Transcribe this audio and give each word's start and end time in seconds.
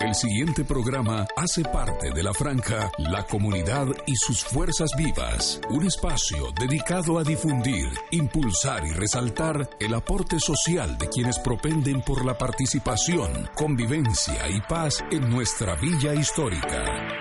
El 0.00 0.14
siguiente 0.14 0.64
programa 0.64 1.26
hace 1.36 1.64
parte 1.64 2.12
de 2.12 2.22
la 2.22 2.32
franja 2.32 2.92
La 2.98 3.24
Comunidad 3.24 3.88
y 4.06 4.14
sus 4.14 4.44
Fuerzas 4.44 4.90
Vivas, 4.96 5.60
un 5.70 5.84
espacio 5.84 6.52
dedicado 6.52 7.18
a 7.18 7.24
difundir, 7.24 7.88
impulsar 8.12 8.86
y 8.86 8.92
resaltar 8.92 9.68
el 9.80 9.94
aporte 9.94 10.38
social 10.38 10.96
de 10.98 11.08
quienes 11.08 11.40
propenden 11.40 12.00
por 12.02 12.24
la 12.24 12.38
participación, 12.38 13.50
convivencia 13.56 14.48
y 14.48 14.60
paz 14.60 15.04
en 15.10 15.28
nuestra 15.28 15.74
villa 15.74 16.14
histórica. 16.14 17.17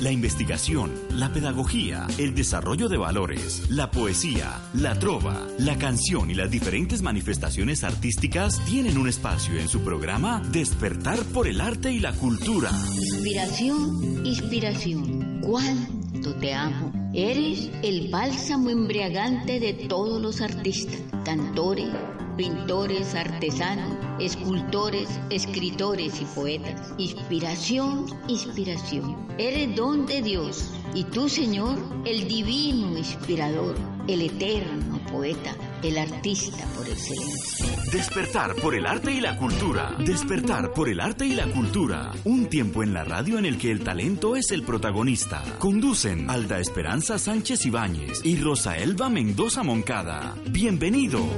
La 0.00 0.10
investigación, 0.10 0.90
la 1.10 1.30
pedagogía, 1.30 2.06
el 2.16 2.34
desarrollo 2.34 2.88
de 2.88 2.96
valores, 2.96 3.68
la 3.68 3.90
poesía, 3.90 4.58
la 4.72 4.98
trova, 4.98 5.46
la 5.58 5.76
canción 5.76 6.30
y 6.30 6.34
las 6.34 6.50
diferentes 6.50 7.02
manifestaciones 7.02 7.84
artísticas 7.84 8.64
tienen 8.64 8.96
un 8.96 9.10
espacio 9.10 9.58
en 9.60 9.68
su 9.68 9.82
programa 9.82 10.42
Despertar 10.52 11.18
por 11.34 11.46
el 11.46 11.60
arte 11.60 11.92
y 11.92 12.00
la 12.00 12.14
cultura. 12.14 12.70
Inspiración, 12.94 14.24
inspiración. 14.24 15.42
¿Cuánto 15.42 16.34
te 16.36 16.54
amo? 16.54 16.92
Eres 17.12 17.70
el 17.82 18.08
bálsamo 18.10 18.70
embriagante 18.70 19.60
de 19.60 19.74
todos 19.74 20.22
los 20.22 20.40
artistas, 20.40 20.98
cantores, 21.26 21.90
pintores, 22.40 23.14
artesanos, 23.14 23.98
escultores, 24.18 25.10
escritores 25.28 26.22
y 26.22 26.24
poetas. 26.24 26.94
Inspiración, 26.96 28.06
inspiración. 28.28 29.26
Eres 29.36 29.76
don 29.76 30.06
de 30.06 30.22
Dios 30.22 30.72
y 30.94 31.04
tú, 31.04 31.28
Señor, 31.28 31.78
el 32.06 32.26
divino 32.26 32.96
inspirador, 32.96 33.76
el 34.08 34.22
eterno 34.22 34.98
poeta, 35.12 35.54
el 35.82 35.98
artista 35.98 36.64
por 36.74 36.88
excelencia. 36.88 37.66
Despertar 37.92 38.54
por 38.54 38.74
el 38.74 38.86
arte 38.86 39.12
y 39.12 39.20
la 39.20 39.36
cultura. 39.36 39.94
Despertar 39.98 40.72
por 40.72 40.88
el 40.88 41.00
arte 41.00 41.26
y 41.26 41.34
la 41.34 41.46
cultura. 41.46 42.10
Un 42.24 42.46
tiempo 42.46 42.82
en 42.82 42.94
la 42.94 43.04
radio 43.04 43.38
en 43.38 43.44
el 43.44 43.58
que 43.58 43.70
el 43.70 43.84
talento 43.84 44.34
es 44.34 44.50
el 44.50 44.62
protagonista. 44.62 45.44
Conducen 45.58 46.30
Alda 46.30 46.58
Esperanza 46.58 47.18
Sánchez 47.18 47.66
Ibáñez 47.66 48.24
y 48.24 48.38
Rosa 48.40 48.78
Elba 48.78 49.10
Mendoza 49.10 49.62
Moncada. 49.62 50.36
Bienvenidos. 50.48 51.28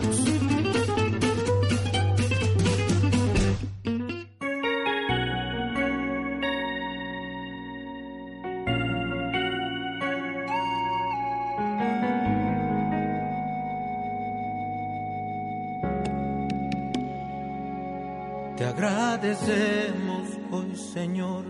Agradecemos 18.60 20.28
hoy, 20.50 20.76
Señor, 20.76 21.44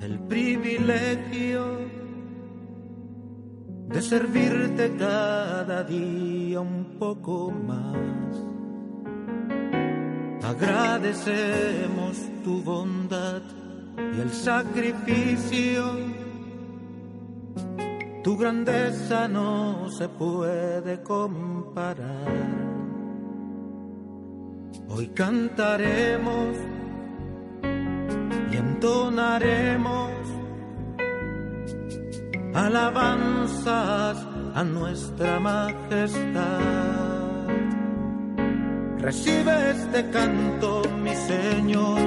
el 0.00 0.18
privilegio 0.20 1.78
de 3.88 4.02
servirte 4.02 4.96
cada 4.96 5.82
día 5.82 6.60
un 6.60 6.96
poco 6.98 7.50
más. 7.50 7.96
Agradecemos 10.42 12.16
tu 12.44 12.62
bondad 12.62 13.42
y 14.16 14.20
el 14.20 14.30
sacrificio. 14.30 15.84
Tu 18.22 18.36
grandeza 18.36 19.26
no 19.28 19.88
se 19.90 20.08
puede 20.08 21.02
comparar. 21.02 22.69
Hoy 24.92 25.06
cantaremos 25.08 26.56
y 28.52 28.56
entonaremos 28.56 30.10
alabanzas 32.52 34.26
a 34.54 34.64
nuestra 34.64 35.38
majestad. 35.38 36.60
Recibe 38.98 39.70
este 39.70 40.10
canto, 40.10 40.82
mi 41.02 41.14
Señor, 41.14 42.00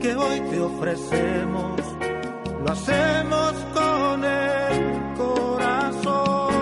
que 0.00 0.16
hoy 0.16 0.40
te 0.50 0.60
ofrecemos. 0.60 1.80
Lo 2.64 2.72
hacemos 2.72 3.52
con 3.72 4.24
el 4.24 5.14
corazón. 5.16 6.56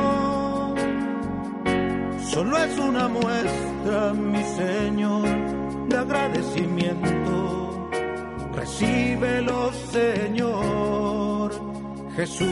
Solo 2.31 2.59
es 2.59 2.79
una 2.79 3.09
muestra, 3.09 4.13
mi 4.13 4.43
Señor, 4.45 5.44
de 5.89 5.97
agradecimiento 5.97 7.45
Recíbelo, 8.55 9.73
Señor 9.73 11.53
Jesús. 12.15 12.49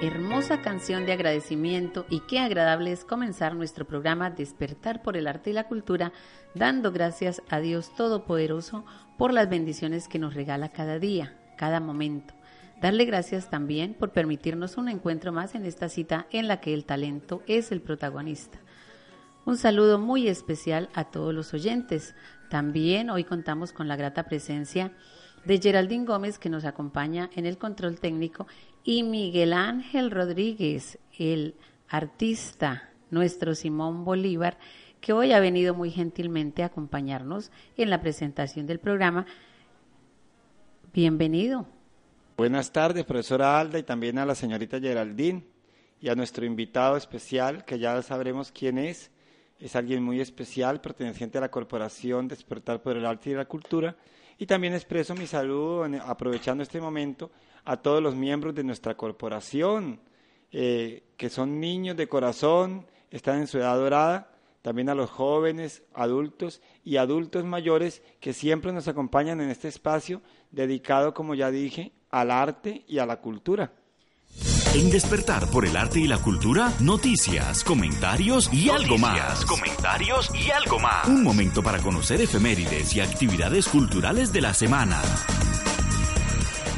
Hermosa 0.00 0.62
canción 0.62 1.04
de 1.04 1.12
agradecimiento 1.12 2.06
y 2.08 2.20
qué 2.20 2.38
agradable 2.38 2.92
es 2.92 3.04
comenzar 3.04 3.56
nuestro 3.56 3.86
programa 3.86 4.30
Despertar 4.30 5.02
por 5.02 5.16
el 5.16 5.26
Arte 5.26 5.50
y 5.50 5.52
la 5.52 5.68
Cultura, 5.68 6.12
dando 6.54 6.92
gracias 6.92 7.42
a 7.48 7.60
Dios 7.60 7.94
Todopoderoso 7.96 8.84
por 9.18 9.32
las 9.32 9.50
bendiciones 9.50 10.06
que 10.06 10.18
nos 10.18 10.34
regala 10.34 10.68
cada 10.68 10.98
día, 10.98 11.36
cada 11.56 11.80
momento. 11.80 12.34
Darle 12.80 13.04
gracias 13.04 13.50
también 13.50 13.94
por 13.94 14.12
permitirnos 14.12 14.76
un 14.76 14.88
encuentro 14.88 15.32
más 15.32 15.54
en 15.54 15.66
esta 15.66 15.88
cita 15.88 16.26
en 16.30 16.46
la 16.46 16.60
que 16.60 16.72
el 16.72 16.84
talento 16.84 17.42
es 17.46 17.72
el 17.72 17.80
protagonista. 17.80 18.58
Un 19.46 19.56
saludo 19.56 20.00
muy 20.00 20.26
especial 20.26 20.90
a 20.92 21.04
todos 21.04 21.32
los 21.32 21.54
oyentes. 21.54 22.16
También 22.50 23.10
hoy 23.10 23.22
contamos 23.22 23.72
con 23.72 23.86
la 23.86 23.94
grata 23.94 24.24
presencia 24.24 24.90
de 25.44 25.58
Geraldine 25.58 26.04
Gómez 26.04 26.40
que 26.40 26.48
nos 26.48 26.64
acompaña 26.64 27.30
en 27.36 27.46
el 27.46 27.56
control 27.56 28.00
técnico 28.00 28.48
y 28.82 29.04
Miguel 29.04 29.52
Ángel 29.52 30.10
Rodríguez, 30.10 30.98
el 31.16 31.54
artista, 31.88 32.90
nuestro 33.12 33.54
Simón 33.54 34.04
Bolívar, 34.04 34.58
que 35.00 35.12
hoy 35.12 35.30
ha 35.30 35.38
venido 35.38 35.74
muy 35.74 35.92
gentilmente 35.92 36.64
a 36.64 36.66
acompañarnos 36.66 37.52
en 37.76 37.88
la 37.88 38.00
presentación 38.00 38.66
del 38.66 38.80
programa. 38.80 39.26
Bienvenido. 40.92 41.68
Buenas 42.36 42.72
tardes, 42.72 43.04
profesora 43.04 43.60
Alda, 43.60 43.78
y 43.78 43.84
también 43.84 44.18
a 44.18 44.26
la 44.26 44.34
señorita 44.34 44.80
Geraldine 44.80 45.46
y 46.00 46.08
a 46.08 46.16
nuestro 46.16 46.44
invitado 46.44 46.96
especial, 46.96 47.64
que 47.64 47.78
ya 47.78 48.02
sabremos 48.02 48.50
quién 48.50 48.78
es, 48.78 49.12
es 49.58 49.76
alguien 49.76 50.02
muy 50.02 50.20
especial, 50.20 50.80
perteneciente 50.80 51.38
a 51.38 51.40
la 51.40 51.50
Corporación 51.50 52.28
Despertar 52.28 52.82
por 52.82 52.96
el 52.96 53.06
Arte 53.06 53.30
y 53.30 53.34
la 53.34 53.46
Cultura. 53.46 53.96
Y 54.38 54.46
también 54.46 54.74
expreso 54.74 55.14
mi 55.14 55.26
saludo, 55.26 55.84
aprovechando 56.04 56.62
este 56.62 56.80
momento, 56.80 57.30
a 57.64 57.78
todos 57.78 58.02
los 58.02 58.14
miembros 58.14 58.54
de 58.54 58.64
nuestra 58.64 58.96
corporación, 58.96 60.00
eh, 60.52 61.04
que 61.16 61.30
son 61.30 61.58
niños 61.58 61.96
de 61.96 62.08
corazón, 62.08 62.86
están 63.10 63.40
en 63.40 63.46
su 63.46 63.58
edad 63.58 63.76
dorada, 63.76 64.30
también 64.62 64.88
a 64.88 64.94
los 64.94 65.10
jóvenes, 65.10 65.84
adultos 65.94 66.60
y 66.84 66.96
adultos 66.96 67.44
mayores 67.44 68.02
que 68.20 68.32
siempre 68.32 68.72
nos 68.72 68.88
acompañan 68.88 69.40
en 69.40 69.48
este 69.48 69.68
espacio 69.68 70.22
dedicado, 70.50 71.14
como 71.14 71.34
ya 71.34 71.50
dije, 71.50 71.92
al 72.10 72.30
arte 72.30 72.84
y 72.86 72.98
a 72.98 73.06
la 73.06 73.20
cultura. 73.20 73.72
En 74.76 74.90
Despertar 74.90 75.50
por 75.50 75.64
el 75.64 75.74
Arte 75.74 76.00
y 76.00 76.06
la 76.06 76.18
Cultura, 76.18 76.70
noticias, 76.80 77.64
comentarios 77.64 78.52
y 78.52 78.68
algo 78.68 78.98
más. 78.98 79.42
Comentarios 79.46 80.30
y 80.34 80.50
algo 80.50 80.78
más. 80.78 81.08
Un 81.08 81.22
momento 81.22 81.62
para 81.62 81.78
conocer 81.78 82.20
efemérides 82.20 82.94
y 82.94 83.00
actividades 83.00 83.68
culturales 83.68 84.34
de 84.34 84.42
la 84.42 84.52
semana. 84.52 85.00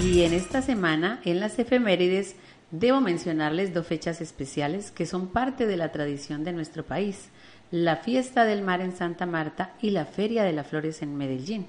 Y 0.01 0.23
en 0.23 0.33
esta 0.33 0.63
semana, 0.63 1.21
en 1.25 1.41
las 1.41 1.59
efemérides, 1.59 2.37
debo 2.71 3.01
mencionarles 3.01 3.75
dos 3.75 3.89
fechas 3.89 4.21
especiales 4.21 4.93
que 4.93 5.05
son 5.05 5.27
parte 5.33 5.67
de 5.67 5.77
la 5.77 5.91
tradición 5.91 6.45
de 6.45 6.53
nuestro 6.53 6.85
país. 6.87 7.31
La 7.73 7.97
fiesta 7.97 8.45
del 8.45 8.63
mar 8.63 8.81
en 8.81 8.97
Santa 8.97 9.27
Marta 9.27 9.75
y 9.83 9.91
la 9.91 10.07
Feria 10.07 10.45
de 10.45 10.53
las 10.53 10.69
Flores 10.69 11.03
en 11.03 11.17
Medellín. 11.17 11.67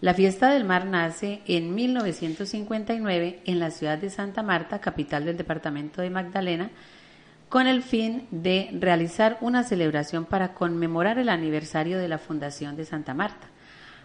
La 0.00 0.12
fiesta 0.12 0.50
del 0.50 0.64
mar 0.64 0.86
nace 0.86 1.40
en 1.46 1.74
1959 1.74 3.40
en 3.44 3.58
la 3.58 3.70
ciudad 3.70 3.96
de 3.96 4.10
Santa 4.10 4.42
Marta, 4.42 4.80
capital 4.80 5.24
del 5.24 5.36
departamento 5.36 6.02
de 6.02 6.10
Magdalena, 6.10 6.70
con 7.48 7.66
el 7.66 7.82
fin 7.82 8.26
de 8.30 8.68
realizar 8.72 9.38
una 9.40 9.62
celebración 9.62 10.24
para 10.24 10.52
conmemorar 10.52 11.18
el 11.18 11.28
aniversario 11.28 11.98
de 11.98 12.08
la 12.08 12.18
fundación 12.18 12.76
de 12.76 12.84
Santa 12.84 13.14
Marta. 13.14 13.48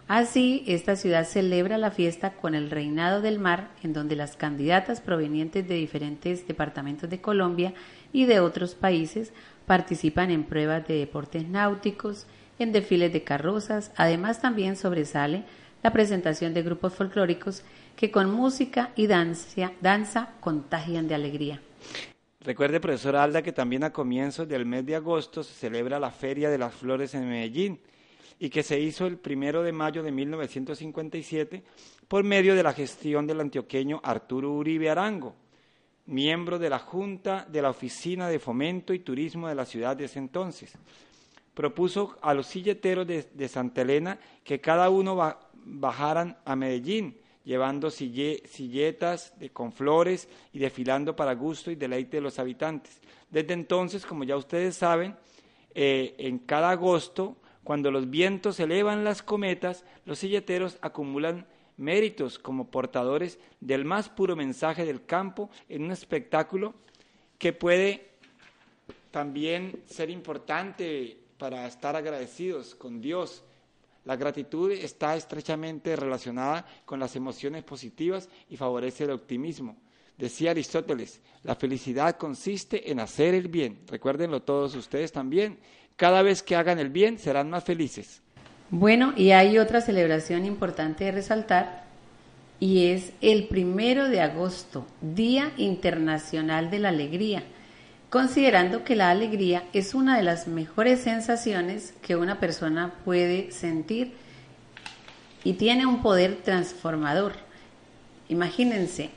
Así, 0.06 0.64
esta 0.66 0.96
ciudad 0.96 1.24
celebra 1.24 1.76
la 1.78 1.90
fiesta 1.90 2.32
con 2.32 2.54
el 2.54 2.70
Reinado 2.70 3.20
del 3.20 3.38
Mar, 3.38 3.68
en 3.82 3.92
donde 3.92 4.16
las 4.16 4.36
candidatas 4.36 5.00
provenientes 5.00 5.68
de 5.68 5.74
diferentes 5.74 6.46
departamentos 6.46 7.10
de 7.10 7.20
Colombia 7.20 7.74
y 8.12 8.24
de 8.24 8.40
otros 8.40 8.74
países 8.74 9.32
participan 9.66 10.30
en 10.30 10.44
pruebas 10.44 10.86
de 10.88 10.94
deportes 10.94 11.46
náuticos, 11.48 12.26
en 12.58 12.72
desfiles 12.72 13.12
de 13.12 13.22
carrozas, 13.22 13.92
además 13.96 14.40
también 14.40 14.76
sobresale 14.76 15.44
la 15.82 15.92
presentación 15.92 16.54
de 16.54 16.62
grupos 16.62 16.94
folclóricos 16.94 17.62
que 17.96 18.10
con 18.10 18.30
música 18.30 18.90
y 18.96 19.06
danza, 19.06 19.72
danza 19.80 20.34
contagian 20.40 21.08
de 21.08 21.14
alegría. 21.14 21.60
Recuerde, 22.42 22.80
profesora 22.80 23.22
Alda, 23.22 23.42
que 23.42 23.52
también 23.52 23.84
a 23.84 23.92
comienzos 23.92 24.48
del 24.48 24.64
mes 24.64 24.86
de 24.86 24.96
agosto 24.96 25.42
se 25.42 25.52
celebra 25.52 26.00
la 26.00 26.10
Feria 26.10 26.48
de 26.48 26.56
las 26.56 26.74
Flores 26.74 27.14
en 27.14 27.28
Medellín. 27.28 27.80
y 28.42 28.48
que 28.48 28.62
se 28.62 28.80
hizo 28.80 29.06
el 29.06 29.18
primero 29.18 29.62
de 29.62 29.70
mayo 29.70 30.02
de 30.02 30.10
1957 30.10 31.62
por 32.08 32.24
medio 32.24 32.54
de 32.54 32.62
la 32.62 32.72
gestión 32.72 33.26
del 33.26 33.40
antioqueño 33.40 34.00
Arturo 34.02 34.52
Uribe 34.52 34.88
Arango, 34.88 35.34
miembro 36.06 36.58
de 36.58 36.70
la 36.70 36.78
Junta 36.78 37.46
de 37.48 37.60
la 37.60 37.68
Oficina 37.68 38.28
de 38.28 38.38
Fomento 38.38 38.94
y 38.94 39.00
Turismo 39.00 39.46
de 39.46 39.54
la 39.54 39.66
ciudad 39.66 39.94
de 39.94 40.06
ese 40.06 40.18
entonces. 40.18 40.72
Propuso 41.52 42.16
a 42.22 42.32
los 42.32 42.46
silleteros 42.46 43.06
de, 43.06 43.48
Santa 43.48 43.82
Elena 43.82 44.18
que 44.42 44.60
cada 44.60 44.88
uno 44.88 45.16
bajaran 45.70 46.36
a 46.44 46.56
Medellín, 46.56 47.16
llevando 47.44 47.90
silletas 47.90 49.32
con 49.52 49.72
flores 49.72 50.28
y 50.52 50.58
desfilando 50.58 51.16
para 51.16 51.34
gusto 51.34 51.70
y 51.70 51.76
deleite 51.76 52.18
de 52.18 52.22
los 52.22 52.38
habitantes. 52.38 53.00
Desde 53.30 53.54
entonces, 53.54 54.04
como 54.04 54.24
ya 54.24 54.36
ustedes 54.36 54.76
saben, 54.76 55.16
eh, 55.74 56.14
en 56.18 56.38
cada 56.38 56.70
agosto, 56.70 57.36
cuando 57.64 57.90
los 57.90 58.10
vientos 58.10 58.58
elevan 58.58 59.04
las 59.04 59.22
cometas, 59.22 59.84
los 60.04 60.18
silleteros 60.18 60.78
acumulan 60.80 61.46
méritos 61.76 62.38
como 62.38 62.70
portadores 62.70 63.38
del 63.60 63.84
más 63.84 64.08
puro 64.08 64.36
mensaje 64.36 64.84
del 64.84 65.04
campo 65.06 65.50
en 65.68 65.84
un 65.84 65.92
espectáculo 65.92 66.74
que 67.38 67.52
puede 67.52 68.10
también 69.10 69.82
ser 69.86 70.10
importante 70.10 71.16
para 71.38 71.66
estar 71.66 71.96
agradecidos 71.96 72.74
con 72.74 73.00
Dios. 73.00 73.42
La 74.04 74.16
gratitud 74.16 74.70
está 74.72 75.16
estrechamente 75.16 75.94
relacionada 75.96 76.66
con 76.84 77.00
las 77.00 77.16
emociones 77.16 77.64
positivas 77.64 78.28
y 78.48 78.56
favorece 78.56 79.04
el 79.04 79.10
optimismo. 79.10 79.76
Decía 80.16 80.50
Aristóteles, 80.50 81.20
la 81.44 81.54
felicidad 81.54 82.16
consiste 82.16 82.90
en 82.90 83.00
hacer 83.00 83.34
el 83.34 83.48
bien. 83.48 83.80
Recuérdenlo 83.86 84.42
todos 84.42 84.74
ustedes 84.74 85.12
también. 85.12 85.58
Cada 85.96 86.22
vez 86.22 86.42
que 86.42 86.56
hagan 86.56 86.78
el 86.78 86.90
bien 86.90 87.18
serán 87.18 87.50
más 87.50 87.64
felices. 87.64 88.22
Bueno, 88.70 89.12
y 89.16 89.32
hay 89.32 89.58
otra 89.58 89.80
celebración 89.80 90.44
importante 90.44 91.04
de 91.04 91.12
resaltar 91.12 91.84
y 92.60 92.88
es 92.88 93.12
el 93.22 93.48
primero 93.48 94.08
de 94.08 94.20
agosto, 94.20 94.86
Día 95.00 95.52
Internacional 95.56 96.70
de 96.70 96.78
la 96.78 96.90
Alegría, 96.90 97.42
considerando 98.10 98.82
que 98.82 98.96
la 98.96 99.10
alegría 99.10 99.62
es 99.72 99.94
una 99.94 100.16
de 100.16 100.24
las 100.24 100.48
mejores 100.48 101.00
sensaciones 101.00 101.94
que 102.02 102.16
una 102.16 102.40
persona 102.40 102.92
puede 103.04 103.52
sentir 103.52 104.12
y 105.44 105.54
tiene 105.54 105.86
un 105.86 106.02
poder 106.02 106.38
transformador. 106.42 107.34
Imagínense, 108.28 109.10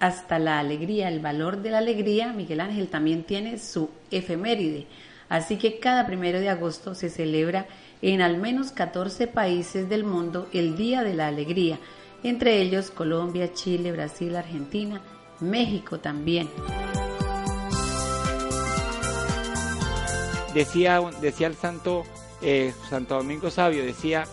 hasta 0.00 0.40
la 0.40 0.58
alegría, 0.58 1.08
el 1.08 1.20
valor 1.20 1.62
de 1.62 1.70
la 1.70 1.78
alegría, 1.78 2.32
Miguel 2.32 2.60
Ángel 2.60 2.88
también 2.88 3.22
tiene 3.22 3.58
su 3.58 3.88
efeméride. 4.10 4.86
Así 5.28 5.56
que 5.56 5.78
cada 5.78 6.04
primero 6.06 6.40
de 6.40 6.48
agosto 6.48 6.94
se 6.96 7.08
celebra 7.08 7.66
en 8.02 8.20
al 8.20 8.36
menos 8.36 8.72
14 8.72 9.28
países 9.28 9.88
del 9.88 10.02
mundo 10.02 10.48
el 10.52 10.76
Día 10.76 11.04
de 11.04 11.14
la 11.14 11.28
Alegría, 11.28 11.78
entre 12.24 12.60
ellos 12.60 12.90
Colombia, 12.90 13.54
Chile, 13.54 13.92
Brasil, 13.92 14.34
Argentina, 14.34 15.00
México 15.40 16.00
también. 16.00 16.48
Decía, 20.54 21.00
decía 21.20 21.46
el 21.46 21.56
santo 21.56 22.04
eh, 22.42 22.74
Santo 22.90 23.14
Domingo 23.14 23.50
Sabio, 23.50 23.84
decía, 23.84 24.26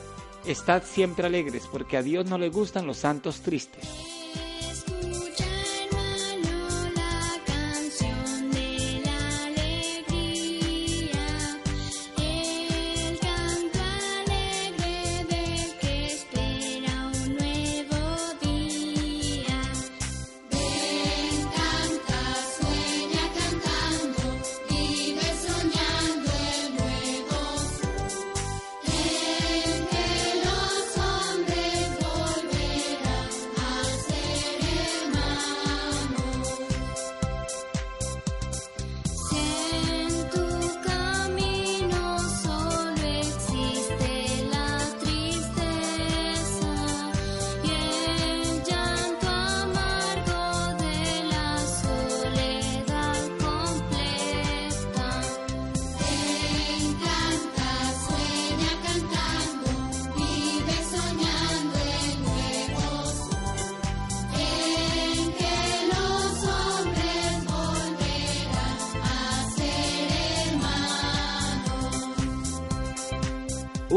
estad 0.46 0.84
siempre 0.84 1.28
alegres, 1.28 1.68
porque 1.72 1.98
a 1.98 2.02
Dios 2.02 2.26
no 2.26 2.38
le 2.38 2.50
gustan 2.50 2.88
los 2.88 2.98
santos 2.98 3.42
tristes. 3.42 4.19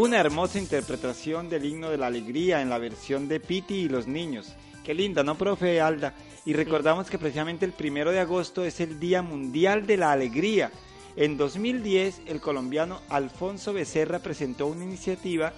Una 0.03 0.19
hermosa 0.19 0.59
interpretación 0.59 1.49
del 1.49 1.65
himno 1.65 1.89
de 1.89 1.97
la 1.97 2.09
alegría 2.09 2.61
en 2.61 2.69
la 2.69 2.79
versión 2.79 3.29
de 3.29 3.39
Piti 3.39 3.75
y 3.75 3.89
los 3.89 4.09
niños. 4.09 4.53
Qué 4.83 4.95
linda, 4.95 5.23
¿no, 5.23 5.39
profe 5.39 5.81
Alda? 5.81 6.13
Y 6.45 6.55
recordamos 6.55 7.09
que 7.09 7.21
precisamente 7.21 7.65
el 7.65 7.73
primero 7.73 8.11
de 8.11 8.19
agosto 8.19 8.65
es 8.65 8.81
el 8.81 8.99
Día 8.99 9.23
Mundial 9.23 9.87
de 9.87 9.97
la 9.97 10.11
Alegría. 10.11 10.73
En 11.15 11.37
2010, 11.37 12.23
el 12.27 12.41
colombiano 12.41 13.01
Alfonso 13.11 13.73
Becerra 13.73 14.19
presentó 14.19 14.67
una 14.67 14.83
iniciativa 14.83 15.53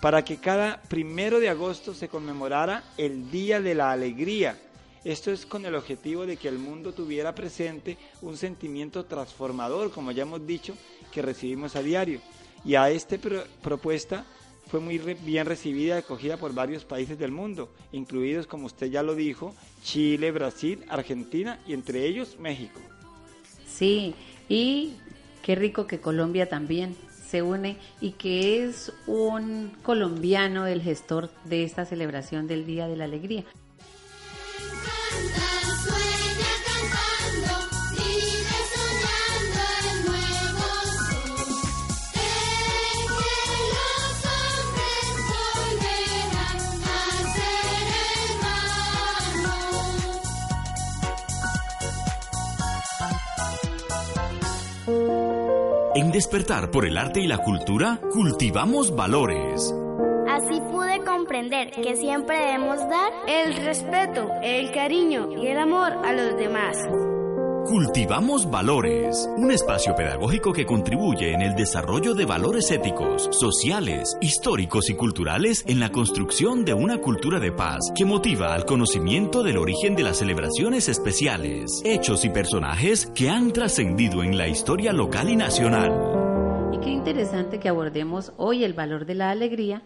para 0.00 0.24
que 0.24 0.38
cada 0.38 0.80
primero 0.80 1.38
de 1.38 1.50
agosto 1.50 1.92
se 1.92 2.08
conmemorara 2.08 2.82
el 2.96 3.30
Día 3.30 3.60
de 3.60 3.74
la 3.74 3.92
Alegría. 3.92 4.58
Esto 5.04 5.30
es 5.30 5.44
con 5.44 5.66
el 5.66 5.74
objetivo 5.74 6.24
de 6.24 6.38
que 6.38 6.48
el 6.48 6.58
mundo 6.58 6.94
tuviera 6.94 7.34
presente 7.34 7.98
un 8.22 8.38
sentimiento 8.38 9.04
transformador, 9.04 9.90
como 9.90 10.12
ya 10.12 10.22
hemos 10.22 10.46
dicho, 10.46 10.74
que 11.12 11.20
recibimos 11.20 11.76
a 11.76 11.82
diario. 11.82 12.22
Y 12.64 12.74
a 12.74 12.90
esta 12.90 13.16
propuesta 13.62 14.24
fue 14.70 14.80
muy 14.80 14.98
bien 14.98 15.46
recibida 15.46 15.96
y 15.96 15.98
acogida 15.98 16.36
por 16.36 16.54
varios 16.54 16.84
países 16.84 17.18
del 17.18 17.32
mundo, 17.32 17.68
incluidos, 17.92 18.46
como 18.46 18.66
usted 18.66 18.86
ya 18.86 19.02
lo 19.02 19.14
dijo, 19.14 19.54
Chile, 19.82 20.30
Brasil, 20.30 20.84
Argentina 20.88 21.58
y 21.66 21.72
entre 21.72 22.06
ellos 22.06 22.36
México. 22.38 22.80
Sí, 23.66 24.14
y 24.48 24.94
qué 25.42 25.56
rico 25.56 25.86
que 25.86 26.00
Colombia 26.00 26.48
también 26.48 26.94
se 27.30 27.42
une 27.42 27.76
y 28.00 28.12
que 28.12 28.64
es 28.64 28.92
un 29.06 29.72
colombiano 29.82 30.66
el 30.66 30.82
gestor 30.82 31.30
de 31.44 31.64
esta 31.64 31.84
celebración 31.84 32.46
del 32.46 32.66
Día 32.66 32.88
de 32.88 32.96
la 32.96 33.04
Alegría. 33.04 33.44
Despertar 56.20 56.70
por 56.70 56.84
el 56.84 56.98
Arte 56.98 57.18
y 57.20 57.26
la 57.26 57.38
Cultura, 57.38 57.98
cultivamos 58.12 58.94
valores. 58.94 59.74
Así 60.28 60.60
pude 60.70 61.02
comprender 61.02 61.70
que 61.70 61.96
siempre 61.96 62.38
debemos 62.38 62.76
dar 62.76 63.10
el 63.26 63.56
respeto, 63.64 64.28
el 64.42 64.70
cariño 64.70 65.30
y 65.42 65.46
el 65.46 65.56
amor 65.56 65.92
a 66.04 66.12
los 66.12 66.36
demás. 66.36 66.76
Cultivamos 67.70 68.50
Valores, 68.50 69.30
un 69.36 69.52
espacio 69.52 69.94
pedagógico 69.94 70.52
que 70.52 70.66
contribuye 70.66 71.32
en 71.32 71.40
el 71.40 71.54
desarrollo 71.54 72.14
de 72.14 72.24
valores 72.24 72.68
éticos, 72.72 73.28
sociales, 73.30 74.16
históricos 74.20 74.90
y 74.90 74.96
culturales 74.96 75.62
en 75.68 75.78
la 75.78 75.92
construcción 75.92 76.64
de 76.64 76.74
una 76.74 76.98
cultura 76.98 77.38
de 77.38 77.52
paz 77.52 77.78
que 77.94 78.04
motiva 78.04 78.54
al 78.54 78.64
conocimiento 78.64 79.44
del 79.44 79.56
origen 79.56 79.94
de 79.94 80.02
las 80.02 80.16
celebraciones 80.16 80.88
especiales, 80.88 81.80
hechos 81.84 82.24
y 82.24 82.30
personajes 82.30 83.06
que 83.14 83.30
han 83.30 83.52
trascendido 83.52 84.24
en 84.24 84.36
la 84.36 84.48
historia 84.48 84.92
local 84.92 85.30
y 85.30 85.36
nacional. 85.36 85.92
Y 86.72 86.80
qué 86.80 86.90
interesante 86.90 87.60
que 87.60 87.68
abordemos 87.68 88.32
hoy 88.36 88.64
el 88.64 88.72
valor 88.72 89.06
de 89.06 89.14
la 89.14 89.30
alegría, 89.30 89.82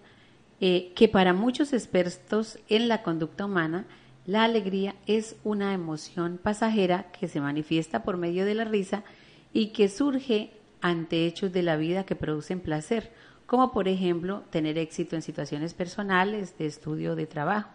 eh, 0.63 0.95
que 0.97 1.09
para 1.09 1.35
muchos 1.35 1.75
expertos 1.75 2.59
en 2.71 2.89
la 2.89 3.03
conducta 3.03 3.45
humana, 3.45 3.85
la 4.27 4.45
alegría 4.45 4.95
es 5.07 5.37
una 5.45 5.75
emoción 5.75 6.39
pasajera 6.43 7.11
que 7.13 7.29
se 7.29 7.41
manifiesta 7.41 8.05
por 8.05 8.17
medio 8.17 8.47
de 8.47 8.55
la 8.55 8.65
risa 8.65 9.05
y 9.53 9.69
que 9.69 9.89
surge 9.89 10.51
ante 10.81 11.27
hechos 11.27 11.53
de 11.53 11.63
la 11.63 11.77
vida 11.77 12.05
que 12.05 12.17
producen 12.17 12.61
placer, 12.61 13.13
como 13.47 13.71
por 13.73 13.87
ejemplo 13.87 14.43
tener 14.51 14.79
éxito 14.79 15.15
en 15.15 15.23
situaciones 15.23 15.75
personales, 15.75 16.57
de 16.57 16.67
estudio, 16.67 17.17
de 17.17 17.27
trabajo. 17.27 17.69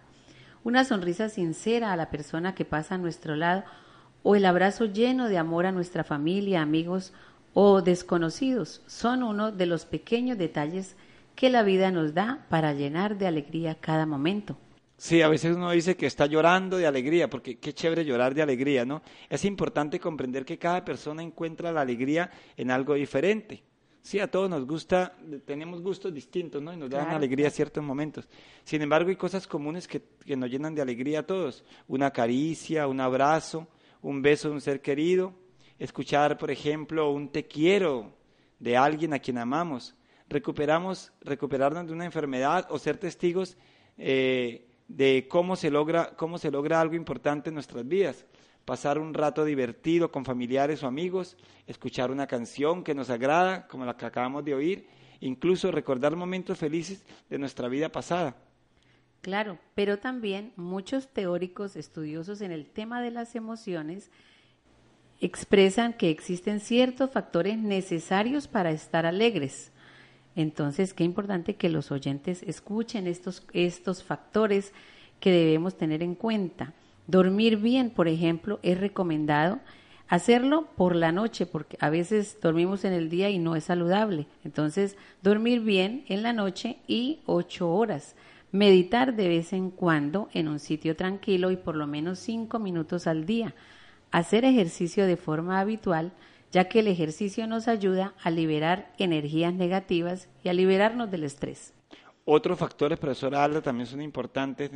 Una 0.64 0.84
sonrisa 0.86 1.30
sincera 1.30 1.94
a 1.94 1.96
la 1.96 2.10
persona 2.10 2.56
que 2.56 2.66
pasa 2.66 2.96
a 2.96 3.00
nuestro 3.00 3.36
lado 3.36 3.64
o 4.24 4.36
el 4.36 4.46
abrazo 4.46 4.86
lleno 4.86 5.30
de 5.30 5.38
amor 5.38 5.68
a 5.68 5.72
nuestra 5.72 6.04
familia, 6.04 6.62
amigos 6.62 7.14
o 7.54 7.82
desconocidos 7.82 8.82
son 8.88 9.24
uno 9.24 9.52
de 9.52 9.66
los 9.68 9.86
pequeños 9.86 10.38
detalles 10.38 10.96
que 11.36 11.50
la 11.50 11.64
vida 11.64 11.92
nos 11.92 12.14
da 12.14 12.46
para 12.50 12.74
llenar 12.74 13.18
de 13.18 13.28
alegría 13.28 13.76
cada 13.76 14.06
momento. 14.06 14.58
Sí, 15.00 15.22
a 15.22 15.30
veces 15.30 15.56
uno 15.56 15.72
dice 15.72 15.96
que 15.96 16.06
está 16.06 16.26
llorando 16.26 16.76
de 16.76 16.86
alegría, 16.86 17.30
porque 17.30 17.58
qué 17.58 17.72
chévere 17.72 18.04
llorar 18.04 18.34
de 18.34 18.42
alegría, 18.42 18.84
¿no? 18.84 19.02
Es 19.30 19.46
importante 19.46 19.98
comprender 19.98 20.44
que 20.44 20.58
cada 20.58 20.84
persona 20.84 21.24
encuentra 21.24 21.72
la 21.72 21.80
alegría 21.80 22.30
en 22.58 22.70
algo 22.70 22.96
diferente. 22.96 23.64
Sí, 24.02 24.20
a 24.20 24.30
todos 24.30 24.50
nos 24.50 24.68
gusta, 24.68 25.16
tenemos 25.46 25.82
gustos 25.82 26.14
distintos, 26.14 26.62
¿no? 26.62 26.74
Y 26.74 26.76
nos 26.76 26.90
dan 26.90 27.12
alegría 27.12 27.48
a 27.48 27.50
ciertos 27.50 27.82
momentos. 27.82 28.28
Sin 28.66 28.82
embargo, 28.82 29.10
hay 29.10 29.16
cosas 29.16 29.48
comunes 29.48 29.88
que, 29.88 30.02
que 30.26 30.36
nos 30.36 30.50
llenan 30.50 30.76
de 30.76 30.82
alegría 30.82 31.20
a 31.20 31.26
todos. 31.26 31.64
Una 31.88 32.12
caricia, 32.12 32.86
un 32.86 33.00
abrazo, 33.00 33.70
un 34.02 34.22
beso 34.22 34.50
de 34.50 34.56
un 34.56 34.62
ser 34.62 34.82
querido, 34.82 35.34
escuchar, 35.78 36.38
por 36.38 36.52
ejemplo, 36.52 37.10
un 37.10 37.30
te 37.30 37.46
quiero 37.46 38.18
de 38.60 38.76
alguien 38.76 39.14
a 39.14 39.20
quien 39.20 39.38
amamos. 39.38 39.96
Recuperamos, 40.28 41.14
recuperarnos 41.22 41.88
de 41.88 41.94
una 41.94 42.04
enfermedad 42.04 42.68
o 42.70 42.78
ser 42.78 42.98
testigos 42.98 43.56
eh, 43.98 44.69
de 44.90 45.28
cómo 45.30 45.56
se, 45.56 45.72
logra, 45.72 46.16
cómo 46.18 46.38
se 46.38 46.52
logra 46.52 46.82
algo 46.82 46.96
importante 46.96 47.50
en 47.50 47.54
nuestras 47.54 47.88
vidas. 47.88 48.26
Pasar 48.66 49.00
un 49.00 49.14
rato 49.14 49.46
divertido 49.46 50.12
con 50.12 50.26
familiares 50.26 50.84
o 50.84 50.88
amigos, 50.88 51.38
escuchar 51.66 52.12
una 52.12 52.28
canción 52.28 52.84
que 52.84 52.94
nos 52.94 53.10
agrada, 53.10 53.68
como 53.68 53.86
la 53.86 53.96
que 53.96 54.06
acabamos 54.06 54.44
de 54.44 54.56
oír, 54.56 54.88
incluso 55.22 55.72
recordar 55.72 56.16
momentos 56.16 56.58
felices 56.58 57.06
de 57.30 57.38
nuestra 57.38 57.68
vida 57.68 57.90
pasada. 57.90 58.36
Claro, 59.22 59.60
pero 59.76 60.00
también 60.00 60.54
muchos 60.56 61.08
teóricos 61.08 61.76
estudiosos 61.76 62.42
en 62.42 62.52
el 62.52 62.66
tema 62.66 63.02
de 63.02 63.12
las 63.12 63.36
emociones 63.36 64.12
expresan 65.20 65.94
que 65.94 66.10
existen 66.10 66.60
ciertos 66.60 67.12
factores 67.12 67.58
necesarios 67.58 68.48
para 68.48 68.72
estar 68.72 69.06
alegres. 69.06 69.72
Entonces, 70.40 70.94
qué 70.94 71.04
importante 71.04 71.56
que 71.56 71.68
los 71.68 71.92
oyentes 71.92 72.44
escuchen 72.44 73.08
estos, 73.08 73.44
estos 73.52 74.06
factores 74.06 74.72
que 75.20 75.32
debemos 75.32 75.76
tener 75.76 76.02
en 76.02 76.16
cuenta. 76.16 76.72
Dormir 77.08 77.58
bien, 77.58 77.90
por 77.90 78.08
ejemplo, 78.08 78.58
es 78.64 78.80
recomendado 78.80 79.60
hacerlo 80.08 80.70
por 80.78 80.96
la 80.96 81.12
noche, 81.12 81.46
porque 81.46 81.76
a 81.82 81.90
veces 81.90 82.38
dormimos 82.42 82.86
en 82.86 82.94
el 82.94 83.10
día 83.10 83.30
y 83.30 83.38
no 83.38 83.58
es 83.58 83.66
saludable. 83.66 84.28
Entonces, 84.46 84.96
dormir 85.22 85.60
bien 85.60 86.06
en 86.08 86.24
la 86.24 86.32
noche 86.32 86.78
y 86.88 87.20
ocho 87.26 87.70
horas. 87.70 88.16
Meditar 88.54 89.18
de 89.18 89.28
vez 89.28 89.52
en 89.52 89.72
cuando 89.72 90.30
en 90.32 90.48
un 90.48 90.60
sitio 90.60 90.96
tranquilo 90.96 91.52
y 91.52 91.58
por 91.58 91.76
lo 91.76 91.86
menos 91.86 92.18
cinco 92.18 92.60
minutos 92.60 93.08
al 93.08 93.26
día. 93.26 93.56
Hacer 94.12 94.46
ejercicio 94.46 95.06
de 95.06 95.18
forma 95.18 95.60
habitual 95.60 96.14
ya 96.52 96.68
que 96.68 96.80
el 96.80 96.88
ejercicio 96.88 97.48
nos 97.48 97.68
ayuda 97.68 98.14
a 98.22 98.32
liberar 98.32 98.92
energías 98.98 99.54
negativas 99.54 100.30
y 100.44 100.50
a 100.50 100.54
liberarnos 100.54 101.12
del 101.12 101.24
estrés. 101.24 101.74
Otros 102.26 102.60
factores, 102.60 103.00
profesora 103.00 103.44
Alda, 103.44 103.62
también 103.62 103.88
son 103.88 104.02
importantes 104.02 104.72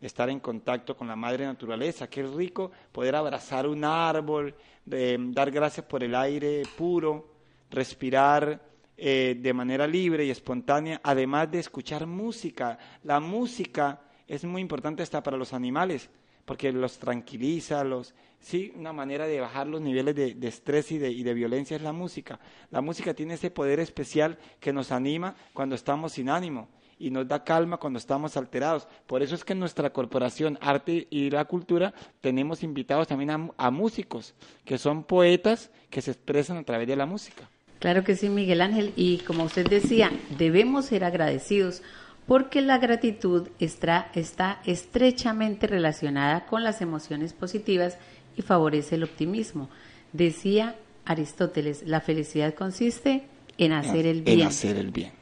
estar 0.00 0.28
en 0.28 0.40
contacto 0.40 0.96
con 0.96 1.08
la 1.08 1.16
madre 1.16 1.44
naturaleza. 1.44 2.08
Qué 2.08 2.22
rico 2.22 2.70
poder 2.92 3.16
abrazar 3.16 3.66
un 3.66 3.84
árbol, 3.84 4.54
dar 4.84 5.50
gracias 5.50 5.86
por 5.86 6.02
el 6.02 6.14
aire 6.14 6.62
puro, 6.76 7.28
respirar 7.70 8.60
eh, 8.96 9.36
de 9.38 9.52
manera 9.52 9.86
libre 9.86 10.24
y 10.24 10.30
espontánea, 10.30 11.00
además 11.02 11.50
de 11.50 11.60
escuchar 11.60 12.06
música. 12.06 12.78
La 13.04 13.20
música 13.20 14.00
es 14.26 14.44
muy 14.44 14.62
importante 14.62 15.02
hasta 15.02 15.22
para 15.22 15.36
los 15.36 15.52
animales, 15.52 16.10
porque 16.46 16.72
los 16.72 16.98
tranquiliza, 16.98 17.84
los, 17.84 18.14
sí, 18.40 18.72
una 18.76 18.94
manera 18.94 19.26
de 19.26 19.40
bajar 19.40 19.66
los 19.66 19.82
niveles 19.82 20.14
de, 20.14 20.48
estrés 20.48 20.90
y 20.92 20.98
de, 20.98 21.10
y 21.10 21.22
de, 21.22 21.34
violencia 21.34 21.76
es 21.76 21.82
la 21.82 21.92
música. 21.92 22.40
La 22.70 22.80
música 22.80 23.12
tiene 23.12 23.34
ese 23.34 23.50
poder 23.50 23.80
especial 23.80 24.38
que 24.60 24.72
nos 24.72 24.92
anima 24.92 25.34
cuando 25.52 25.74
estamos 25.74 26.12
sin 26.12 26.30
ánimo 26.30 26.68
y 26.98 27.10
nos 27.10 27.28
da 27.28 27.44
calma 27.44 27.76
cuando 27.76 27.98
estamos 27.98 28.36
alterados. 28.36 28.88
Por 29.06 29.22
eso 29.22 29.34
es 29.34 29.44
que 29.44 29.52
en 29.52 29.58
nuestra 29.58 29.92
corporación 29.92 30.56
Arte 30.62 31.08
y 31.10 31.28
la 31.30 31.44
Cultura 31.44 31.92
tenemos 32.20 32.62
invitados 32.62 33.08
también 33.08 33.30
a, 33.30 33.50
a 33.56 33.70
músicos, 33.70 34.34
que 34.64 34.78
son 34.78 35.04
poetas 35.04 35.70
que 35.90 36.00
se 36.00 36.12
expresan 36.12 36.56
a 36.56 36.62
través 36.62 36.86
de 36.86 36.96
la 36.96 37.06
música. 37.06 37.50
Claro 37.80 38.04
que 38.04 38.16
sí, 38.16 38.28
Miguel 38.28 38.62
Ángel. 38.62 38.92
Y 38.96 39.18
como 39.18 39.44
usted 39.44 39.68
decía, 39.68 40.10
debemos 40.38 40.86
ser 40.86 41.04
agradecidos 41.04 41.82
porque 42.26 42.60
la 42.60 42.78
gratitud 42.78 43.48
está, 43.60 44.10
está 44.14 44.60
estrechamente 44.64 45.66
relacionada 45.66 46.46
con 46.46 46.64
las 46.64 46.80
emociones 46.80 47.32
positivas 47.32 47.98
y 48.36 48.42
favorece 48.42 48.96
el 48.96 49.04
optimismo. 49.04 49.70
Decía 50.12 50.76
Aristóteles, 51.04 51.84
la 51.86 52.00
felicidad 52.00 52.54
consiste 52.54 53.24
en 53.58 53.72
hacer 53.72 54.06
el 54.06 54.22
bien. 54.22 54.40
En 54.40 54.46
hacer 54.46 54.76
el 54.76 54.90
bien. 54.90 55.12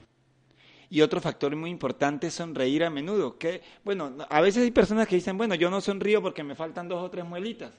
Y 0.89 1.03
otro 1.03 1.21
factor 1.21 1.55
muy 1.57 1.71
importante 1.71 2.29
es 2.29 2.35
sonreír 2.35 2.85
a 2.85 2.91
menudo. 2.91 3.37
Que, 3.37 3.63
bueno, 3.85 4.17
a 4.29 4.41
veces 4.41 4.63
hay 4.63 4.71
personas 4.71 5.09
que 5.09 5.17
dicen, 5.17 5.37
bueno, 5.37 5.55
yo 5.55 5.69
no 5.69 5.81
sonrío 5.81 6.23
porque 6.23 6.45
me 6.45 6.55
faltan 6.55 6.89
dos 6.89 7.03
o 7.03 7.11
tres 7.11 7.25
muelitas. 7.25 7.73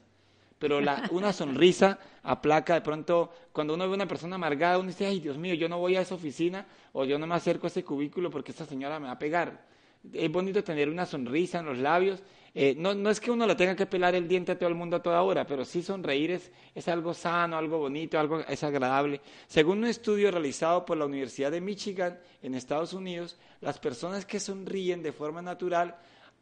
Pero 0.65 0.81
la, 0.81 1.07
una 1.11 1.31
sonrisa 1.31 1.99
aplaca 2.23 2.73
de 2.73 2.81
pronto, 2.81 3.31
cuando 3.51 3.75
uno 3.75 3.87
ve 3.87 3.93
una 3.93 4.07
persona 4.07 4.33
amargada, 4.33 4.79
uno 4.79 4.87
dice, 4.87 5.05
ay 5.05 5.19
Dios 5.19 5.37
mío, 5.37 5.53
yo 5.53 5.69
no 5.69 5.77
voy 5.77 5.95
a 5.95 6.01
esa 6.01 6.15
oficina 6.15 6.65
o 6.91 7.05
yo 7.05 7.19
no 7.19 7.27
me 7.27 7.35
acerco 7.35 7.67
a 7.67 7.69
ese 7.69 7.83
cubículo 7.83 8.31
porque 8.31 8.49
esta 8.49 8.65
señora 8.65 8.99
me 8.99 9.05
va 9.05 9.11
a 9.11 9.19
pegar. 9.19 9.63
Es 10.11 10.31
bonito 10.31 10.63
tener 10.63 10.89
una 10.89 11.05
sonrisa 11.05 11.59
en 11.59 11.67
los 11.67 11.77
labios 11.77 12.23
eh, 12.57 12.73
no, 12.75 12.95
no 12.95 13.11
es 13.11 13.19
que 13.19 13.29
uno 13.29 13.45
le 13.45 13.53
tenga 13.53 13.75
que 13.75 13.85
pelar 13.85 14.15
el 14.15 14.29
diente 14.29 14.53
a 14.53 14.57
todo 14.57 14.69
el 14.69 14.75
mundo 14.75 14.95
a 14.95 15.03
toda 15.03 15.21
hora, 15.21 15.45
pero 15.45 15.65
sí 15.65 15.83
sonreír 15.83 16.31
es, 16.31 16.51
es 16.73 16.87
algo 16.87 17.13
sano, 17.13 17.57
algo 17.57 17.77
bonito, 17.77 18.17
algo 18.17 18.39
es 18.39 18.63
agradable. 18.63 19.19
Según 19.47 19.79
un 19.79 19.85
estudio 19.85 20.31
realizado 20.31 20.85
por 20.85 20.97
la 20.97 21.05
Universidad 21.05 21.51
de 21.51 21.59
Michigan 21.59 22.17
en 22.41 22.55
Estados 22.55 22.93
Unidos, 22.93 23.37
las 23.59 23.77
personas 23.77 24.25
que 24.25 24.39
sonríen 24.39 25.03
de 25.03 25.11
forma 25.11 25.43
natural 25.43 25.97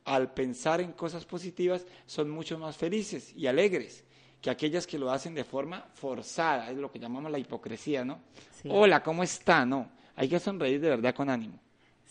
al 0.05 0.33
pensar 0.35 0.81
en 0.81 0.91
cosas 0.91 1.25
positivas 1.25 1.87
son 2.05 2.29
mucho 2.29 2.59
más 2.59 2.77
felices 2.77 3.33
y 3.35 3.47
alegres 3.47 4.03
que 4.43 4.50
aquellas 4.50 4.85
que 4.85 5.00
lo 5.00 5.09
hacen 5.09 5.33
de 5.33 5.45
forma 5.45 5.85
forzada, 5.93 6.69
es 6.69 6.77
lo 6.77 6.91
que 6.91 7.00
llamamos 7.00 7.31
la 7.31 7.39
hipocresía, 7.39 8.03
¿no? 8.03 8.19
Hola, 8.67 9.01
¿cómo 9.01 9.23
está? 9.23 9.65
No, 9.65 9.89
hay 10.17 10.27
que 10.27 10.38
sonreír 10.38 10.81
de 10.81 10.89
verdad 10.89 11.15
con 11.15 11.29
ánimo. 11.29 11.57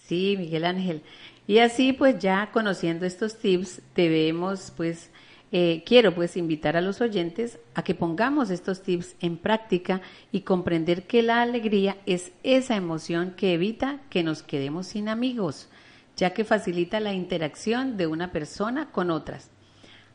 Sí, 0.06 0.34
Miguel 0.38 0.64
Ángel. 0.64 1.02
Y 1.46 1.58
así 1.58 1.92
pues 1.92 2.18
ya 2.18 2.50
conociendo 2.50 3.04
estos 3.04 3.38
tips 3.38 3.82
debemos 3.94 4.72
pues 4.74 5.10
eh, 5.52 5.82
quiero 5.84 6.14
pues 6.14 6.38
invitar 6.38 6.74
a 6.74 6.80
los 6.80 7.02
oyentes 7.02 7.58
a 7.74 7.84
que 7.84 7.94
pongamos 7.94 8.48
estos 8.48 8.82
tips 8.82 9.14
en 9.20 9.36
práctica 9.36 10.00
y 10.32 10.40
comprender 10.40 11.06
que 11.06 11.20
la 11.20 11.42
alegría 11.42 11.98
es 12.06 12.32
esa 12.42 12.76
emoción 12.76 13.34
que 13.36 13.52
evita 13.52 14.00
que 14.08 14.22
nos 14.22 14.42
quedemos 14.42 14.86
sin 14.86 15.10
amigos, 15.10 15.68
ya 16.16 16.32
que 16.32 16.46
facilita 16.46 16.98
la 16.98 17.12
interacción 17.12 17.98
de 17.98 18.06
una 18.06 18.32
persona 18.32 18.90
con 18.90 19.10
otras. 19.10 19.50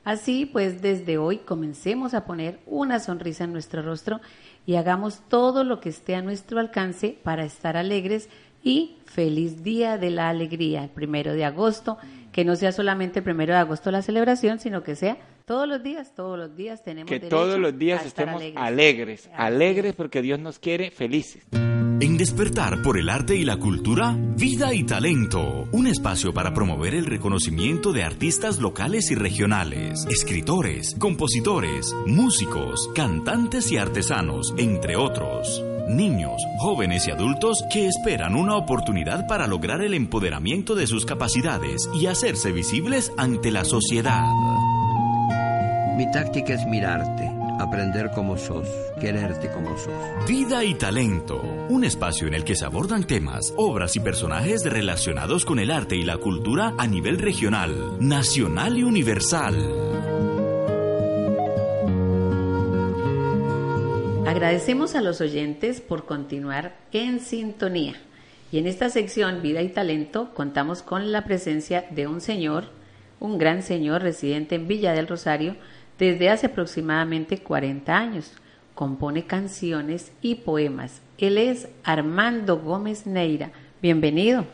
Así 0.07 0.45
pues 0.45 0.81
desde 0.81 1.17
hoy 1.17 1.39
comencemos 1.39 2.13
a 2.13 2.23
poner 2.23 2.61
una 2.65 3.01
sonrisa 3.01 3.43
en 3.43 3.51
nuestro 3.51 3.81
rostro 3.81 4.21
y 4.65 4.75
hagamos 4.75 5.19
todo 5.27 5.65
lo 5.65 5.81
que 5.81 5.89
esté 5.89 6.15
a 6.15 6.21
nuestro 6.21 6.61
alcance 6.61 7.19
para 7.23 7.43
estar 7.43 7.75
alegres 7.75 8.29
y 8.63 8.95
feliz 9.03 9.63
día 9.63 9.97
de 9.97 10.09
la 10.09 10.29
alegría, 10.29 10.85
el 10.85 10.91
primero 10.91 11.33
de 11.33 11.43
agosto, 11.43 11.97
que 12.37 12.45
no 12.45 12.55
sea 12.55 12.71
solamente 12.71 13.17
el 13.17 13.23
primero 13.23 13.51
de 13.53 13.57
agosto 13.57 13.89
la 13.89 14.03
celebración, 14.03 14.59
sino 14.59 14.83
que 14.83 14.95
sea 14.95 15.17
todos 15.45 15.67
los 15.67 15.81
días, 15.81 16.13
todos 16.13 16.37
los 16.37 16.55
días 16.55 16.83
tenemos 16.83 17.09
que 17.09 17.19
todos 17.19 17.57
los 17.57 17.75
días 17.75 18.05
estemos 18.05 18.43
alegres, 18.55 19.27
alegres, 19.35 19.95
porque 19.95 20.21
Dios 20.21 20.37
nos 20.37 20.59
quiere 20.59 20.91
felices. 20.91 21.47
En 21.51 22.15
Despertar 22.15 22.83
por 22.83 22.99
el 22.99 23.09
Arte 23.09 23.35
y 23.35 23.43
la 23.43 23.57
Cultura, 23.57 24.15
Vida 24.15 24.71
y 24.71 24.83
Talento, 24.83 25.67
un 25.71 25.87
espacio 25.87 26.31
para 26.31 26.53
promover 26.53 26.93
el 26.93 27.07
reconocimiento 27.07 27.91
de 27.91 28.03
artistas 28.03 28.59
locales 28.59 29.09
y 29.09 29.15
regionales, 29.15 30.05
escritores, 30.07 30.93
compositores, 30.99 31.91
músicos, 32.05 32.91
cantantes 32.93 33.71
y 33.71 33.77
artesanos, 33.77 34.53
entre 34.59 34.95
otros 34.95 35.63
niños, 35.87 36.41
jóvenes 36.57 37.07
y 37.07 37.11
adultos 37.11 37.63
que 37.71 37.87
esperan 37.87 38.35
una 38.35 38.55
oportunidad 38.55 39.27
para 39.27 39.47
lograr 39.47 39.81
el 39.81 39.93
empoderamiento 39.93 40.75
de 40.75 40.87
sus 40.87 41.05
capacidades 41.05 41.89
y 41.93 42.07
hacerse 42.07 42.51
visibles 42.51 43.11
ante 43.17 43.51
la 43.51 43.63
sociedad. 43.63 44.25
Mi 45.95 46.09
táctica 46.11 46.53
es 46.53 46.65
mirarte, 46.67 47.27
aprender 47.59 48.11
como 48.11 48.37
sos, 48.37 48.67
quererte 48.99 49.49
como 49.49 49.77
sos. 49.77 49.93
Vida 50.27 50.63
y 50.63 50.75
talento, 50.75 51.41
un 51.69 51.83
espacio 51.83 52.27
en 52.27 52.35
el 52.35 52.43
que 52.43 52.55
se 52.55 52.65
abordan 52.65 53.05
temas, 53.05 53.53
obras 53.57 53.95
y 53.95 53.99
personajes 53.99 54.63
relacionados 54.63 55.43
con 55.43 55.57
el 55.57 55.71
arte 55.71 55.95
y 55.95 56.03
la 56.03 56.17
cultura 56.17 56.73
a 56.77 56.85
nivel 56.85 57.17
regional, 57.17 57.97
nacional 57.99 58.77
y 58.77 58.83
universal. 58.83 59.96
Agradecemos 64.37 64.93
a 64.93 65.01
los 65.01 65.19
oyentes 65.19 65.81
por 65.81 66.05
continuar 66.05 66.75
en 66.91 67.19
sintonía 67.21 67.95
Y 68.51 68.59
en 68.59 68.67
esta 68.67 68.91
sección 68.91 69.41
Vida 69.41 69.63
y 69.63 69.69
Talento 69.69 70.31
contamos 70.35 70.83
con 70.83 71.11
la 71.11 71.23
presencia 71.23 71.85
de 71.89 72.05
un 72.05 72.21
señor, 72.21 72.65
un 73.19 73.39
gran 73.39 73.63
señor 73.63 74.03
residente 74.03 74.53
en 74.53 74.67
Villa 74.67 74.93
del 74.93 75.07
Rosario 75.07 75.55
desde 75.97 76.29
hace 76.29 76.45
aproximadamente 76.45 77.39
40 77.39 77.97
años. 77.97 78.31
Compone 78.75 79.25
canciones 79.25 80.11
y 80.21 80.35
poemas. 80.35 81.01
Él 81.17 81.39
es 81.39 81.67
Armando 81.83 82.59
Gómez 82.59 83.07
Neira. 83.07 83.51
Bienvenido. 83.81 84.45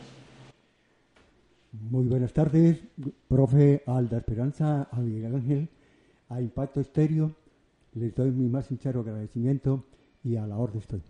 Muy 1.72 2.06
buenas 2.06 2.32
tardes, 2.32 2.78
profe 3.28 3.82
Alda 3.84 4.16
Esperanza, 4.16 4.88
a 4.90 4.96
Miguel 4.96 5.34
Ángel, 5.34 5.68
a 6.30 6.40
Impacto 6.40 6.80
Estéreo. 6.80 7.43
Les 7.94 8.12
doy 8.12 8.32
mi 8.32 8.48
más 8.48 8.66
sincero 8.66 9.00
agradecimiento 9.00 9.84
y 10.24 10.36
a 10.36 10.46
la 10.46 10.56
orden 10.56 10.80
estoy. 10.80 11.00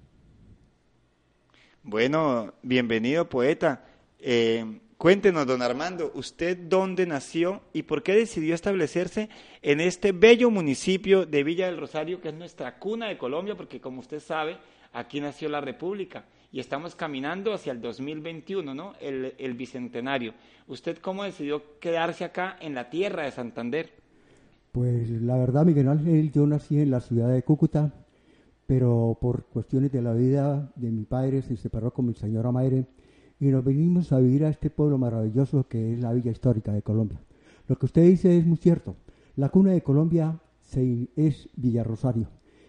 Bueno, 1.82 2.52
bienvenido 2.62 3.26
poeta. 3.26 3.86
Eh, 4.18 4.80
cuéntenos, 4.98 5.46
don 5.46 5.62
Armando, 5.62 6.12
¿usted 6.14 6.58
dónde 6.58 7.06
nació 7.06 7.62
y 7.72 7.84
por 7.84 8.02
qué 8.02 8.14
decidió 8.14 8.54
establecerse 8.54 9.30
en 9.62 9.80
este 9.80 10.12
bello 10.12 10.50
municipio 10.50 11.24
de 11.24 11.42
Villa 11.42 11.66
del 11.66 11.78
Rosario, 11.78 12.20
que 12.20 12.28
es 12.28 12.34
nuestra 12.34 12.78
cuna 12.78 13.08
de 13.08 13.16
Colombia? 13.16 13.56
Porque 13.56 13.80
como 13.80 14.00
usted 14.00 14.20
sabe, 14.20 14.58
aquí 14.92 15.20
nació 15.20 15.48
la 15.48 15.62
República 15.62 16.26
y 16.52 16.60
estamos 16.60 16.94
caminando 16.94 17.54
hacia 17.54 17.72
el 17.72 17.80
2021, 17.80 18.74
¿no? 18.74 18.92
El, 19.00 19.34
el 19.38 19.54
bicentenario. 19.54 20.34
¿Usted 20.66 20.98
cómo 20.98 21.24
decidió 21.24 21.78
quedarse 21.80 22.24
acá 22.24 22.58
en 22.60 22.74
la 22.74 22.90
tierra 22.90 23.22
de 23.22 23.30
Santander? 23.30 24.03
Pues 24.75 25.09
la 25.09 25.37
verdad, 25.37 25.64
Miguel 25.64 25.88
Ángel, 25.88 26.33
yo 26.33 26.49
nací 26.49 26.81
en 26.81 26.90
la 26.90 26.99
ciudad 26.99 27.33
de 27.33 27.45
Cúcuta, 27.45 27.95
pero 28.66 29.16
por 29.21 29.45
cuestiones 29.45 29.93
de 29.93 30.02
la 30.02 30.14
vida 30.14 30.73
de 30.75 30.90
mi 30.90 31.04
padre 31.04 31.43
se 31.43 31.57
separó 31.57 31.95
con 31.95 32.07
mi 32.07 32.14
señora 32.14 32.50
madre 32.50 32.88
y 33.38 33.47
nos 33.50 33.64
venimos 33.64 34.11
a 34.11 34.19
vivir 34.19 34.45
a 34.45 34.49
este 34.49 34.71
pueblo 34.71 34.99
maravilloso 34.99 35.69
que 35.69 35.93
es 35.93 36.00
la 36.00 36.12
Villa 36.12 36.33
Histórica 36.33 36.73
de 36.73 36.83
Colombia. 36.83 37.21
Lo 37.69 37.78
que 37.78 37.87
usted 37.87 38.02
dice 38.02 38.37
es 38.37 38.45
muy 38.45 38.57
cierto. 38.57 38.97
La 39.37 39.49
cuna 39.49 39.71
de 39.71 39.83
Colombia 39.85 40.40
se, 40.61 41.09
es 41.14 41.49
Rosario 41.85 42.26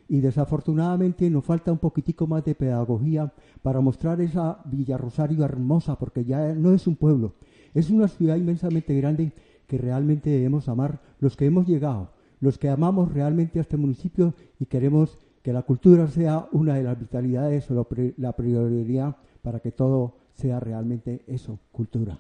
y 0.08 0.20
desafortunadamente 0.20 1.28
nos 1.32 1.44
falta 1.44 1.72
un 1.72 1.80
poquitico 1.80 2.28
más 2.28 2.46
de 2.46 2.54
pedagogía 2.54 3.34
para 3.64 3.82
mostrar 3.82 4.22
esa 4.22 4.60
Villa 4.66 5.00
Rosario 5.00 5.44
hermosa 5.44 5.98
porque 5.98 6.24
ya 6.24 6.54
no 6.54 6.72
es 6.72 6.86
un 6.86 6.98
pueblo, 6.98 7.34
es 7.74 7.90
una 7.90 8.08
ciudad 8.08 8.36
inmensamente 8.36 8.96
grande 8.96 9.34
que 9.68 9.78
realmente 9.78 10.30
debemos 10.30 10.70
amar 10.70 11.00
los 11.20 11.36
que 11.36 11.46
hemos 11.46 11.68
llegado, 11.68 12.12
los 12.40 12.58
que 12.58 12.70
amamos 12.70 13.14
realmente 13.14 13.60
a 13.60 13.62
este 13.62 13.78
municipio 13.78 14.34
y 14.60 14.66
queremos 14.66 15.18
que 15.42 15.54
la 15.54 15.62
cultura 15.62 16.08
sea 16.08 16.48
una 16.52 16.76
de 16.76 16.84
las 16.84 17.00
vitalidades 17.00 17.70
o 17.70 17.88
la 18.18 18.32
prioridad 18.34 19.16
para 19.42 19.60
que 19.60 19.72
todo 19.72 20.18
sea 20.34 20.60
realmente 20.60 21.22
eso, 21.28 21.60
cultura. 21.72 22.18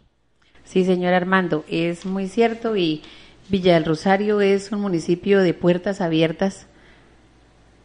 Sí, 0.63 0.83
señor 0.83 1.13
Armando, 1.13 1.63
es 1.69 2.05
muy 2.05 2.27
cierto 2.27 2.75
y 2.75 3.01
Villa 3.49 3.75
del 3.75 3.85
Rosario 3.85 4.41
es 4.41 4.71
un 4.71 4.81
municipio 4.81 5.41
de 5.41 5.53
puertas 5.53 6.01
abiertas 6.01 6.65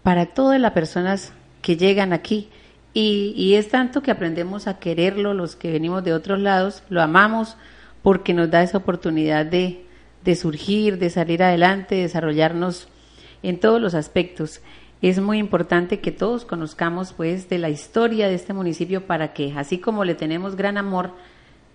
para 0.03 0.27
todas 0.27 0.59
las 0.61 0.73
personas 0.73 1.33
que 1.61 1.77
llegan 1.77 2.13
aquí. 2.15 2.49
Y, 2.95 3.35
y, 3.37 3.55
es 3.55 3.69
tanto 3.69 4.03
que 4.03 4.11
aprendemos 4.11 4.67
a 4.67 4.79
quererlo, 4.79 5.33
los 5.33 5.55
que 5.55 5.71
venimos 5.71 6.03
de 6.03 6.13
otros 6.13 6.41
lados, 6.41 6.83
lo 6.89 7.01
amamos 7.03 7.57
porque 8.03 8.35
nos 8.35 8.51
da 8.51 8.63
esa 8.63 8.79
oportunidad 8.79 9.47
de, 9.47 9.85
de 10.25 10.37
surgir, 10.37 10.99
de 10.99 11.11
salir 11.11 11.43
adelante, 11.43 11.97
de 11.97 12.03
desarrollarnos 12.03 12.89
en 13.43 13.59
todos 13.59 13.81
los 13.81 13.95
aspectos 13.95 14.61
es 15.03 15.19
muy 15.21 15.39
importante 15.39 16.01
que 16.01 16.13
todos 16.13 16.45
conozcamos 16.45 17.15
pues 17.15 17.49
de 17.49 17.59
la 17.59 17.71
historia 17.71 18.29
de 18.29 18.35
este 18.35 18.53
municipio 18.53 19.07
para 19.07 19.33
que 19.33 19.53
así 19.53 19.79
como 19.79 20.05
le 20.05 20.15
tenemos 20.15 20.57
gran 20.57 20.77
amor, 20.77 21.13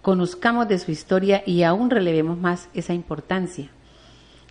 conozcamos 0.01 0.67
de 0.67 0.77
su 0.77 0.91
historia 0.91 1.41
y 1.45 1.63
aún 1.63 1.89
relevemos 1.89 2.37
más 2.37 2.69
esa 2.75 2.93
importancia. 2.93 3.71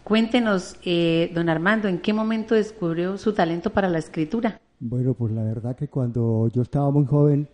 Cuéntenos, 0.03 0.77
eh, 0.85 1.31
don 1.33 1.49
Armando, 1.49 1.89
¿en 1.89 2.01
qué 2.01 2.13
momento 2.13 2.55
descubrió 2.55 3.17
su 3.17 3.33
talento 3.33 3.71
para 3.71 3.89
la 3.89 3.99
escritura? 3.99 4.61
Bueno, 4.81 5.15
pues 5.15 5.33
la 5.33 5.45
verdad 5.45 5.77
que 5.77 5.89
cuando 5.89 6.49
yo 6.49 6.63
estaba 6.63 6.91
muy 6.91 7.07
joven, 7.07 7.49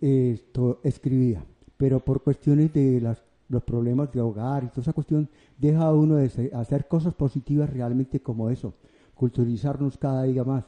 esto 0.00 0.80
escribía, 0.82 1.44
pero 1.76 2.00
por 2.00 2.22
cuestiones 2.22 2.72
de 2.72 3.00
las, 3.00 3.22
los 3.52 3.62
problemas 3.62 4.10
de 4.10 4.20
hogar 4.20 4.64
y 4.64 4.68
toda 4.68 4.82
esa 4.82 4.92
cuestión, 4.94 5.28
deja 5.58 5.92
uno 5.92 6.16
de 6.16 6.50
hacer 6.54 6.88
cosas 6.88 7.14
positivas 7.14 7.70
realmente 7.70 8.20
como 8.20 8.48
eso 8.50 8.74
culturizarnos 9.14 9.98
cada 9.98 10.24
día 10.24 10.42
más. 10.42 10.64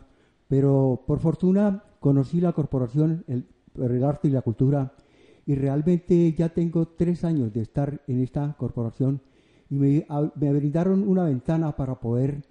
Pero 0.46 1.02
por 1.06 1.18
fortuna 1.18 1.82
conocí 1.98 2.40
la 2.40 2.52
corporación, 2.52 3.24
el, 3.26 3.46
el 3.74 4.04
arte 4.04 4.28
y 4.28 4.30
la 4.30 4.42
cultura, 4.42 4.92
y 5.46 5.54
realmente 5.54 6.32
ya 6.34 6.50
tengo 6.50 6.86
tres 6.86 7.24
años 7.24 7.52
de 7.52 7.62
estar 7.62 8.02
en 8.06 8.20
esta 8.20 8.54
corporación 8.56 9.20
y 9.70 9.78
me, 9.78 10.06
me 10.36 10.52
brindaron 10.52 11.08
una 11.08 11.24
ventana 11.24 11.74
para 11.74 11.98
poder 11.98 12.44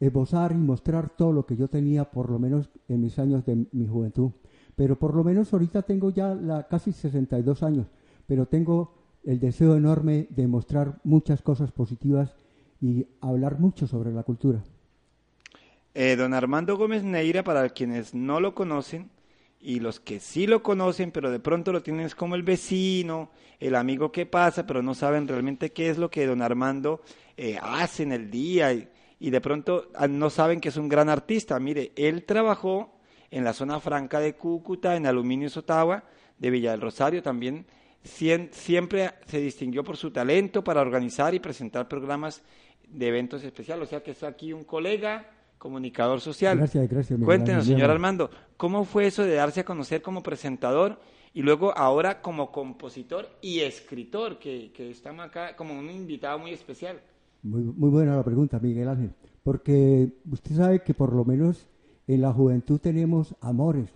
esbozar 0.00 0.52
y 0.52 0.56
mostrar 0.56 1.10
todo 1.10 1.32
lo 1.32 1.46
que 1.46 1.56
yo 1.56 1.68
tenía, 1.68 2.10
por 2.10 2.30
lo 2.30 2.38
menos 2.38 2.68
en 2.88 3.00
mis 3.02 3.18
años 3.18 3.44
de 3.44 3.66
mi 3.72 3.86
juventud. 3.86 4.30
Pero 4.74 4.98
por 4.98 5.14
lo 5.14 5.22
menos 5.22 5.52
ahorita 5.52 5.82
tengo 5.82 6.10
ya 6.10 6.34
la, 6.34 6.66
casi 6.66 6.92
62 6.92 7.62
años, 7.62 7.86
pero 8.26 8.46
tengo 8.46 8.95
el 9.26 9.40
deseo 9.40 9.76
enorme 9.76 10.28
de 10.30 10.46
mostrar 10.46 10.98
muchas 11.04 11.42
cosas 11.42 11.72
positivas 11.72 12.34
y 12.80 13.06
hablar 13.20 13.58
mucho 13.58 13.86
sobre 13.86 14.12
la 14.12 14.22
cultura. 14.22 14.62
Eh, 15.94 16.14
don 16.16 16.32
Armando 16.32 16.76
Gómez 16.76 17.02
Neira, 17.02 17.42
para 17.42 17.68
quienes 17.70 18.14
no 18.14 18.40
lo 18.40 18.54
conocen, 18.54 19.10
y 19.60 19.80
los 19.80 19.98
que 19.98 20.20
sí 20.20 20.46
lo 20.46 20.62
conocen, 20.62 21.10
pero 21.10 21.30
de 21.30 21.40
pronto 21.40 21.72
lo 21.72 21.82
tienen 21.82 22.08
como 22.16 22.36
el 22.36 22.44
vecino, 22.44 23.30
el 23.58 23.74
amigo 23.74 24.12
que 24.12 24.26
pasa, 24.26 24.66
pero 24.66 24.82
no 24.82 24.94
saben 24.94 25.26
realmente 25.26 25.72
qué 25.72 25.90
es 25.90 25.98
lo 25.98 26.08
que 26.08 26.26
don 26.26 26.42
Armando 26.42 27.00
eh, 27.36 27.58
hace 27.60 28.04
en 28.04 28.12
el 28.12 28.30
día 28.30 28.72
y, 28.72 28.88
y, 29.18 29.30
de 29.30 29.40
pronto 29.40 29.90
ah, 29.96 30.06
no 30.06 30.30
saben 30.30 30.60
que 30.60 30.68
es 30.68 30.76
un 30.76 30.88
gran 30.88 31.08
artista. 31.08 31.58
Mire, 31.58 31.92
él 31.96 32.24
trabajó 32.24 32.92
en 33.30 33.42
la 33.42 33.54
zona 33.54 33.80
franca 33.80 34.20
de 34.20 34.34
Cúcuta, 34.34 34.94
en 34.94 35.06
Aluminio 35.06 35.48
Sotagua, 35.48 36.04
de 36.38 36.50
Villa 36.50 36.72
del 36.72 36.82
Rosario, 36.82 37.22
también 37.22 37.66
siempre 38.06 39.10
se 39.26 39.40
distinguió 39.40 39.84
por 39.84 39.96
su 39.96 40.10
talento 40.10 40.62
para 40.62 40.80
organizar 40.80 41.34
y 41.34 41.40
presentar 41.40 41.88
programas 41.88 42.42
de 42.88 43.08
eventos 43.08 43.42
especiales. 43.44 43.88
O 43.88 43.90
sea 43.90 44.02
que 44.02 44.12
es 44.12 44.22
aquí 44.22 44.52
un 44.52 44.64
colega 44.64 45.30
comunicador 45.58 46.20
social. 46.20 46.58
Gracias, 46.58 46.88
gracias. 46.88 47.20
Cuéntenos, 47.20 47.66
señor 47.66 47.90
Armando, 47.90 48.30
¿cómo 48.56 48.84
fue 48.84 49.06
eso 49.06 49.24
de 49.24 49.34
darse 49.34 49.60
a 49.60 49.64
conocer 49.64 50.02
como 50.02 50.22
presentador 50.22 50.98
y 51.34 51.42
luego 51.42 51.76
ahora 51.76 52.22
como 52.22 52.52
compositor 52.52 53.28
y 53.42 53.60
escritor, 53.60 54.38
que, 54.38 54.72
que 54.72 54.90
estamos 54.90 55.26
acá 55.26 55.56
como 55.56 55.78
un 55.78 55.90
invitado 55.90 56.38
muy 56.38 56.52
especial? 56.52 57.00
Muy, 57.42 57.62
muy 57.62 57.90
buena 57.90 58.16
la 58.16 58.24
pregunta, 58.24 58.58
Miguel 58.58 58.88
Ángel, 58.88 59.12
porque 59.42 60.08
usted 60.30 60.56
sabe 60.56 60.82
que 60.82 60.94
por 60.94 61.12
lo 61.12 61.24
menos 61.24 61.66
en 62.06 62.20
la 62.20 62.32
juventud 62.32 62.78
tenemos 62.78 63.34
amores 63.40 63.90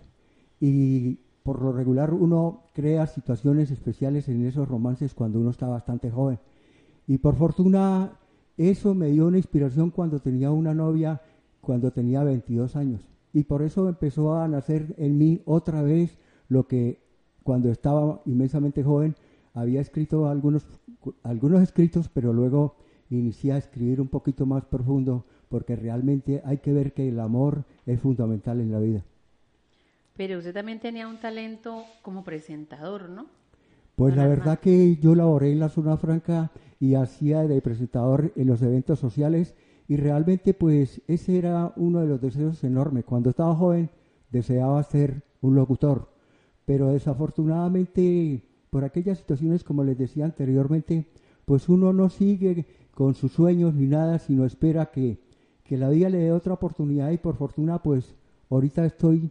y 0.59 1.19
por 1.43 1.61
lo 1.61 1.71
regular 1.71 2.13
uno 2.13 2.63
crea 2.73 3.07
situaciones 3.07 3.71
especiales 3.71 4.29
en 4.29 4.45
esos 4.45 4.67
romances 4.67 5.13
cuando 5.13 5.39
uno 5.39 5.49
está 5.49 5.67
bastante 5.67 6.11
joven. 6.11 6.39
Y 7.07 7.17
por 7.17 7.35
fortuna 7.35 8.13
eso 8.57 8.93
me 8.93 9.07
dio 9.07 9.27
una 9.27 9.37
inspiración 9.37 9.89
cuando 9.89 10.19
tenía 10.19 10.51
una 10.51 10.73
novia 10.73 11.21
cuando 11.61 11.91
tenía 11.91 12.23
22 12.23 12.75
años. 12.75 13.07
Y 13.33 13.43
por 13.43 13.61
eso 13.61 13.87
empezó 13.87 14.35
a 14.35 14.47
nacer 14.47 14.93
en 14.97 15.17
mí 15.17 15.41
otra 15.45 15.81
vez 15.81 16.17
lo 16.49 16.67
que 16.67 16.99
cuando 17.43 17.69
estaba 17.69 18.21
inmensamente 18.25 18.83
joven 18.83 19.15
había 19.53 19.81
escrito 19.81 20.27
algunos, 20.27 20.65
algunos 21.23 21.61
escritos, 21.61 22.09
pero 22.09 22.33
luego 22.33 22.75
inicié 23.09 23.53
a 23.53 23.57
escribir 23.57 24.01
un 24.01 24.07
poquito 24.07 24.45
más 24.45 24.65
profundo 24.65 25.25
porque 25.49 25.75
realmente 25.75 26.41
hay 26.45 26.57
que 26.57 26.73
ver 26.73 26.93
que 26.93 27.09
el 27.09 27.19
amor 27.19 27.65
es 27.85 27.99
fundamental 27.99 28.61
en 28.61 28.71
la 28.71 28.79
vida. 28.79 29.03
Pero 30.15 30.37
usted 30.37 30.53
también 30.53 30.79
tenía 30.79 31.07
un 31.07 31.19
talento 31.19 31.83
como 32.01 32.23
presentador, 32.23 33.09
¿no? 33.09 33.27
Pues 33.95 34.15
la 34.15 34.27
verdad 34.27 34.59
que 34.59 34.95
yo 34.97 35.13
laboré 35.15 35.51
en 35.51 35.59
la 35.59 35.69
zona 35.69 35.97
franca 35.97 36.51
y 36.79 36.95
hacía 36.95 37.43
de 37.43 37.61
presentador 37.61 38.33
en 38.35 38.47
los 38.47 38.61
eventos 38.61 38.99
sociales 38.99 39.53
y 39.87 39.97
realmente 39.97 40.53
pues 40.53 41.01
ese 41.07 41.37
era 41.37 41.73
uno 41.75 41.99
de 41.99 42.07
los 42.07 42.21
deseos 42.21 42.63
enormes. 42.63 43.05
Cuando 43.05 43.29
estaba 43.29 43.55
joven 43.55 43.91
deseaba 44.31 44.81
ser 44.83 45.23
un 45.41 45.55
locutor, 45.55 46.09
pero 46.65 46.93
desafortunadamente 46.93 48.43
por 48.69 48.85
aquellas 48.85 49.19
situaciones, 49.19 49.63
como 49.63 49.83
les 49.83 49.97
decía 49.97 50.25
anteriormente, 50.25 51.07
pues 51.45 51.69
uno 51.69 51.93
no 51.93 52.09
sigue 52.09 52.65
con 52.95 53.13
sus 53.13 53.33
sueños 53.33 53.73
ni 53.75 53.85
nada, 53.85 54.17
sino 54.17 54.45
espera 54.45 54.91
que, 54.91 55.19
que 55.63 55.77
la 55.77 55.89
vida 55.89 56.09
le 56.09 56.19
dé 56.19 56.31
otra 56.31 56.53
oportunidad 56.53 57.11
y 57.11 57.17
por 57.17 57.35
fortuna 57.35 57.83
pues 57.83 58.15
ahorita 58.49 58.85
estoy 58.85 59.29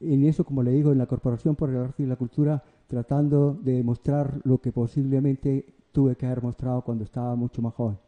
en 0.00 0.24
eso, 0.24 0.44
como 0.44 0.62
le 0.62 0.72
digo, 0.72 0.92
en 0.92 0.98
la 0.98 1.06
Corporación 1.06 1.54
por 1.54 1.70
el 1.70 1.76
Arte 1.76 2.02
y 2.02 2.06
la 2.06 2.16
Cultura, 2.16 2.62
tratando 2.88 3.54
de 3.54 3.82
mostrar 3.82 4.40
lo 4.44 4.58
que 4.58 4.72
posiblemente 4.72 5.66
tuve 5.92 6.16
que 6.16 6.26
haber 6.26 6.42
mostrado 6.42 6.82
cuando 6.82 7.04
estaba 7.04 7.36
mucho 7.36 7.62
más 7.62 7.74
joven. 7.74 7.98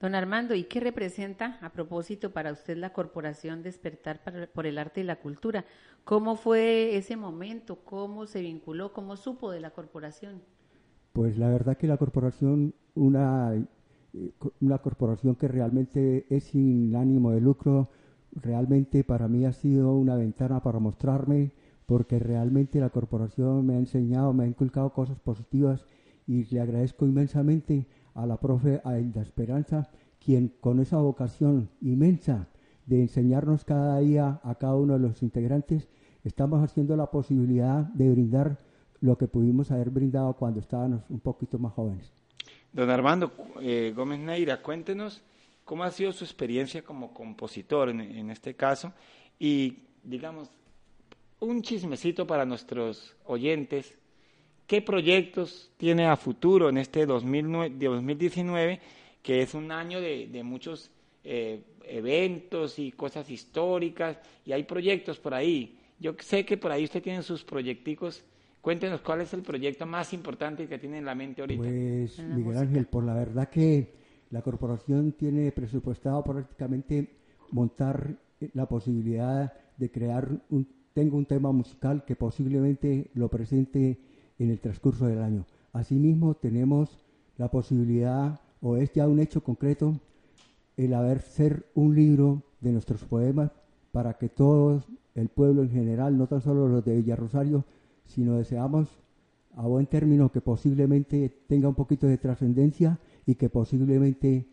Don 0.00 0.16
Armando, 0.16 0.54
¿y 0.56 0.64
qué 0.64 0.80
representa 0.80 1.58
a 1.60 1.70
propósito 1.70 2.32
para 2.32 2.50
usted 2.50 2.76
la 2.76 2.92
Corporación 2.92 3.62
Despertar 3.62 4.20
por 4.52 4.66
el 4.66 4.78
Arte 4.78 5.02
y 5.02 5.04
la 5.04 5.20
Cultura? 5.20 5.64
¿Cómo 6.02 6.34
fue 6.34 6.96
ese 6.96 7.16
momento? 7.16 7.78
¿Cómo 7.84 8.26
se 8.26 8.40
vinculó? 8.40 8.92
¿Cómo 8.92 9.16
supo 9.16 9.52
de 9.52 9.60
la 9.60 9.70
corporación? 9.70 10.42
Pues 11.12 11.38
la 11.38 11.48
verdad 11.48 11.76
que 11.76 11.86
la 11.86 11.98
corporación, 11.98 12.74
una, 12.96 13.54
eh, 13.54 14.32
una 14.60 14.78
corporación 14.78 15.36
que 15.36 15.46
realmente 15.46 16.26
es 16.30 16.44
sin 16.44 16.96
ánimo 16.96 17.30
de 17.30 17.40
lucro, 17.40 17.90
realmente 18.32 19.04
para 19.04 19.28
mí 19.28 19.44
ha 19.44 19.52
sido 19.52 19.94
una 19.94 20.16
ventana 20.16 20.62
para 20.62 20.78
mostrarme, 20.78 21.52
porque 21.86 22.18
realmente 22.18 22.80
la 22.80 22.90
corporación 22.90 23.66
me 23.66 23.74
ha 23.74 23.78
enseñado, 23.78 24.32
me 24.32 24.44
ha 24.44 24.46
inculcado 24.46 24.92
cosas 24.92 25.18
positivas 25.18 25.84
y 26.26 26.44
le 26.44 26.60
agradezco 26.60 27.06
inmensamente 27.06 27.86
a 28.14 28.26
la 28.26 28.38
profe 28.38 28.80
Aida 28.84 29.22
Esperanza, 29.22 29.90
quien 30.24 30.52
con 30.60 30.80
esa 30.80 30.98
vocación 30.98 31.68
inmensa 31.80 32.48
de 32.86 33.00
enseñarnos 33.00 33.64
cada 33.64 33.98
día 34.00 34.40
a 34.42 34.54
cada 34.56 34.76
uno 34.76 34.94
de 34.94 35.00
los 35.00 35.22
integrantes, 35.22 35.88
estamos 36.24 36.62
haciendo 36.62 36.96
la 36.96 37.10
posibilidad 37.10 37.84
de 37.84 38.10
brindar 38.10 38.58
lo 39.00 39.18
que 39.18 39.26
pudimos 39.26 39.70
haber 39.70 39.90
brindado 39.90 40.34
cuando 40.34 40.60
estábamos 40.60 41.02
un 41.10 41.20
poquito 41.20 41.58
más 41.58 41.72
jóvenes. 41.72 42.12
Don 42.72 42.88
Armando 42.88 43.32
eh, 43.60 43.92
Gómez 43.94 44.20
Neira, 44.20 44.62
cuéntenos 44.62 45.22
cómo 45.72 45.84
ha 45.84 45.90
sido 45.90 46.12
su 46.12 46.22
experiencia 46.22 46.82
como 46.82 47.14
compositor 47.14 47.88
en, 47.88 48.02
en 48.02 48.28
este 48.28 48.52
caso 48.52 48.92
y, 49.38 49.78
digamos, 50.02 50.50
un 51.40 51.62
chismecito 51.62 52.26
para 52.26 52.44
nuestros 52.44 53.16
oyentes 53.24 53.94
¿Qué 54.66 54.80
proyectos 54.80 55.70
tiene 55.76 56.06
a 56.06 56.16
futuro 56.16 56.68
en 56.68 56.78
este 56.78 57.04
2019, 57.06 58.80
que 59.22 59.42
es 59.42 59.54
un 59.54 59.70
año 59.70 60.00
de, 60.00 60.42
muchos 60.42 60.90
eh, 61.24 61.62
eventos 61.84 62.78
y 62.78 62.92
cosas 62.92 63.28
históricas, 63.28 64.18
y 64.46 64.52
hay 64.52 64.62
proyectos 64.64 65.18
por 65.18 65.34
ahí? 65.34 65.78
Yo 65.98 66.14
sé 66.20 66.44
que 66.44 66.56
por 66.56 66.72
ahí 66.72 66.84
usted 66.84 67.02
tiene 67.02 67.22
sus 67.22 67.44
proyecticos. 67.44 68.24
Cuéntenos 68.60 69.00
cuál 69.00 69.20
es 69.20 69.34
el 69.34 69.42
proyecto 69.42 69.84
más 69.84 70.12
importante 70.12 70.66
que 70.66 70.78
tiene 70.78 70.98
en 70.98 71.04
la 71.04 71.14
mente 71.14 71.42
ahorita. 71.42 71.62
Pues, 71.62 72.18
Miguel 72.20 72.56
Ángel, 72.56 72.86
por 72.86 73.04
la 73.04 73.14
verdad 73.14 73.48
que 73.48 74.01
la 74.32 74.40
corporación 74.40 75.12
tiene 75.12 75.52
presupuestado 75.52 76.24
prácticamente 76.24 77.10
montar 77.50 78.16
la 78.54 78.66
posibilidad 78.66 79.52
de 79.76 79.90
crear 79.90 80.42
un, 80.48 80.66
tengo 80.94 81.18
un 81.18 81.26
tema 81.26 81.52
musical 81.52 82.04
que 82.06 82.16
posiblemente 82.16 83.10
lo 83.14 83.28
presente 83.28 84.00
en 84.38 84.50
el 84.50 84.58
transcurso 84.58 85.06
del 85.06 85.20
año. 85.20 85.44
Asimismo, 85.74 86.34
tenemos 86.34 87.04
la 87.36 87.50
posibilidad, 87.50 88.40
o 88.62 88.76
es 88.76 88.92
ya 88.94 89.06
un 89.06 89.20
hecho 89.20 89.44
concreto, 89.44 90.00
el 90.78 90.94
haber 90.94 91.20
ser 91.20 91.66
un 91.74 91.94
libro 91.94 92.42
de 92.62 92.72
nuestros 92.72 93.04
poemas 93.04 93.50
para 93.92 94.14
que 94.14 94.30
todo 94.30 94.82
el 95.14 95.28
pueblo 95.28 95.62
en 95.62 95.70
general, 95.70 96.16
no 96.16 96.26
tan 96.26 96.40
solo 96.40 96.68
los 96.68 96.82
de 96.84 96.96
Villa 96.96 97.16
Rosario, 97.16 97.64
sino 98.06 98.36
deseamos 98.36 98.88
a 99.54 99.66
buen 99.66 99.86
término 99.86 100.32
que 100.32 100.40
posiblemente 100.40 101.28
tenga 101.46 101.68
un 101.68 101.74
poquito 101.74 102.06
de 102.06 102.16
trascendencia 102.16 102.98
y 103.26 103.34
que 103.34 103.48
posiblemente 103.48 104.46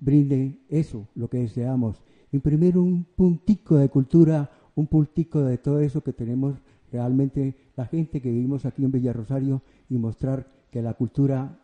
brinde 0.00 0.58
eso, 0.68 1.08
lo 1.14 1.28
que 1.28 1.38
deseamos. 1.38 2.02
Imprimir 2.32 2.76
un 2.76 3.04
puntico 3.04 3.76
de 3.76 3.88
cultura, 3.88 4.50
un 4.74 4.86
puntico 4.86 5.40
de 5.40 5.58
todo 5.58 5.80
eso 5.80 6.02
que 6.02 6.12
tenemos 6.12 6.56
realmente 6.92 7.54
la 7.76 7.86
gente 7.86 8.20
que 8.20 8.30
vivimos 8.30 8.64
aquí 8.64 8.84
en 8.84 9.12
Rosario 9.12 9.62
y 9.88 9.98
mostrar 9.98 10.46
que 10.70 10.82
la 10.82 10.94
cultura 10.94 11.58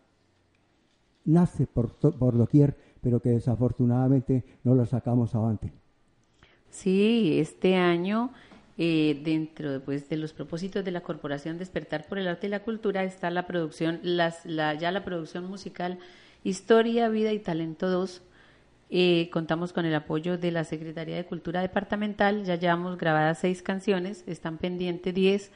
nace 1.24 1.66
por, 1.66 1.94
por 1.94 2.36
doquier, 2.36 2.76
pero 3.00 3.20
que 3.20 3.30
desafortunadamente 3.30 4.44
no 4.64 4.74
la 4.74 4.86
sacamos 4.86 5.34
avante. 5.34 5.72
Sí, 6.70 7.38
este 7.38 7.76
año, 7.76 8.30
eh, 8.78 9.20
dentro 9.22 9.80
pues, 9.84 10.08
de 10.08 10.16
los 10.16 10.32
propósitos 10.32 10.84
de 10.84 10.90
la 10.90 11.02
Corporación 11.02 11.58
Despertar 11.58 12.06
por 12.08 12.18
el 12.18 12.28
Arte 12.28 12.46
y 12.46 12.50
la 12.50 12.62
Cultura, 12.62 13.04
está 13.04 13.30
la 13.30 13.46
producción, 13.46 14.00
ya 14.02 14.90
la 14.90 15.04
producción 15.04 15.44
musical 15.44 15.98
Historia, 16.44 17.08
Vida 17.08 17.32
y 17.32 17.38
Talento 17.38 17.88
2. 17.88 18.22
Eh, 18.90 19.30
contamos 19.32 19.72
con 19.72 19.86
el 19.86 19.94
apoyo 19.94 20.36
de 20.36 20.50
la 20.50 20.64
Secretaría 20.64 21.16
de 21.16 21.24
Cultura 21.24 21.62
Departamental, 21.62 22.44
ya 22.44 22.56
llevamos 22.56 22.98
grabadas 22.98 23.38
seis 23.38 23.62
canciones, 23.62 24.22
están 24.26 24.58
pendientes 24.58 25.14
diez 25.14 25.50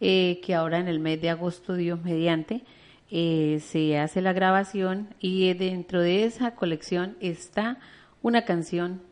eh, 0.00 0.40
que 0.44 0.54
ahora 0.54 0.78
en 0.78 0.86
el 0.86 1.00
mes 1.00 1.20
de 1.20 1.30
agosto, 1.30 1.74
Dios 1.74 2.00
mediante, 2.04 2.62
eh, 3.10 3.60
se 3.66 3.98
hace 3.98 4.20
la 4.20 4.32
grabación 4.32 5.08
y 5.18 5.52
dentro 5.54 6.00
de 6.02 6.24
esa 6.24 6.54
colección 6.54 7.16
está 7.20 7.78
una 8.22 8.44
canción 8.44 9.02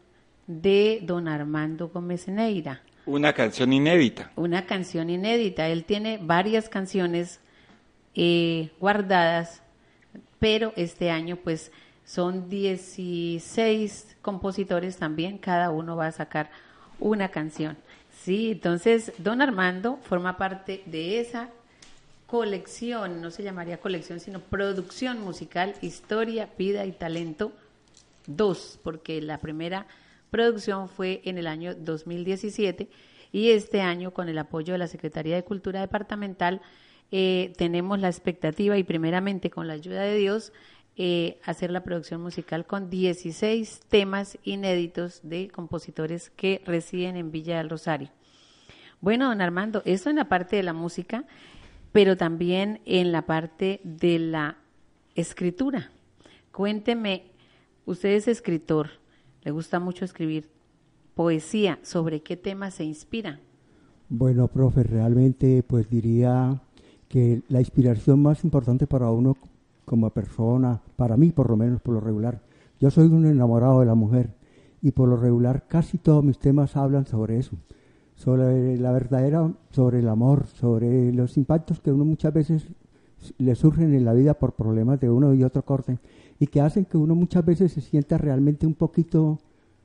de 0.46 1.00
don 1.02 1.26
Armando 1.26 1.88
Gómez 1.88 2.28
Neira. 2.28 2.82
Una 3.04 3.32
canción 3.32 3.72
inédita. 3.72 4.30
Una 4.36 4.66
canción 4.66 5.10
inédita. 5.10 5.68
Él 5.68 5.84
tiene 5.84 6.18
varias 6.22 6.68
canciones 6.68 7.40
eh, 8.14 8.70
guardadas, 8.78 9.62
pero 10.38 10.72
este 10.76 11.10
año 11.10 11.36
pues 11.36 11.72
son 12.04 12.48
16 12.48 14.16
compositores 14.22 14.96
también, 14.96 15.38
cada 15.38 15.70
uno 15.70 15.96
va 15.96 16.06
a 16.06 16.12
sacar 16.12 16.50
una 16.98 17.30
canción. 17.30 17.76
Sí, 18.22 18.52
entonces 18.52 19.12
don 19.18 19.42
Armando 19.42 19.98
forma 20.02 20.36
parte 20.36 20.82
de 20.86 21.20
esa 21.20 21.50
colección, 22.26 23.20
no 23.20 23.30
se 23.30 23.42
llamaría 23.42 23.78
colección, 23.78 24.20
sino 24.20 24.40
producción 24.40 25.20
musical, 25.20 25.74
historia, 25.80 26.48
vida 26.58 26.84
y 26.86 26.92
talento 26.92 27.52
dos, 28.26 28.78
porque 28.82 29.20
la 29.20 29.38
primera 29.38 29.86
producción 30.30 30.88
fue 30.88 31.20
en 31.24 31.38
el 31.38 31.46
año 31.46 31.74
2017 31.74 32.88
y 33.32 33.50
este 33.50 33.80
año 33.80 34.12
con 34.12 34.28
el 34.28 34.38
apoyo 34.38 34.72
de 34.72 34.78
la 34.78 34.88
Secretaría 34.88 35.36
de 35.36 35.44
Cultura 35.44 35.80
Departamental 35.80 36.60
eh, 37.10 37.52
tenemos 37.56 38.00
la 38.00 38.08
expectativa 38.08 38.76
y 38.78 38.84
primeramente 38.84 39.50
con 39.50 39.68
la 39.68 39.74
ayuda 39.74 40.02
de 40.02 40.16
Dios 40.16 40.52
eh, 40.96 41.38
hacer 41.44 41.70
la 41.70 41.84
producción 41.84 42.22
musical 42.22 42.66
con 42.66 42.88
16 42.88 43.80
temas 43.88 44.38
inéditos 44.44 45.20
de 45.22 45.48
compositores 45.48 46.30
que 46.30 46.62
residen 46.64 47.16
en 47.16 47.30
Villa 47.30 47.58
del 47.58 47.70
Rosario. 47.70 48.08
Bueno, 49.00 49.28
don 49.28 49.40
Armando, 49.42 49.82
eso 49.84 50.08
en 50.08 50.16
la 50.16 50.28
parte 50.28 50.56
de 50.56 50.62
la 50.62 50.72
música, 50.72 51.24
pero 51.92 52.16
también 52.16 52.80
en 52.86 53.12
la 53.12 53.26
parte 53.26 53.80
de 53.84 54.18
la 54.18 54.56
escritura. 55.14 55.90
Cuénteme, 56.50 57.24
usted 57.84 58.10
es 58.10 58.26
escritor, 58.26 58.88
le 59.44 59.50
gusta 59.50 59.78
mucho 59.78 60.04
escribir 60.04 60.48
poesía, 61.14 61.78
¿sobre 61.82 62.22
qué 62.22 62.36
tema 62.36 62.70
se 62.70 62.84
inspira? 62.84 63.40
Bueno, 64.08 64.48
profe, 64.48 64.82
realmente 64.82 65.62
pues 65.62 65.90
diría 65.90 66.62
que 67.08 67.42
la 67.48 67.60
inspiración 67.60 68.22
más 68.22 68.44
importante 68.44 68.86
para 68.86 69.10
uno 69.10 69.36
como 69.84 70.10
persona, 70.10 70.80
para 70.96 71.16
mí 71.16 71.30
por 71.30 71.50
lo 71.50 71.56
menos 71.56 71.80
por 71.80 71.94
lo 71.94 72.00
regular, 72.00 72.40
yo 72.80 72.90
soy 72.90 73.06
un 73.06 73.26
enamorado 73.26 73.80
de 73.80 73.86
la 73.86 73.94
mujer 73.94 74.30
y 74.82 74.90
por 74.90 75.08
lo 75.08 75.16
regular 75.16 75.66
casi 75.68 75.98
todos 75.98 76.22
mis 76.22 76.38
temas 76.38 76.76
hablan 76.76 77.06
sobre 77.06 77.38
eso, 77.38 77.56
sobre 78.16 78.76
la 78.78 78.92
verdadera, 78.92 79.52
sobre 79.70 80.00
el 80.00 80.08
amor, 80.08 80.46
sobre 80.46 81.12
los 81.12 81.36
impactos 81.36 81.80
que 81.80 81.92
uno 81.92 82.04
muchas 82.04 82.32
veces 82.34 82.66
le 83.38 83.54
surgen 83.54 83.94
en 83.94 84.04
la 84.04 84.12
vida 84.12 84.34
por 84.34 84.52
problemas 84.52 85.00
de 85.00 85.10
uno 85.10 85.34
y 85.34 85.42
otro 85.42 85.64
corte 85.64 85.98
y 86.38 86.46
que 86.46 86.60
hacen 86.60 86.84
que 86.84 86.98
uno 86.98 87.14
muchas 87.14 87.44
veces 87.44 87.72
se 87.72 87.80
sienta 87.80 88.18
realmente 88.18 88.66
un 88.66 88.74
poquito, 88.74 89.38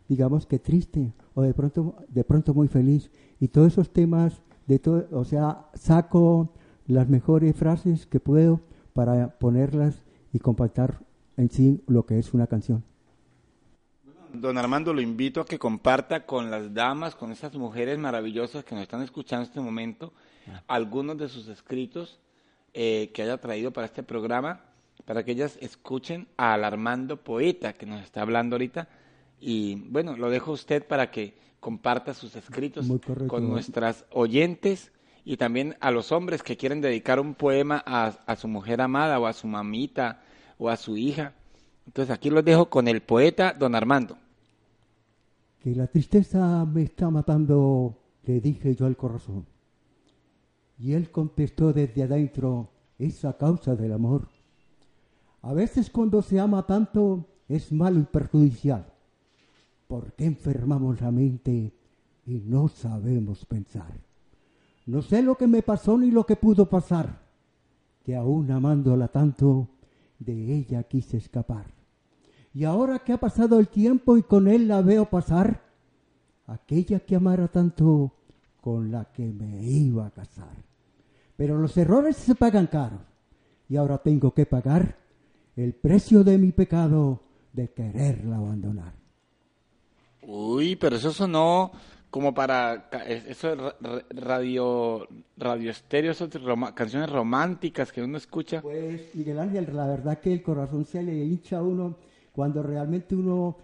digamos 0.10 0.46
que 0.46 0.60
triste 0.60 1.14
o 1.34 1.42
de 1.42 1.54
pronto, 1.54 1.96
de 2.10 2.24
pronto 2.24 2.54
muy 2.54 2.68
feliz. 2.68 3.10
Y 3.40 3.48
todos 3.48 3.68
esos 3.68 3.92
temas 3.92 4.42
de 4.68 4.80
todo, 4.80 5.06
o 5.12 5.24
sea, 5.24 5.66
saco 5.74 6.50
las 6.92 7.08
mejores 7.08 7.56
frases 7.56 8.06
que 8.06 8.20
puedo 8.20 8.60
para 8.94 9.40
ponerlas 9.40 10.02
y 10.34 10.40
compactar 10.40 11.00
en 11.38 11.50
sí 11.50 11.82
lo 11.88 12.06
que 12.06 12.20
es 12.20 12.34
una 12.34 12.48
canción. 12.48 12.84
Don 14.34 14.58
Armando, 14.58 14.94
lo 14.94 15.02
invito 15.02 15.42
a 15.42 15.46
que 15.46 15.58
comparta 15.58 16.26
con 16.26 16.52
las 16.52 16.74
damas, 16.74 17.16
con 17.16 17.32
esas 17.32 17.56
mujeres 17.56 17.98
maravillosas 17.98 18.66
que 18.66 18.76
nos 18.76 18.82
están 18.84 19.02
escuchando 19.02 19.44
en 19.44 19.50
este 19.50 19.62
momento, 19.62 20.14
ah. 20.50 20.64
algunos 20.68 21.18
de 21.18 21.30
sus 21.30 21.48
escritos 21.48 22.20
eh, 22.74 23.12
que 23.14 23.24
haya 23.24 23.38
traído 23.40 23.72
para 23.72 23.86
este 23.86 24.04
programa, 24.04 24.62
para 25.06 25.24
que 25.24 25.32
ellas 25.32 25.58
escuchen 25.62 26.28
al 26.36 26.64
Armando 26.64 27.18
Poeta 27.18 27.74
que 27.74 27.86
nos 27.86 28.02
está 28.04 28.22
hablando 28.22 28.56
ahorita. 28.56 28.90
Y 29.40 29.76
bueno, 29.90 30.18
lo 30.18 30.30
dejo 30.30 30.52
a 30.52 30.56
usted 30.56 30.86
para 30.86 31.10
que 31.10 31.36
comparta 31.62 32.14
sus 32.14 32.36
escritos 32.36 32.88
con 33.28 33.50
nuestras 33.50 34.06
oyentes 34.12 34.92
y 35.24 35.38
también 35.38 35.76
a 35.80 35.92
los 35.92 36.12
hombres 36.12 36.44
que 36.44 36.58
quieren 36.58 36.82
dedicar 36.82 37.20
un 37.20 37.36
poema 37.36 37.84
a, 37.86 38.36
su 38.36 38.48
mujer 38.48 38.82
amada 38.82 39.20
o 39.20 39.28
a 39.28 39.34
su 39.34 39.48
mamita 39.48 40.22
o 40.58 40.70
a 40.70 40.78
su 40.78 40.98
hija. 40.98 41.34
Entonces 41.86 42.14
aquí 42.14 42.30
los 42.30 42.44
dejo 42.44 42.70
con 42.70 42.88
el 42.88 43.02
poeta 43.02 43.54
don 43.54 43.76
Armando. 43.76 44.18
Que 45.60 45.76
la 45.76 45.88
tristeza 45.88 46.66
me 46.66 46.84
está 46.84 47.10
matando, 47.10 47.98
le 48.24 48.42
dije 48.42 48.76
yo 48.76 48.86
al 48.88 48.98
corazón. 48.98 49.46
Y 50.80 50.94
él 50.94 51.12
contestó 51.12 51.72
desde 51.72 52.04
adentro, 52.04 52.72
esa 52.98 53.38
causa 53.38 53.76
del 53.76 53.94
amor. 53.94 54.28
A 55.44 55.54
veces 55.54 55.90
cuando 55.90 56.22
se 56.22 56.40
ama 56.40 56.66
tanto, 56.66 57.28
es 57.48 57.72
malo 57.72 58.00
y 58.00 58.04
perjudicial. 58.04 58.92
¿Por 59.88 60.14
qué 60.14 60.26
enfermamos 60.26 61.02
la 61.02 61.12
mente 61.12 61.74
y 62.26 62.40
no 62.40 62.68
sabemos 62.68 63.46
pensar? 63.46 64.11
No 64.86 65.02
sé 65.02 65.22
lo 65.22 65.36
que 65.36 65.48
me 65.48 65.62
pasó 65.62 65.98
ni 65.98 66.12
lo 66.12 66.26
que 66.26 66.36
pudo 66.36 66.70
pasar, 66.70 67.22
que 68.04 68.16
aún 68.16 68.50
amándola 68.52 69.08
tanto, 69.08 69.68
de 70.20 70.56
ella 70.56 70.84
quise 70.84 71.18
escapar. 71.18 71.66
Y 72.54 72.66
ahora 72.66 73.00
que 73.00 73.14
ha 73.14 73.20
pasado 73.20 73.60
el 73.60 73.70
tiempo 73.70 74.18
y 74.18 74.24
con 74.24 74.48
él 74.48 74.68
la 74.68 74.82
veo 74.82 75.06
pasar, 75.06 75.64
aquella 76.48 77.00
que 77.00 77.16
amara 77.16 77.48
tanto, 77.48 78.14
con 78.60 78.92
la 78.92 79.06
que 79.06 79.26
me 79.32 79.64
iba 79.64 80.06
a 80.06 80.12
casar. 80.12 80.56
Pero 81.36 81.58
los 81.58 81.76
errores 81.78 82.18
se 82.18 82.36
pagan 82.36 82.68
caros 82.68 83.02
y 83.68 83.78
ahora 83.78 83.98
tengo 84.00 84.34
que 84.34 84.46
pagar 84.46 84.98
el 85.56 85.74
precio 85.74 86.24
de 86.24 86.38
mi 86.38 86.52
pecado 86.52 87.22
de 87.54 87.72
quererla 87.72 88.38
abandonar. 88.38 88.94
Uy, 90.24 90.76
pero 90.76 90.98
eso 90.98 91.12
sonó 91.12 91.72
como 92.12 92.34
para 92.34 92.90
eso 93.08 93.74
radio 94.10 95.08
estéreo, 95.70 96.12
esas 96.12 96.30
canciones 96.76 97.10
románticas 97.10 97.92
que 97.92 98.04
uno 98.04 98.18
escucha. 98.18 98.62
Pues 98.62 99.16
Miguel 99.16 99.40
Ángel, 99.40 99.70
la 99.74 99.88
verdad 99.88 100.20
que 100.20 100.34
el 100.34 100.44
corazón 100.44 100.86
se 100.86 101.02
le 101.02 101.16
hincha 101.16 101.60
a 101.60 101.64
uno 101.64 101.96
cuando 102.34 102.62
realmente 102.62 103.16
uno 103.16 103.58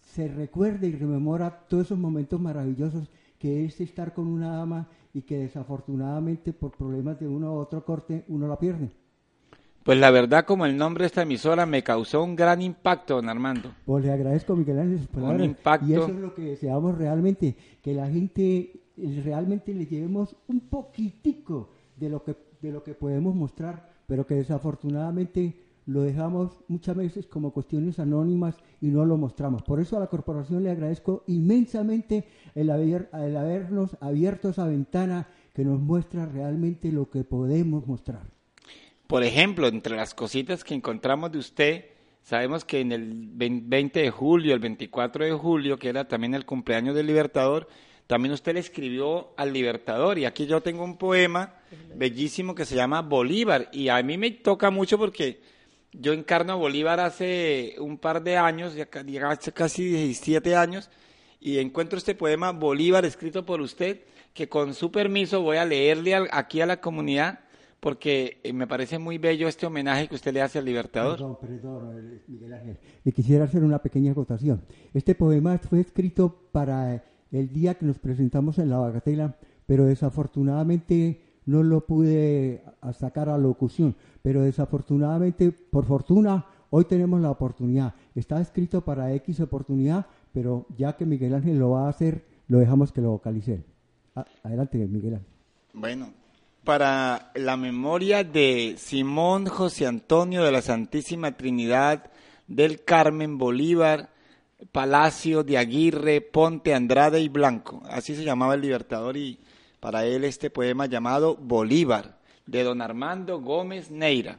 se 0.00 0.28
recuerda 0.28 0.86
y 0.86 0.92
rememora 0.92 1.50
todos 1.68 1.86
esos 1.86 1.98
momentos 1.98 2.40
maravillosos 2.40 3.08
que 3.38 3.64
es 3.64 3.80
estar 3.80 4.14
con 4.14 4.28
una 4.28 4.56
dama 4.56 4.88
y 5.12 5.22
que 5.22 5.38
desafortunadamente 5.38 6.52
por 6.52 6.76
problemas 6.76 7.18
de 7.18 7.26
uno 7.26 7.52
u 7.54 7.56
otro 7.56 7.84
corte 7.84 8.24
uno 8.28 8.46
la 8.46 8.58
pierde. 8.58 8.90
Pues 9.84 9.98
la 9.98 10.10
verdad, 10.10 10.44
como 10.44 10.66
el 10.66 10.76
nombre 10.76 11.02
de 11.02 11.06
esta 11.06 11.22
emisora 11.22 11.64
me 11.64 11.82
causó 11.82 12.22
un 12.22 12.36
gran 12.36 12.60
impacto, 12.60 13.16
don 13.16 13.28
Armando. 13.28 13.72
Pues 13.86 14.04
le 14.04 14.12
agradezco, 14.12 14.54
Miguel 14.54 14.78
Ángel, 14.80 14.98
sus 14.98 15.08
palabras. 15.08 15.38
Un 15.38 15.44
impacto. 15.44 15.86
Y 15.86 15.94
eso 15.94 16.08
es 16.08 16.16
lo 16.16 16.34
que 16.34 16.42
deseamos 16.42 16.98
realmente, 16.98 17.56
que 17.82 17.94
la 17.94 18.08
gente 18.08 18.72
realmente 19.24 19.72
le 19.74 19.86
llevemos 19.86 20.36
un 20.48 20.60
poquitico 20.60 21.70
de 21.96 22.10
lo 22.10 22.22
que, 22.22 22.36
de 22.60 22.72
lo 22.72 22.82
que 22.82 22.94
podemos 22.94 23.34
mostrar, 23.34 23.88
pero 24.06 24.26
que 24.26 24.34
desafortunadamente 24.34 25.68
lo 25.86 26.02
dejamos 26.02 26.60
muchas 26.68 26.94
veces 26.96 27.26
como 27.26 27.50
cuestiones 27.50 27.98
anónimas 27.98 28.56
y 28.80 28.88
no 28.88 29.06
lo 29.06 29.16
mostramos. 29.16 29.62
Por 29.62 29.80
eso 29.80 29.96
a 29.96 30.00
la 30.00 30.08
corporación 30.08 30.62
le 30.62 30.70
agradezco 30.70 31.24
inmensamente 31.26 32.26
el, 32.54 32.68
haber, 32.68 33.08
el 33.14 33.36
habernos 33.36 33.96
abierto 34.00 34.50
esa 34.50 34.66
ventana 34.66 35.28
que 35.54 35.64
nos 35.64 35.80
muestra 35.80 36.26
realmente 36.26 36.92
lo 36.92 37.08
que 37.08 37.24
podemos 37.24 37.86
mostrar. 37.86 38.37
Por 39.08 39.24
ejemplo, 39.24 39.68
entre 39.68 39.96
las 39.96 40.12
cositas 40.12 40.64
que 40.64 40.74
encontramos 40.74 41.32
de 41.32 41.38
usted, 41.38 41.86
sabemos 42.22 42.66
que 42.66 42.80
en 42.80 42.92
el 42.92 43.10
20 43.32 44.00
de 44.00 44.10
julio, 44.10 44.52
el 44.52 44.60
24 44.60 45.24
de 45.24 45.32
julio, 45.32 45.78
que 45.78 45.88
era 45.88 46.06
también 46.06 46.34
el 46.34 46.44
cumpleaños 46.44 46.94
del 46.94 47.06
Libertador, 47.06 47.68
también 48.06 48.34
usted 48.34 48.52
le 48.52 48.60
escribió 48.60 49.32
al 49.38 49.54
Libertador. 49.54 50.18
Y 50.18 50.26
aquí 50.26 50.46
yo 50.46 50.60
tengo 50.60 50.84
un 50.84 50.98
poema 50.98 51.54
bellísimo 51.94 52.54
que 52.54 52.66
se 52.66 52.76
llama 52.76 53.00
Bolívar. 53.00 53.70
Y 53.72 53.88
a 53.88 54.02
mí 54.02 54.18
me 54.18 54.30
toca 54.30 54.70
mucho 54.70 54.98
porque 54.98 55.40
yo 55.92 56.12
encarno 56.12 56.52
a 56.52 56.56
Bolívar 56.56 57.00
hace 57.00 57.76
un 57.78 57.96
par 57.96 58.22
de 58.22 58.36
años, 58.36 58.74
ya 58.74 58.90
casi 58.90 59.84
17 59.84 60.54
años, 60.54 60.90
y 61.40 61.56
encuentro 61.56 61.96
este 61.96 62.14
poema 62.14 62.52
Bolívar 62.52 63.06
escrito 63.06 63.46
por 63.46 63.62
usted, 63.62 64.02
que 64.34 64.50
con 64.50 64.74
su 64.74 64.92
permiso 64.92 65.40
voy 65.40 65.56
a 65.56 65.64
leerle 65.64 66.14
aquí 66.30 66.60
a 66.60 66.66
la 66.66 66.82
comunidad, 66.82 67.40
porque 67.80 68.40
eh, 68.42 68.52
me 68.52 68.66
parece 68.66 68.98
muy 68.98 69.18
bello 69.18 69.48
este 69.48 69.66
homenaje 69.66 70.08
que 70.08 70.14
usted 70.14 70.32
le 70.32 70.42
hace 70.42 70.58
al 70.58 70.64
Libertador. 70.64 71.18
Perdón, 71.18 71.38
perdón, 71.40 71.98
eh, 71.98 72.22
Miguel 72.26 72.54
Ángel. 72.54 72.78
Le 73.04 73.12
quisiera 73.12 73.44
hacer 73.44 73.62
una 73.62 73.78
pequeña 73.78 74.12
acotación. 74.12 74.62
Este 74.94 75.14
poema 75.14 75.58
fue 75.58 75.80
escrito 75.80 76.48
para 76.52 77.04
el 77.30 77.52
día 77.52 77.74
que 77.74 77.86
nos 77.86 77.98
presentamos 77.98 78.58
en 78.58 78.70
la 78.70 78.78
Bagatela, 78.78 79.36
pero 79.66 79.84
desafortunadamente 79.84 81.20
no 81.46 81.62
lo 81.62 81.86
pude 81.86 82.62
sacar 82.92 83.28
a 83.28 83.38
locución, 83.38 83.94
pero 84.22 84.42
desafortunadamente, 84.42 85.50
por 85.50 85.86
fortuna, 85.86 86.44
hoy 86.70 86.84
tenemos 86.84 87.20
la 87.20 87.30
oportunidad. 87.30 87.94
Está 88.14 88.40
escrito 88.40 88.82
para 88.82 89.14
X 89.14 89.40
oportunidad, 89.40 90.06
pero 90.32 90.66
ya 90.76 90.96
que 90.96 91.06
Miguel 91.06 91.34
Ángel 91.34 91.58
lo 91.58 91.70
va 91.70 91.86
a 91.86 91.90
hacer, 91.90 92.24
lo 92.48 92.58
dejamos 92.58 92.92
que 92.92 93.00
lo 93.00 93.10
vocalice. 93.12 93.64
adelante, 94.42 94.78
Miguel 94.86 95.14
Ángel. 95.14 95.28
Bueno, 95.72 96.12
para 96.68 97.30
la 97.34 97.56
memoria 97.56 98.24
de 98.24 98.74
Simón 98.76 99.46
José 99.46 99.86
Antonio 99.86 100.44
de 100.44 100.52
la 100.52 100.60
Santísima 100.60 101.34
Trinidad 101.34 102.10
del 102.46 102.84
Carmen 102.84 103.38
Bolívar, 103.38 104.10
Palacio 104.70 105.44
de 105.44 105.56
Aguirre, 105.56 106.20
Ponte 106.20 106.74
Andrade 106.74 107.22
y 107.22 107.30
Blanco. 107.30 107.82
Así 107.88 108.14
se 108.14 108.22
llamaba 108.22 108.52
el 108.52 108.60
libertador 108.60 109.16
y 109.16 109.40
para 109.80 110.04
él 110.04 110.24
este 110.24 110.50
poema 110.50 110.84
llamado 110.84 111.36
Bolívar, 111.36 112.18
de 112.44 112.64
don 112.64 112.82
Armando 112.82 113.40
Gómez 113.40 113.90
Neira. 113.90 114.38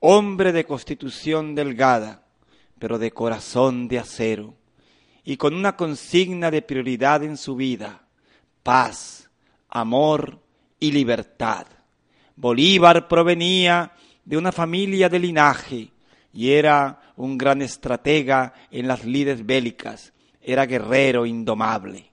Hombre 0.00 0.52
de 0.52 0.66
constitución 0.66 1.54
delgada, 1.54 2.26
pero 2.78 2.98
de 2.98 3.10
corazón 3.10 3.88
de 3.88 4.00
acero, 4.00 4.54
y 5.24 5.38
con 5.38 5.54
una 5.54 5.76
consigna 5.76 6.50
de 6.50 6.60
prioridad 6.60 7.24
en 7.24 7.38
su 7.38 7.56
vida, 7.56 8.02
paz, 8.62 9.30
amor 9.70 10.46
y 10.80 10.92
libertad. 10.92 11.66
Bolívar 12.36 13.08
provenía 13.08 13.92
de 14.24 14.36
una 14.36 14.52
familia 14.52 15.08
de 15.08 15.18
linaje 15.18 15.90
y 16.32 16.50
era 16.50 17.00
un 17.16 17.36
gran 17.36 17.62
estratega 17.62 18.54
en 18.70 18.86
las 18.86 19.04
lides 19.04 19.44
bélicas, 19.44 20.12
era 20.40 20.66
guerrero 20.66 21.26
indomable 21.26 22.08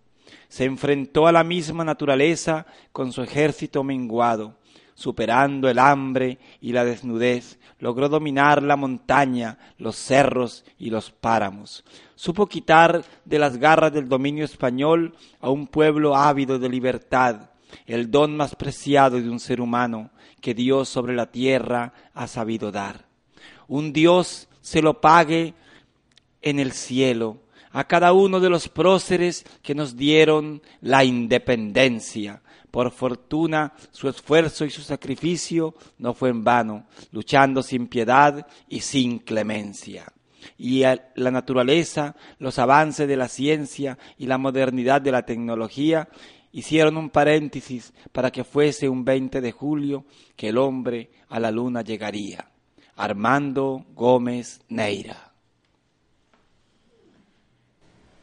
se 0.56 0.64
enfrentó 0.64 1.28
a 1.28 1.34
la 1.34 1.44
misma 1.44 1.84
naturaleza 1.84 2.66
con 2.94 3.12
su 3.12 3.22
ejército 3.22 3.84
menguado. 3.84 4.58
Superando 4.94 5.68
el 5.68 5.78
hambre 5.78 6.38
y 6.62 6.72
la 6.72 6.86
desnudez, 6.86 7.60
logró 7.80 8.08
dominar 8.08 8.64
la 8.64 8.78
montaña, 8.78 9.58
los 9.78 9.98
cerros 9.98 10.64
y 10.80 10.92
los 10.92 11.12
páramos. 11.12 11.84
Supo 12.16 12.48
quitar 12.48 13.04
de 13.26 13.38
las 13.38 13.58
garras 13.58 13.92
del 13.92 14.08
dominio 14.08 14.46
español 14.46 15.14
a 15.42 15.50
un 15.50 15.68
pueblo 15.68 16.16
ávido 16.16 16.58
de 16.58 16.70
libertad, 16.70 17.50
el 17.86 18.12
don 18.12 18.36
más 18.36 18.56
preciado 18.56 19.22
de 19.22 19.30
un 19.30 19.40
ser 19.40 19.62
humano 19.62 20.12
que 20.42 20.54
Dios 20.54 20.90
sobre 20.90 21.16
la 21.16 21.32
tierra 21.32 21.94
ha 22.14 22.28
sabido 22.28 22.72
dar. 22.72 23.06
Un 23.68 23.94
Dios 23.94 24.48
se 24.62 24.82
lo 24.82 25.02
pague 25.02 25.54
en 26.42 26.60
el 26.60 26.72
cielo, 26.72 27.40
a 27.72 27.84
cada 27.86 28.14
uno 28.14 28.40
de 28.40 28.50
los 28.50 28.70
próceres 28.70 29.46
que 29.62 29.76
nos 29.76 29.98
dieron 29.98 30.62
la 30.82 31.04
independencia. 31.04 32.42
Por 32.72 32.92
fortuna, 32.92 33.74
su 33.92 34.08
esfuerzo 34.08 34.64
y 34.66 34.70
su 34.70 34.82
sacrificio 34.82 35.76
no 35.98 36.14
fue 36.14 36.30
en 36.30 36.44
vano, 36.44 36.86
luchando 37.12 37.64
sin 37.64 37.88
piedad 37.88 38.48
y 38.70 38.82
sin 38.82 39.20
clemencia. 39.20 40.06
Y 40.58 40.84
la 41.16 41.32
naturaleza, 41.32 42.16
los 42.40 42.60
avances 42.60 43.08
de 43.08 43.18
la 43.18 43.28
ciencia 43.28 43.98
y 44.18 44.28
la 44.28 44.38
modernidad 44.38 45.02
de 45.02 45.12
la 45.12 45.26
tecnología 45.26 46.08
hicieron 46.56 46.96
un 46.96 47.10
paréntesis 47.10 47.94
para 48.14 48.32
que 48.32 48.46
fuese 48.46 48.88
un 48.88 49.04
20 49.04 49.42
de 49.42 49.52
julio 49.52 50.06
que 50.38 50.50
el 50.50 50.58
hombre 50.58 51.10
a 51.28 51.38
la 51.38 51.52
luna 51.52 51.82
llegaría. 51.82 52.48
Armando 52.96 53.86
Gómez 53.94 54.62
Neira. 54.70 55.34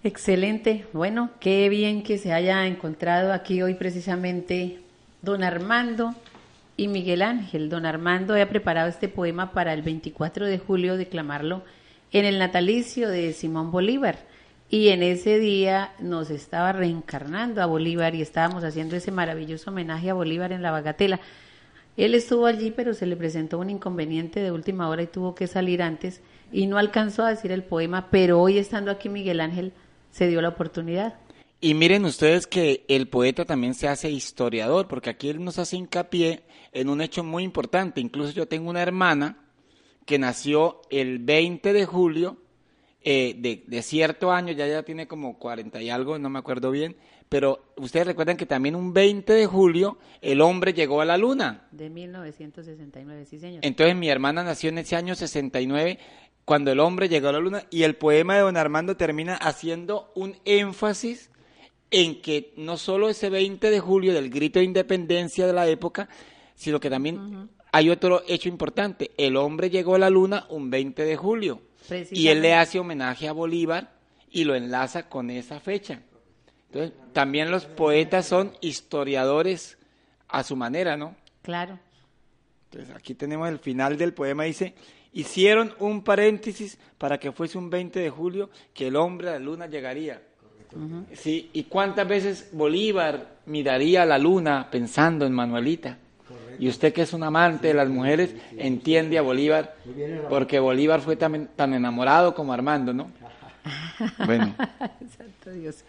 Excelente. 0.02 0.86
Bueno, 0.94 1.32
qué 1.40 1.68
bien 1.68 2.02
que 2.02 2.16
se 2.16 2.32
haya 2.32 2.66
encontrado 2.66 3.34
aquí 3.34 3.60
hoy 3.60 3.74
precisamente 3.74 4.80
don 5.20 5.44
Armando 5.44 6.14
y 6.78 6.88
Miguel 6.88 7.20
Ángel. 7.20 7.68
Don 7.68 7.84
Armando 7.84 8.34
ha 8.34 8.48
preparado 8.48 8.88
este 8.88 9.08
poema 9.08 9.52
para 9.52 9.74
el 9.74 9.82
24 9.82 10.46
de 10.46 10.58
julio 10.58 10.96
declamarlo 10.96 11.64
en 12.12 12.24
el 12.24 12.38
natalicio 12.38 13.10
de 13.10 13.34
Simón 13.34 13.70
Bolívar. 13.70 14.31
Y 14.72 14.88
en 14.88 15.02
ese 15.02 15.38
día 15.38 15.92
nos 15.98 16.30
estaba 16.30 16.72
reencarnando 16.72 17.60
a 17.60 17.66
Bolívar 17.66 18.14
y 18.14 18.22
estábamos 18.22 18.64
haciendo 18.64 18.96
ese 18.96 19.12
maravilloso 19.12 19.68
homenaje 19.70 20.08
a 20.08 20.14
Bolívar 20.14 20.50
en 20.50 20.62
la 20.62 20.70
Bagatela. 20.70 21.20
Él 21.98 22.14
estuvo 22.14 22.46
allí, 22.46 22.70
pero 22.70 22.94
se 22.94 23.04
le 23.04 23.14
presentó 23.14 23.58
un 23.58 23.68
inconveniente 23.68 24.40
de 24.40 24.50
última 24.50 24.88
hora 24.88 25.02
y 25.02 25.08
tuvo 25.08 25.34
que 25.34 25.46
salir 25.46 25.82
antes 25.82 26.22
y 26.50 26.68
no 26.68 26.78
alcanzó 26.78 27.22
a 27.22 27.28
decir 27.28 27.52
el 27.52 27.64
poema, 27.64 28.08
pero 28.10 28.40
hoy 28.40 28.56
estando 28.56 28.90
aquí 28.90 29.10
Miguel 29.10 29.42
Ángel 29.42 29.74
se 30.10 30.26
dio 30.26 30.40
la 30.40 30.48
oportunidad. 30.48 31.18
Y 31.60 31.74
miren 31.74 32.06
ustedes 32.06 32.46
que 32.46 32.86
el 32.88 33.08
poeta 33.08 33.44
también 33.44 33.74
se 33.74 33.88
hace 33.88 34.10
historiador, 34.10 34.88
porque 34.88 35.10
aquí 35.10 35.28
él 35.28 35.44
nos 35.44 35.58
hace 35.58 35.76
hincapié 35.76 36.44
en 36.72 36.88
un 36.88 37.02
hecho 37.02 37.22
muy 37.22 37.44
importante. 37.44 38.00
Incluso 38.00 38.32
yo 38.32 38.48
tengo 38.48 38.70
una 38.70 38.80
hermana 38.80 39.36
que 40.06 40.18
nació 40.18 40.80
el 40.88 41.18
20 41.18 41.74
de 41.74 41.84
julio 41.84 42.41
eh, 43.04 43.34
de, 43.38 43.64
de, 43.66 43.82
cierto 43.82 44.32
año, 44.32 44.52
ya 44.52 44.66
ya 44.66 44.82
tiene 44.82 45.06
como 45.06 45.38
40 45.38 45.82
y 45.82 45.90
algo, 45.90 46.18
no 46.18 46.30
me 46.30 46.38
acuerdo 46.38 46.70
bien, 46.70 46.96
pero 47.28 47.64
ustedes 47.76 48.06
recuerdan 48.06 48.36
que 48.36 48.46
también 48.46 48.76
un 48.76 48.92
20 48.92 49.32
de 49.32 49.46
julio 49.46 49.98
el 50.20 50.40
hombre 50.40 50.74
llegó 50.74 51.00
a 51.00 51.04
la 51.04 51.16
luna. 51.16 51.66
De 51.70 51.88
1969, 51.88 53.24
sí 53.24 53.38
señor. 53.38 53.64
Entonces 53.64 53.96
mi 53.96 54.08
hermana 54.08 54.44
nació 54.44 54.68
en 54.68 54.78
ese 54.78 54.96
año 54.96 55.14
69 55.14 55.98
cuando 56.44 56.70
el 56.72 56.80
hombre 56.80 57.08
llegó 57.08 57.28
a 57.28 57.32
la 57.32 57.38
luna 57.38 57.64
y 57.70 57.84
el 57.84 57.96
poema 57.96 58.34
de 58.34 58.42
don 58.42 58.56
Armando 58.56 58.96
termina 58.96 59.36
haciendo 59.36 60.12
un 60.14 60.36
énfasis 60.44 61.30
en 61.90 62.20
que 62.20 62.52
no 62.56 62.76
solo 62.76 63.08
ese 63.08 63.30
20 63.30 63.70
de 63.70 63.80
julio 63.80 64.12
del 64.12 64.30
grito 64.30 64.58
de 64.58 64.64
independencia 64.64 65.46
de 65.46 65.52
la 65.52 65.66
época, 65.66 66.08
sino 66.54 66.80
que 66.80 66.90
también 66.90 67.48
hay 67.72 67.90
otro 67.90 68.22
hecho 68.28 68.48
importante. 68.48 69.10
El 69.16 69.36
hombre 69.36 69.70
llegó 69.70 69.94
a 69.94 69.98
la 69.98 70.10
luna 70.10 70.46
un 70.50 70.70
20 70.70 71.04
de 71.04 71.16
julio 71.16 71.62
y 72.10 72.28
él 72.28 72.42
le 72.42 72.54
hace 72.54 72.78
homenaje 72.78 73.28
a 73.28 73.32
Bolívar 73.32 73.92
y 74.30 74.44
lo 74.44 74.54
enlaza 74.54 75.08
con 75.08 75.30
esa 75.30 75.60
fecha. 75.60 76.00
Entonces, 76.66 76.92
también 77.12 77.50
los 77.50 77.66
poetas 77.66 78.26
son 78.26 78.52
historiadores 78.60 79.76
a 80.28 80.42
su 80.42 80.56
manera, 80.56 80.96
¿no? 80.96 81.14
Claro. 81.42 81.78
Entonces, 82.70 82.94
aquí 82.96 83.14
tenemos 83.14 83.48
el 83.48 83.58
final 83.58 83.98
del 83.98 84.14
poema, 84.14 84.44
dice, 84.44 84.74
hicieron 85.12 85.74
un 85.78 86.02
paréntesis 86.02 86.78
para 86.96 87.18
que 87.18 87.32
fuese 87.32 87.58
un 87.58 87.68
20 87.68 88.00
de 88.00 88.10
julio 88.10 88.48
que 88.72 88.86
el 88.86 88.96
hombre 88.96 89.28
a 89.28 89.32
la 89.32 89.38
luna 89.38 89.66
llegaría. 89.66 90.22
Sí, 91.12 91.50
¿y 91.52 91.64
cuántas 91.64 92.08
veces 92.08 92.48
Bolívar 92.52 93.40
miraría 93.44 94.02
a 94.02 94.06
la 94.06 94.16
luna 94.16 94.70
pensando 94.70 95.26
en 95.26 95.32
Manuelita? 95.32 95.98
Y 96.58 96.68
usted 96.68 96.92
que 96.92 97.02
es 97.02 97.12
un 97.12 97.22
amante 97.22 97.68
de 97.68 97.74
las 97.74 97.88
mujeres 97.88 98.34
entiende 98.56 99.18
a 99.18 99.22
Bolívar, 99.22 99.76
porque 100.28 100.58
Bolívar 100.58 101.00
fue 101.00 101.16
tan, 101.16 101.48
tan 101.56 101.74
enamorado 101.74 102.34
como 102.34 102.52
Armando, 102.52 102.92
¿no? 102.92 103.10
Bueno. 104.26 104.54
Dios. 105.54 105.84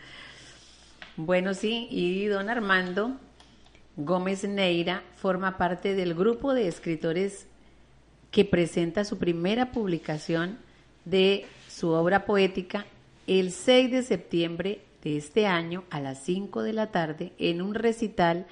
Bueno, 1.15 1.54
sí, 1.54 1.88
y 1.89 2.26
don 2.28 2.49
Armando 2.49 3.17
Gómez 3.95 4.43
Neira 4.43 5.04
forma 5.15 5.58
parte 5.58 5.95
del 5.95 6.13
grupo 6.13 6.54
de 6.54 6.67
escritores 6.67 7.47
que 8.32 8.45
presenta 8.45 9.06
su 9.06 9.19
primera 9.19 9.71
publicación 9.71 10.58
de 11.06 11.45
su 11.69 11.89
obra 11.89 12.26
poética 12.26 12.86
el 13.28 13.52
6 13.52 13.91
de 13.91 14.04
septiembre 14.04 14.82
de 15.04 15.17
este 15.17 15.45
año 15.45 15.84
a 15.91 15.99
las 15.99 16.23
5 16.23 16.63
de 16.63 16.73
la 16.73 16.88
tarde 16.88 17.34
en 17.38 17.62
un 17.62 17.76
recital 17.76 18.47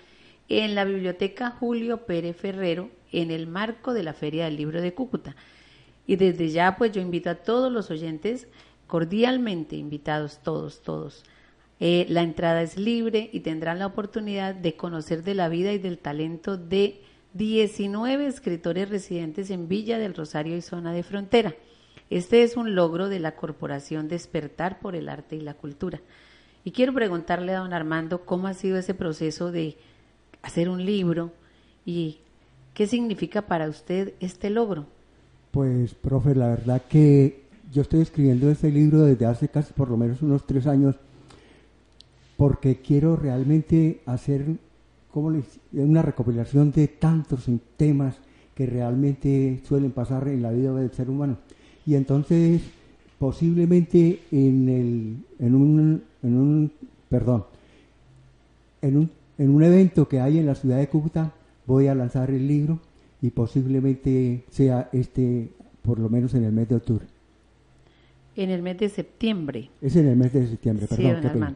en 0.59 0.75
la 0.75 0.83
Biblioteca 0.83 1.49
Julio 1.49 2.05
Pérez 2.05 2.35
Ferrero 2.35 2.89
en 3.13 3.31
el 3.31 3.47
marco 3.47 3.93
de 3.93 4.03
la 4.03 4.13
Feria 4.13 4.45
del 4.45 4.57
Libro 4.57 4.81
de 4.81 4.93
Cúcuta. 4.93 5.35
Y 6.05 6.17
desde 6.17 6.49
ya 6.49 6.75
pues 6.75 6.91
yo 6.91 7.01
invito 7.01 7.29
a 7.29 7.35
todos 7.35 7.71
los 7.71 7.89
oyentes, 7.89 8.47
cordialmente 8.85 9.77
invitados 9.77 10.39
todos, 10.43 10.81
todos. 10.81 11.23
Eh, 11.79 12.05
la 12.09 12.21
entrada 12.21 12.61
es 12.61 12.77
libre 12.77 13.29
y 13.31 13.39
tendrán 13.39 13.79
la 13.79 13.87
oportunidad 13.87 14.53
de 14.53 14.75
conocer 14.75 15.23
de 15.23 15.35
la 15.35 15.47
vida 15.47 15.71
y 15.71 15.79
del 15.79 15.97
talento 15.97 16.57
de 16.57 17.01
19 17.33 18.27
escritores 18.27 18.89
residentes 18.89 19.49
en 19.51 19.69
Villa 19.69 19.99
del 19.99 20.13
Rosario 20.13 20.57
y 20.57 20.61
zona 20.61 20.91
de 20.91 21.03
frontera. 21.03 21.55
Este 22.09 22.43
es 22.43 22.57
un 22.57 22.75
logro 22.75 23.07
de 23.07 23.19
la 23.19 23.35
Corporación 23.35 24.09
Despertar 24.09 24.79
por 24.79 24.97
el 24.97 25.07
Arte 25.07 25.37
y 25.37 25.41
la 25.41 25.53
Cultura. 25.53 26.01
Y 26.65 26.71
quiero 26.71 26.93
preguntarle 26.93 27.55
a 27.55 27.59
don 27.59 27.73
Armando 27.73 28.25
cómo 28.25 28.47
ha 28.47 28.53
sido 28.53 28.77
ese 28.77 28.93
proceso 28.93 29.51
de 29.51 29.77
hacer 30.41 30.69
un 30.69 30.85
libro 30.85 31.31
y 31.85 32.17
qué 32.73 32.87
significa 32.87 33.43
para 33.43 33.69
usted 33.69 34.13
este 34.19 34.49
logro. 34.49 34.85
Pues, 35.51 35.93
profe, 35.93 36.35
la 36.35 36.47
verdad 36.47 36.81
que 36.87 37.41
yo 37.71 37.81
estoy 37.81 38.01
escribiendo 38.01 38.49
este 38.49 38.71
libro 38.71 39.01
desde 39.01 39.25
hace 39.25 39.47
casi 39.49 39.73
por 39.73 39.89
lo 39.89 39.97
menos 39.97 40.21
unos 40.21 40.45
tres 40.45 40.67
años 40.67 40.95
porque 42.37 42.77
quiero 42.77 43.15
realmente 43.15 44.01
hacer 44.05 44.45
como 45.13 45.31
una 45.73 46.01
recopilación 46.01 46.71
de 46.71 46.87
tantos 46.87 47.45
temas 47.77 48.15
que 48.55 48.65
realmente 48.65 49.61
suelen 49.67 49.91
pasar 49.91 50.27
en 50.27 50.41
la 50.41 50.51
vida 50.51 50.73
del 50.73 50.91
ser 50.91 51.09
humano. 51.09 51.37
Y 51.85 51.95
entonces, 51.95 52.61
posiblemente 53.19 54.21
en, 54.31 54.69
el, 54.69 55.45
en, 55.45 55.55
un, 55.55 56.03
en 56.23 56.37
un, 56.37 56.71
perdón, 57.09 57.45
en 58.81 58.97
un 58.97 59.11
en 59.41 59.49
un 59.49 59.63
evento 59.63 60.07
que 60.07 60.19
hay 60.19 60.37
en 60.37 60.45
la 60.45 60.53
ciudad 60.53 60.77
de 60.77 60.87
Cúcuta 60.87 61.33
voy 61.65 61.87
a 61.87 61.95
lanzar 61.95 62.29
el 62.29 62.47
libro 62.47 62.79
y 63.23 63.31
posiblemente 63.31 64.43
sea 64.49 64.87
este, 64.93 65.49
por 65.81 65.97
lo 65.97 66.09
menos 66.09 66.35
en 66.35 66.43
el 66.43 66.51
mes 66.51 66.69
de 66.69 66.75
octubre. 66.75 67.05
En 68.35 68.51
el 68.51 68.61
mes 68.61 68.77
de 68.77 68.89
septiembre. 68.89 69.69
Es 69.81 69.95
en 69.95 70.07
el 70.07 70.15
mes 70.15 70.31
de 70.33 70.47
septiembre, 70.47 70.87
perdón. 70.87 71.55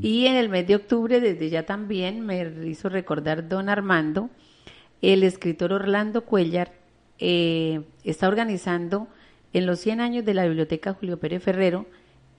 Y 0.00 0.26
en 0.26 0.34
el 0.34 0.48
mes 0.48 0.66
de 0.66 0.76
octubre, 0.76 1.20
desde 1.20 1.48
ya 1.48 1.64
también 1.64 2.26
me 2.26 2.42
hizo 2.66 2.88
recordar 2.88 3.48
don 3.48 3.68
Armando, 3.68 4.28
el 5.00 5.22
escritor 5.22 5.72
Orlando 5.72 6.24
Cuellar 6.24 6.72
eh, 7.18 7.82
está 8.02 8.26
organizando 8.26 9.06
en 9.52 9.66
los 9.66 9.78
100 9.78 10.00
años 10.00 10.24
de 10.24 10.34
la 10.34 10.44
Biblioteca 10.44 10.94
Julio 10.94 11.20
Pérez 11.20 11.42
Ferrero 11.42 11.86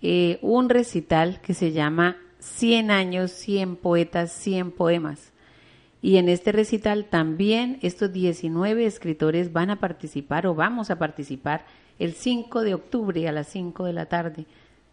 eh, 0.02 0.40
un 0.42 0.68
recital 0.68 1.40
que 1.42 1.54
se 1.54 1.72
llama 1.72 2.18
100 2.42 2.92
años, 2.92 3.32
100 3.32 3.78
poetas, 3.78 4.32
100 4.32 4.72
poemas. 4.72 5.32
Y 6.02 6.18
en 6.18 6.28
este 6.28 6.52
recital 6.52 7.06
también 7.06 7.78
estos 7.84 8.12
19 8.12 8.86
escritores 8.86 9.54
van 9.54 9.70
a 9.70 9.80
participar 9.80 10.48
o 10.48 10.56
vamos 10.56 10.90
a 10.90 10.98
participar 10.98 11.66
el 12.00 12.14
5 12.14 12.64
de 12.64 12.74
octubre 12.74 13.28
a 13.28 13.32
las 13.32 13.48
5 13.48 13.86
de 13.86 13.94
la 13.94 14.08
tarde. 14.08 14.46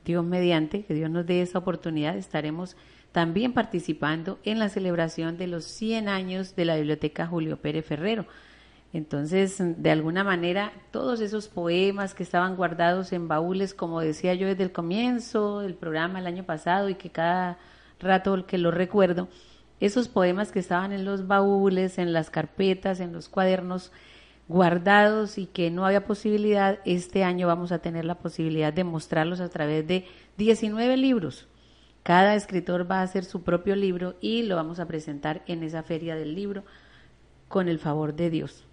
Dios 0.04 0.24
mediante, 0.24 0.84
que 0.84 0.94
Dios 0.94 1.10
nos 1.10 1.26
dé 1.26 1.40
esa 1.40 1.58
oportunidad, 1.58 2.16
estaremos 2.16 2.76
también 3.12 3.54
participando 3.54 4.38
en 4.44 4.58
la 4.58 4.68
celebración 4.68 5.38
de 5.38 5.46
los 5.46 5.64
100 5.64 6.08
años 6.08 6.54
de 6.54 6.66
la 6.66 6.76
Biblioteca 6.76 7.26
Julio 7.26 7.56
Pérez 7.56 7.86
Ferrero. 7.86 8.26
Entonces, 8.92 9.56
de 9.58 9.90
alguna 9.90 10.24
manera, 10.24 10.72
todos 10.90 11.20
esos 11.20 11.48
poemas 11.48 12.14
que 12.14 12.22
estaban 12.22 12.56
guardados 12.56 13.12
en 13.12 13.28
baúles, 13.28 13.74
como 13.74 14.00
decía 14.00 14.34
yo 14.34 14.46
desde 14.46 14.64
el 14.64 14.72
comienzo 14.72 15.60
del 15.60 15.74
programa 15.74 16.20
el 16.20 16.26
año 16.26 16.44
pasado 16.44 16.88
y 16.88 16.94
que 16.94 17.10
cada 17.10 17.58
rato 18.00 18.46
que 18.46 18.56
lo 18.56 18.70
recuerdo, 18.70 19.28
esos 19.80 20.08
poemas 20.08 20.52
que 20.52 20.58
estaban 20.58 20.92
en 20.92 21.04
los 21.04 21.26
baúles, 21.26 21.98
en 21.98 22.12
las 22.12 22.30
carpetas, 22.30 23.00
en 23.00 23.12
los 23.12 23.28
cuadernos 23.28 23.92
guardados 24.48 25.36
y 25.36 25.46
que 25.46 25.70
no 25.70 25.84
había 25.84 26.06
posibilidad, 26.06 26.78
este 26.86 27.22
año 27.22 27.46
vamos 27.46 27.70
a 27.70 27.80
tener 27.80 28.06
la 28.06 28.16
posibilidad 28.16 28.72
de 28.72 28.84
mostrarlos 28.84 29.40
a 29.40 29.50
través 29.50 29.86
de 29.86 30.06
19 30.38 30.96
libros. 30.96 31.46
Cada 32.02 32.34
escritor 32.34 32.90
va 32.90 33.00
a 33.00 33.02
hacer 33.02 33.24
su 33.26 33.42
propio 33.42 33.76
libro 33.76 34.16
y 34.22 34.44
lo 34.44 34.56
vamos 34.56 34.80
a 34.80 34.86
presentar 34.86 35.42
en 35.46 35.62
esa 35.62 35.82
feria 35.82 36.16
del 36.16 36.34
libro 36.34 36.64
con 37.48 37.68
el 37.68 37.78
favor 37.78 38.14
de 38.14 38.30
Dios. 38.30 38.67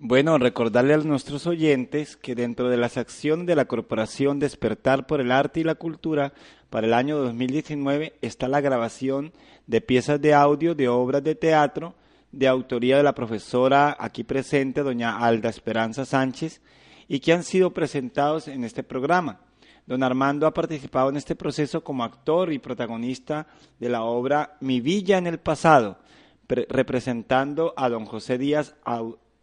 Bueno, 0.00 0.38
recordarle 0.38 0.94
a 0.94 0.98
nuestros 0.98 1.48
oyentes 1.48 2.16
que 2.16 2.36
dentro 2.36 2.68
de 2.68 2.76
las 2.76 2.96
acciones 2.96 3.48
de 3.48 3.56
la 3.56 3.64
Corporación 3.64 4.38
Despertar 4.38 5.08
por 5.08 5.20
el 5.20 5.32
Arte 5.32 5.58
y 5.58 5.64
la 5.64 5.74
Cultura 5.74 6.32
para 6.70 6.86
el 6.86 6.94
año 6.94 7.18
2019 7.18 8.14
está 8.22 8.46
la 8.46 8.60
grabación 8.60 9.32
de 9.66 9.80
piezas 9.80 10.20
de 10.20 10.34
audio 10.34 10.76
de 10.76 10.86
obras 10.86 11.24
de 11.24 11.34
teatro 11.34 11.96
de 12.30 12.46
autoría 12.46 12.96
de 12.96 13.02
la 13.02 13.16
profesora 13.16 13.96
aquí 13.98 14.22
presente, 14.22 14.84
doña 14.84 15.18
Alda 15.18 15.48
Esperanza 15.48 16.04
Sánchez, 16.04 16.60
y 17.08 17.18
que 17.18 17.32
han 17.32 17.42
sido 17.42 17.72
presentados 17.72 18.46
en 18.46 18.62
este 18.62 18.84
programa. 18.84 19.40
Don 19.84 20.04
Armando 20.04 20.46
ha 20.46 20.54
participado 20.54 21.08
en 21.08 21.16
este 21.16 21.34
proceso 21.34 21.82
como 21.82 22.04
actor 22.04 22.52
y 22.52 22.60
protagonista 22.60 23.48
de 23.80 23.88
la 23.88 24.02
obra 24.04 24.58
Mi 24.60 24.80
Villa 24.80 25.18
en 25.18 25.26
el 25.26 25.38
Pasado, 25.38 25.98
representando 26.46 27.74
a 27.76 27.88
don 27.88 28.04
José 28.04 28.38
Díaz 28.38 28.76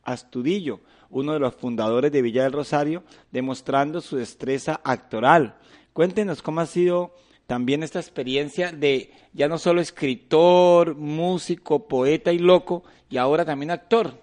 Astudillo, 0.06 0.80
uno 1.10 1.34
de 1.34 1.40
los 1.40 1.56
fundadores 1.56 2.12
de 2.12 2.22
Villa 2.22 2.44
del 2.44 2.54
Rosario, 2.54 3.04
demostrando 3.32 4.00
su 4.02 4.16
destreza 4.18 4.80
actoral. 4.84 5.56
Cuéntenos 5.94 6.42
cómo 6.42 6.62
ha 6.62 6.66
sido 6.66 7.14
también 7.48 7.84
esta 7.84 8.00
experiencia 8.00 8.72
de 8.72 9.12
ya 9.34 9.48
no 9.48 9.58
solo 9.58 9.82
escritor, 9.82 10.96
músico, 10.96 11.88
poeta 11.88 12.32
y 12.32 12.40
loco, 12.40 12.84
y 13.10 13.18
ahora 13.18 13.46
también 13.46 13.72
actor. 13.72 14.14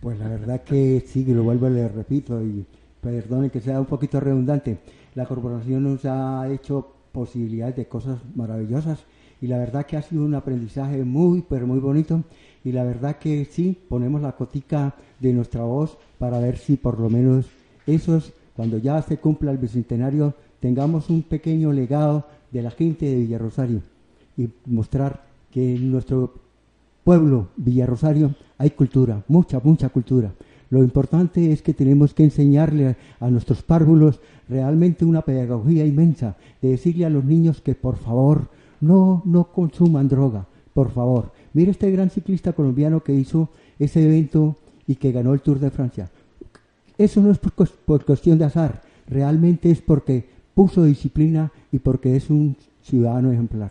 Pues 0.00 0.18
la 0.18 0.28
verdad 0.28 0.62
que 0.62 1.02
sí, 1.06 1.24
que 1.24 1.32
lo 1.32 1.42
vuelvo 1.42 1.66
a 1.66 1.70
leer, 1.70 1.94
repito, 1.94 2.40
y 2.42 2.64
perdone 3.00 3.50
que 3.50 3.60
sea 3.60 3.80
un 3.80 3.86
poquito 3.86 4.20
redundante. 4.20 4.78
La 5.14 5.26
corporación 5.26 5.82
nos 5.82 6.04
ha 6.04 6.48
hecho 6.50 6.94
posibilidades 7.12 7.76
de 7.76 7.86
cosas 7.86 8.20
maravillosas 8.34 9.00
y 9.40 9.46
la 9.46 9.58
verdad 9.58 9.86
que 9.86 9.96
ha 9.96 10.02
sido 10.02 10.22
un 10.22 10.34
aprendizaje 10.34 11.02
muy, 11.04 11.42
pero 11.42 11.66
muy 11.66 11.80
bonito 11.80 12.22
y 12.64 12.72
la 12.72 12.84
verdad 12.84 13.16
que 13.16 13.44
sí, 13.44 13.76
ponemos 13.88 14.20
la 14.20 14.32
cotica 14.32 14.94
de 15.18 15.32
nuestra 15.32 15.62
voz 15.62 15.96
para 16.18 16.38
ver 16.38 16.58
si 16.58 16.76
por 16.76 16.98
lo 16.98 17.08
menos 17.08 17.46
esos, 17.86 18.32
cuando 18.54 18.78
ya 18.78 19.00
se 19.02 19.18
cumpla 19.18 19.50
el 19.50 19.58
bicentenario, 19.58 20.34
tengamos 20.60 21.08
un 21.10 21.22
pequeño 21.22 21.72
legado 21.72 22.26
de 22.50 22.62
la 22.62 22.70
gente 22.70 23.06
de 23.06 23.16
Villarrosario 23.16 23.80
y 24.36 24.48
mostrar 24.66 25.24
que 25.50 25.76
en 25.76 25.90
nuestro 25.90 26.34
pueblo 27.04 27.48
Villarrosario 27.56 28.34
hay 28.58 28.70
cultura, 28.70 29.22
mucha, 29.28 29.60
mucha 29.62 29.88
cultura. 29.88 30.32
Lo 30.68 30.84
importante 30.84 31.50
es 31.50 31.62
que 31.62 31.74
tenemos 31.74 32.14
que 32.14 32.22
enseñarle 32.22 32.96
a 33.18 33.28
nuestros 33.28 33.62
párvulos 33.62 34.20
realmente 34.48 35.04
una 35.04 35.22
pedagogía 35.22 35.84
inmensa, 35.84 36.36
de 36.62 36.70
decirle 36.70 37.06
a 37.06 37.10
los 37.10 37.24
niños 37.24 37.60
que 37.60 37.74
por 37.74 37.96
favor 37.96 38.48
no, 38.80 39.22
no 39.24 39.44
consuman 39.52 40.08
droga, 40.08 40.46
por 40.72 40.90
favor. 40.90 41.32
Mire 41.52 41.70
este 41.72 41.90
gran 41.90 42.10
ciclista 42.10 42.52
colombiano 42.52 43.00
que 43.00 43.12
hizo 43.12 43.48
ese 43.78 44.04
evento 44.04 44.56
y 44.86 44.96
que 44.96 45.12
ganó 45.12 45.34
el 45.34 45.40
Tour 45.40 45.58
de 45.58 45.70
Francia. 45.70 46.10
Eso 46.98 47.20
no 47.20 47.30
es 47.30 47.38
por, 47.38 47.68
por 47.68 48.04
cuestión 48.04 48.38
de 48.38 48.44
azar, 48.44 48.82
realmente 49.08 49.70
es 49.70 49.80
porque 49.80 50.28
puso 50.54 50.84
disciplina 50.84 51.50
y 51.72 51.78
porque 51.78 52.16
es 52.16 52.30
un 52.30 52.56
ciudadano 52.82 53.32
ejemplar. 53.32 53.70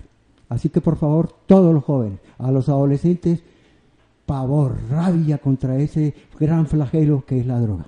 Así 0.50 0.70
que 0.70 0.82
por 0.82 0.98
favor, 0.98 1.32
todos 1.46 1.74
los 1.74 1.84
jóvenes, 1.84 2.20
a 2.40 2.52
los 2.52 2.70
adolescentes, 2.70 3.42
pavor, 4.26 4.78
rabia 4.90 5.38
contra 5.38 5.78
ese 5.78 6.14
gran 6.40 6.68
flagelo 6.68 7.24
que 7.26 7.40
es 7.40 7.46
la 7.46 7.60
droga. 7.60 7.86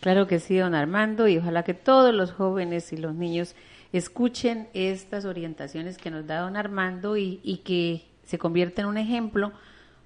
Claro 0.00 0.26
que 0.26 0.40
sí, 0.40 0.56
don 0.56 0.74
Armando, 0.74 1.28
y 1.28 1.38
ojalá 1.38 1.64
que 1.64 1.74
todos 1.74 2.14
los 2.14 2.32
jóvenes 2.32 2.92
y 2.92 2.96
los 2.96 3.14
niños 3.14 3.54
escuchen 3.92 4.68
estas 4.74 5.24
orientaciones 5.24 5.98
que 5.98 6.10
nos 6.10 6.26
da 6.26 6.40
don 6.40 6.56
Armando 6.56 7.16
y, 7.16 7.40
y 7.42 7.58
que 7.58 8.07
se 8.28 8.38
convierta 8.38 8.82
en 8.82 8.88
un 8.88 8.98
ejemplo 8.98 9.52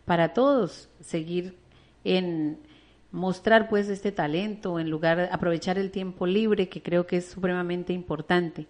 para 0.04 0.32
todos, 0.32 0.88
seguir 1.00 1.56
en 2.04 2.60
mostrar 3.10 3.68
pues 3.68 3.88
este 3.88 4.12
talento 4.12 4.78
en 4.78 4.90
lugar 4.90 5.18
de 5.18 5.24
aprovechar 5.24 5.76
el 5.76 5.90
tiempo 5.90 6.24
libre 6.24 6.68
que 6.68 6.82
creo 6.82 7.04
que 7.04 7.16
es 7.16 7.26
supremamente 7.26 7.92
importante. 7.92 8.68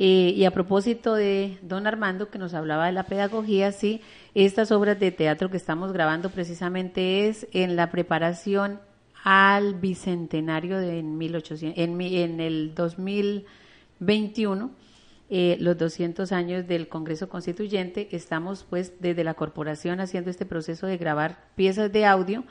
Eh, 0.00 0.34
y 0.36 0.44
a 0.44 0.50
propósito 0.50 1.14
de 1.14 1.56
don 1.62 1.86
Armando 1.86 2.30
que 2.30 2.38
nos 2.38 2.52
hablaba 2.52 2.86
de 2.86 2.92
la 2.92 3.04
pedagogía, 3.04 3.70
sí, 3.70 4.00
estas 4.34 4.72
obras 4.72 4.98
de 4.98 5.12
teatro 5.12 5.50
que 5.50 5.56
estamos 5.56 5.92
grabando 5.92 6.30
precisamente 6.30 7.28
es 7.28 7.46
en 7.52 7.76
la 7.76 7.92
preparación 7.92 8.80
al 9.22 9.74
bicentenario 9.74 10.78
de 10.78 10.98
en, 10.98 11.16
1800, 11.16 11.78
en, 11.78 12.00
en 12.00 12.40
el 12.40 12.74
2021 12.74 14.83
eh, 15.30 15.56
los 15.58 15.78
200 15.78 16.32
años 16.32 16.66
del 16.68 16.88
Congreso 16.88 17.28
Constituyente, 17.28 18.08
estamos 18.12 18.66
pues 18.68 18.92
desde 19.00 19.24
la 19.24 19.34
corporación 19.34 20.00
haciendo 20.00 20.30
este 20.30 20.44
proceso 20.44 20.86
de 20.86 20.98
grabar 20.98 21.48
piezas 21.56 21.90
de 21.92 22.04
audio 22.04 22.44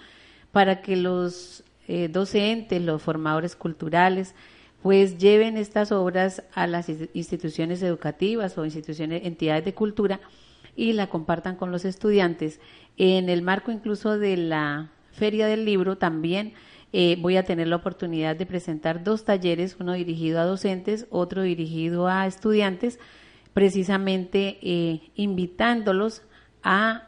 para 0.51 0.81
que 0.81 0.95
los 0.95 1.63
eh, 1.87 2.07
docentes, 2.07 2.81
los 2.81 3.01
formadores 3.01 3.55
culturales, 3.55 4.33
pues 4.81 5.17
lleven 5.17 5.55
estas 5.55 5.91
obras 5.91 6.43
a 6.53 6.67
las 6.67 6.89
instituciones 7.13 7.81
educativas 7.83 8.57
o 8.57 8.65
instituciones, 8.65 9.25
entidades 9.25 9.65
de 9.65 9.73
cultura 9.73 10.19
y 10.75 10.93
la 10.93 11.07
compartan 11.07 11.55
con 11.55 11.71
los 11.71 11.85
estudiantes. 11.85 12.59
En 12.97 13.29
el 13.29 13.43
marco 13.43 13.71
incluso 13.71 14.17
de 14.17 14.35
la 14.35 14.91
Feria 15.11 15.47
del 15.47 15.63
Libro 15.65 15.97
también 15.97 16.53
eh, 16.95 17.17
voy 17.19 17.37
a 17.37 17.43
tener 17.43 17.67
la 17.67 17.77
oportunidad 17.77 18.35
de 18.35 18.45
presentar 18.45 19.03
dos 19.03 19.25
talleres, 19.25 19.77
uno 19.79 19.93
dirigido 19.93 20.39
a 20.39 20.45
docentes, 20.45 21.07
otro 21.09 21.41
dirigido 21.41 22.07
a 22.07 22.27
estudiantes, 22.27 22.99
precisamente 23.51 24.59
eh, 24.61 25.01
invitándolos 25.15 26.21
a 26.61 27.07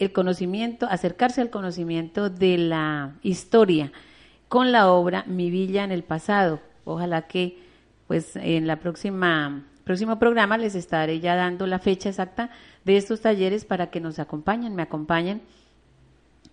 el 0.00 0.12
conocimiento, 0.12 0.86
acercarse 0.90 1.40
al 1.40 1.50
conocimiento 1.50 2.28
de 2.28 2.58
la 2.58 3.14
historia 3.22 3.92
con 4.48 4.72
la 4.72 4.90
obra 4.90 5.24
Mi 5.28 5.48
Villa 5.48 5.84
en 5.84 5.92
el 5.92 6.02
pasado. 6.02 6.60
Ojalá 6.84 7.28
que 7.28 7.58
pues 8.08 8.34
en 8.34 8.66
la 8.66 8.80
próxima 8.80 9.64
próximo 9.84 10.18
programa 10.18 10.58
les 10.58 10.74
estaré 10.74 11.20
ya 11.20 11.36
dando 11.36 11.66
la 11.66 11.78
fecha 11.78 12.08
exacta 12.08 12.50
de 12.84 12.96
estos 12.96 13.20
talleres 13.20 13.64
para 13.64 13.90
que 13.90 14.00
nos 14.00 14.18
acompañen, 14.18 14.74
me 14.74 14.82
acompañen 14.82 15.42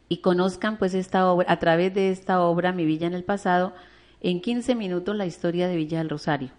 y 0.10 0.18
conozcan 0.18 0.78
pues 0.78 0.94
esta 0.94 1.32
obra, 1.32 1.52
a 1.52 1.60
través 1.60 1.94
de 1.94 2.12
esta 2.12 2.42
obra, 2.42 2.72
Mi 2.72 2.86
Villa 2.86 3.08
en 3.08 3.14
el 3.14 3.24
Pasado, 3.24 3.74
en 4.22 4.42
15 4.42 4.76
minutos 4.76 5.16
la 5.16 5.26
historia 5.26 5.68
de 5.68 5.76
Villa 5.76 6.00
del 6.00 6.10
Rosario. 6.10 6.50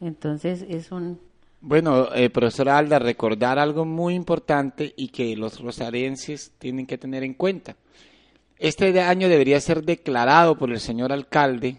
Entonces 0.00 0.64
es 0.68 0.92
un... 0.92 1.20
Bueno, 1.60 2.14
eh, 2.14 2.30
profesora 2.30 2.78
Alda, 2.78 2.98
recordar 2.98 3.58
algo 3.58 3.84
muy 3.84 4.14
importante 4.14 4.94
y 4.96 5.08
que 5.08 5.36
los 5.36 5.60
rosarenses 5.60 6.52
tienen 6.58 6.86
que 6.86 6.98
tener 6.98 7.24
en 7.24 7.34
cuenta. 7.34 7.76
Este 8.58 9.00
año 9.00 9.28
debería 9.28 9.60
ser 9.60 9.82
declarado 9.82 10.56
por 10.56 10.70
el 10.70 10.80
señor 10.80 11.12
alcalde 11.12 11.78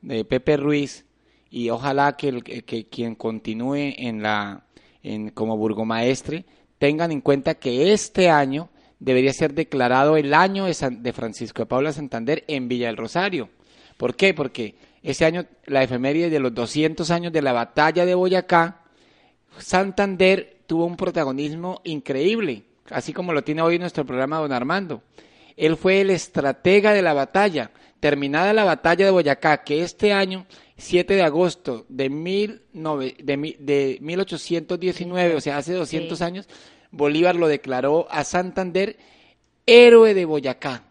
de 0.00 0.24
Pepe 0.24 0.56
Ruiz 0.56 1.06
y 1.48 1.70
ojalá 1.70 2.16
que, 2.16 2.42
que 2.42 2.88
quien 2.88 3.14
continúe 3.14 3.94
en 3.96 4.22
la, 4.22 4.64
en, 5.02 5.30
como 5.30 5.56
burgomaestre 5.56 6.44
tengan 6.78 7.12
en 7.12 7.20
cuenta 7.20 7.54
que 7.54 7.92
este 7.92 8.28
año 8.30 8.68
debería 9.04 9.34
ser 9.34 9.52
declarado 9.52 10.16
el 10.16 10.32
año 10.32 10.64
de, 10.64 11.12
Francisco 11.12 11.62
de 11.62 11.66
Paula 11.66 11.92
Santander 11.92 12.42
en 12.48 12.68
Villa 12.68 12.86
del 12.86 12.96
Rosario. 12.96 13.50
¿Por 13.98 14.16
qué? 14.16 14.32
Porque 14.32 14.76
ese 15.02 15.26
año, 15.26 15.44
la 15.66 15.82
efeméride 15.82 16.30
de 16.30 16.40
los 16.40 16.54
200 16.54 17.10
años 17.10 17.30
de 17.30 17.42
la 17.42 17.52
batalla 17.52 18.06
de 18.06 18.14
Boyacá, 18.14 18.80
Santander 19.58 20.62
tuvo 20.66 20.86
un 20.86 20.96
protagonismo 20.96 21.82
increíble, 21.84 22.64
así 22.90 23.12
como 23.12 23.34
lo 23.34 23.44
tiene 23.44 23.60
hoy 23.60 23.78
nuestro 23.78 24.06
programa 24.06 24.38
Don 24.38 24.52
Armando. 24.52 25.02
Él 25.54 25.76
fue 25.76 26.00
el 26.00 26.08
estratega 26.08 26.92
de 26.92 27.02
la 27.02 27.12
batalla. 27.12 27.70
Terminada 28.00 28.54
la 28.54 28.64
batalla 28.64 29.04
de 29.04 29.10
Boyacá, 29.10 29.64
que 29.64 29.82
este 29.82 30.14
año, 30.14 30.46
7 30.78 31.14
de 31.14 31.22
agosto 31.22 31.84
de, 31.90 32.08
mil 32.08 32.62
de, 32.72 33.98
1819, 34.00 35.34
o 35.36 35.40
sea, 35.40 35.58
hace 35.58 35.74
200 35.74 36.20
años, 36.22 36.48
Bolívar 36.94 37.36
lo 37.36 37.48
declaró 37.48 38.06
a 38.10 38.24
Santander 38.24 38.96
héroe 39.66 40.14
de 40.14 40.24
Boyacá. 40.24 40.84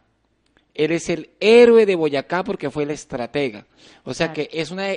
Eres 0.74 1.10
el 1.10 1.30
héroe 1.40 1.86
de 1.86 1.96
Boyacá 1.96 2.44
porque 2.44 2.70
fue 2.70 2.84
el 2.84 2.92
estratega. 2.92 3.66
O 4.04 4.14
sea 4.14 4.34
que 4.34 4.50
es 4.52 4.72
una, 4.72 4.88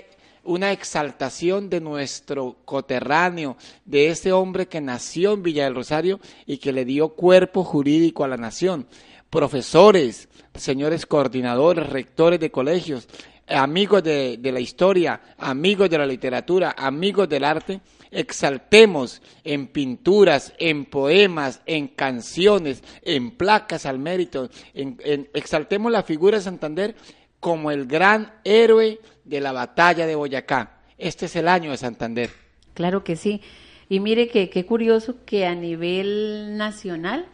una 0.43 0.73
exaltación 0.73 1.69
de 1.69 1.81
nuestro 1.81 2.57
coterráneo, 2.65 3.57
de 3.85 4.09
ese 4.09 4.33
hombre 4.33 4.67
que 4.67 4.81
nació 4.81 5.35
en 5.35 5.43
Villa 5.43 5.65
del 5.65 5.75
Rosario 5.75 6.19
y 6.47 6.59
que 6.59 6.73
le 6.73 6.85
dio 6.85 7.11
cuerpo 7.11 7.63
jurídico 7.63 8.25
a 8.25 8.29
la 8.29 8.37
nación. 8.37 8.87
Profesores, 9.31 10.29
señores 10.55 11.05
coordinadores, 11.05 11.89
rectores 11.89 12.41
de 12.41 12.51
colegios, 12.51 13.07
amigos 13.47 14.03
de, 14.03 14.39
de 14.39 14.53
la 14.53 14.61
historia, 14.61 15.21
amigos 15.39 15.91
de 15.91 15.99
la 15.99 16.07
literatura, 16.07 16.75
amigos 16.77 17.29
del 17.29 17.45
arte, 17.45 17.81
exaltemos 18.11 19.23
en 19.45 19.69
pinturas, 19.69 20.53
en 20.59 20.85
poemas, 20.85 21.61
en 21.67 21.89
canciones, 21.89 22.83
en 23.03 23.31
placas 23.33 23.87
al 23.87 23.99
mérito, 23.99 24.51
en, 24.75 25.29
exaltemos 25.35 25.93
la 25.93 26.03
figura 26.03 26.39
de 26.39 26.45
Santander 26.45 26.95
como 27.41 27.71
el 27.71 27.87
gran 27.87 28.33
héroe 28.45 29.01
de 29.25 29.41
la 29.41 29.53
batalla 29.53 30.07
de 30.07 30.15
Boyacá. 30.15 30.81
Este 30.99 31.27
es 31.27 31.37
el 31.37 31.49
año 31.49 31.71
de 31.71 31.77
Santander. 31.77 32.31
Claro 32.75 33.05
que 33.05 33.17
sí. 33.17 33.43
Y 33.89 34.01
mire 34.01 34.29
que 34.29 34.51
qué 34.51 34.67
curioso 34.67 35.25
que 35.25 35.47
a 35.47 35.55
nivel 35.55 36.57
nacional, 36.57 37.27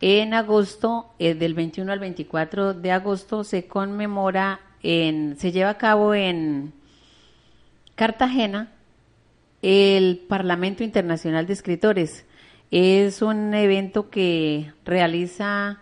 en 0.00 0.34
agosto, 0.34 1.12
eh, 1.18 1.34
del 1.34 1.54
21 1.54 1.90
al 1.92 1.98
24 1.98 2.74
de 2.74 2.90
agosto, 2.92 3.44
se 3.44 3.66
conmemora, 3.66 4.60
en, 4.82 5.36
se 5.38 5.52
lleva 5.52 5.70
a 5.70 5.78
cabo 5.78 6.14
en 6.14 6.72
Cartagena 7.94 8.72
el 9.62 10.18
Parlamento 10.28 10.82
Internacional 10.82 11.46
de 11.46 11.52
Escritores. 11.52 12.26
Es 12.70 13.22
un 13.22 13.54
evento 13.54 14.10
que 14.10 14.72
realiza 14.84 15.80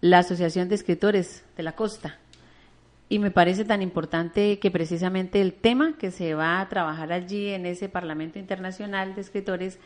la 0.00 0.18
Asociación 0.18 0.68
de 0.68 0.74
Escritores 0.74 1.44
de 1.56 1.62
la 1.62 1.72
Costa. 1.72 2.18
Y 3.08 3.18
me 3.18 3.30
parece 3.30 3.64
tan 3.64 3.82
importante 3.82 4.58
que 4.58 4.70
precisamente 4.70 5.40
el 5.40 5.52
tema 5.52 5.96
que 5.96 6.10
se 6.10 6.34
va 6.34 6.60
a 6.60 6.68
trabajar 6.68 7.12
allí 7.12 7.48
en 7.48 7.64
ese 7.64 7.88
Parlamento 7.88 8.38
Internacional 8.38 9.14
de 9.14 9.20
Escritores 9.20 9.78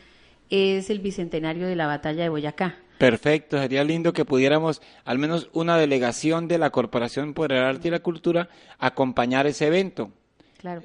es 0.49 0.89
el 0.89 0.99
bicentenario 0.99 1.67
de 1.67 1.75
la 1.75 1.87
batalla 1.87 2.23
de 2.23 2.29
Boyacá. 2.29 2.75
Perfecto, 2.97 3.57
sería 3.57 3.83
lindo 3.83 4.11
que 4.11 4.25
pudiéramos, 4.25 4.81
al 5.05 5.17
menos 5.17 5.49
una 5.53 5.77
delegación 5.77 6.47
de 6.47 6.57
la 6.57 6.71
Corporación 6.71 7.33
por 7.33 7.51
el 7.51 7.63
Arte 7.63 7.87
y 7.87 7.91
la 7.91 7.99
Cultura, 7.99 8.49
acompañar 8.79 9.47
ese 9.47 9.67
evento. 9.67 10.11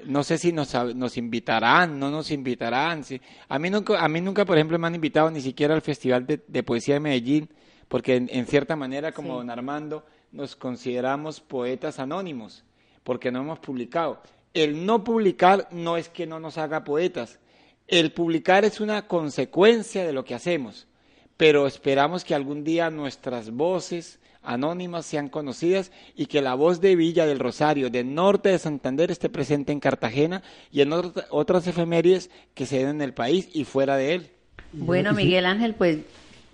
No 0.04 0.24
sé 0.24 0.38
si 0.38 0.52
nos, 0.52 0.72
nos 0.94 1.16
invitarán, 1.16 1.98
no 1.98 2.10
nos 2.10 2.30
invitarán. 2.30 3.04
A, 3.48 3.58
mí 3.58 3.70
nunca, 3.70 4.02
a 4.02 4.08
mí 4.08 4.20
nunca, 4.20 4.44
por 4.44 4.56
ejemplo, 4.56 4.78
me 4.78 4.86
han 4.86 4.94
invitado 4.94 5.30
ni 5.30 5.40
siquiera 5.40 5.74
al 5.74 5.82
Festival 5.82 6.26
de, 6.26 6.62
Poesía 6.62 6.94
de 6.94 7.00
Medellín, 7.00 7.50
porque 7.88 8.16
en, 8.16 8.46
cierta 8.46 8.76
manera, 8.76 9.12
como 9.12 9.36
don 9.36 9.50
Armando, 9.50 10.04
nos 10.32 10.56
consideramos 10.56 11.40
poetas 11.40 11.98
anónimos, 11.98 12.64
porque 13.04 13.30
no 13.30 13.40
hemos 13.40 13.58
publicado. 13.58 14.22
El 14.54 14.86
no 14.86 15.04
publicar 15.04 15.68
no 15.70 15.96
es 15.96 16.08
que 16.08 16.26
no 16.26 16.40
nos 16.40 16.56
haga 16.58 16.84
poetas. 16.84 17.38
El 17.86 18.12
publicar 18.12 18.64
es 18.64 18.80
una 18.80 19.06
consecuencia 19.06 20.04
de 20.04 20.12
lo 20.12 20.24
que 20.24 20.34
hacemos, 20.34 20.88
pero 21.36 21.66
esperamos 21.66 22.24
que 22.24 22.34
algún 22.34 22.64
día 22.64 22.90
nuestras 22.90 23.50
voces, 23.50 24.18
anónimas 24.46 25.04
sean 25.04 25.28
conocidas 25.28 25.92
y 26.14 26.26
que 26.26 26.40
la 26.40 26.54
voz 26.54 26.80
de 26.80 26.96
Villa 26.96 27.26
del 27.26 27.38
Rosario, 27.38 27.90
del 27.90 28.14
norte 28.14 28.48
de 28.50 28.58
Santander, 28.58 29.10
esté 29.10 29.28
presente 29.28 29.72
en 29.72 29.80
Cartagena 29.80 30.42
y 30.72 30.80
en 30.80 30.92
otras 31.30 31.66
efemérides 31.66 32.30
que 32.54 32.66
se 32.66 32.78
den 32.78 32.88
en 32.88 33.02
el 33.02 33.12
país 33.12 33.48
y 33.52 33.64
fuera 33.64 33.96
de 33.96 34.14
él. 34.14 34.30
Bueno, 34.72 35.12
Miguel 35.12 35.46
Ángel, 35.46 35.74
pues, 35.74 35.98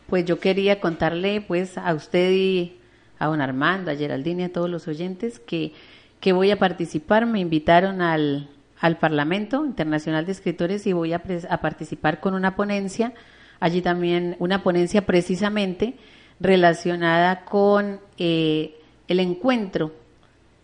pues 0.08 0.24
yo 0.24 0.40
quería 0.40 0.80
contarle 0.80 1.40
pues 1.40 1.78
a 1.78 1.94
usted 1.94 2.32
y 2.32 2.76
a 3.18 3.26
don 3.26 3.40
Armando, 3.40 3.90
a 3.90 3.96
Geraldine 3.96 4.42
y 4.42 4.44
a 4.46 4.52
todos 4.52 4.68
los 4.68 4.88
oyentes 4.88 5.38
que, 5.38 5.72
que 6.20 6.32
voy 6.32 6.50
a 6.50 6.58
participar. 6.58 7.26
Me 7.26 7.40
invitaron 7.40 8.00
al, 8.02 8.48
al 8.82 8.98
Parlamento 8.98 9.64
Internacional 9.64 10.26
de 10.26 10.32
Escritores 10.32 10.88
y 10.88 10.92
voy 10.92 11.12
a, 11.12 11.22
participar 11.22 12.18
con 12.18 12.34
una 12.34 12.56
ponencia, 12.56 13.14
allí 13.60 13.80
también 13.80 14.34
una 14.40 14.64
ponencia 14.64 15.06
precisamente 15.06 15.94
relacionada 16.42 17.44
con 17.44 18.00
eh, 18.18 18.76
el 19.08 19.20
encuentro 19.20 19.92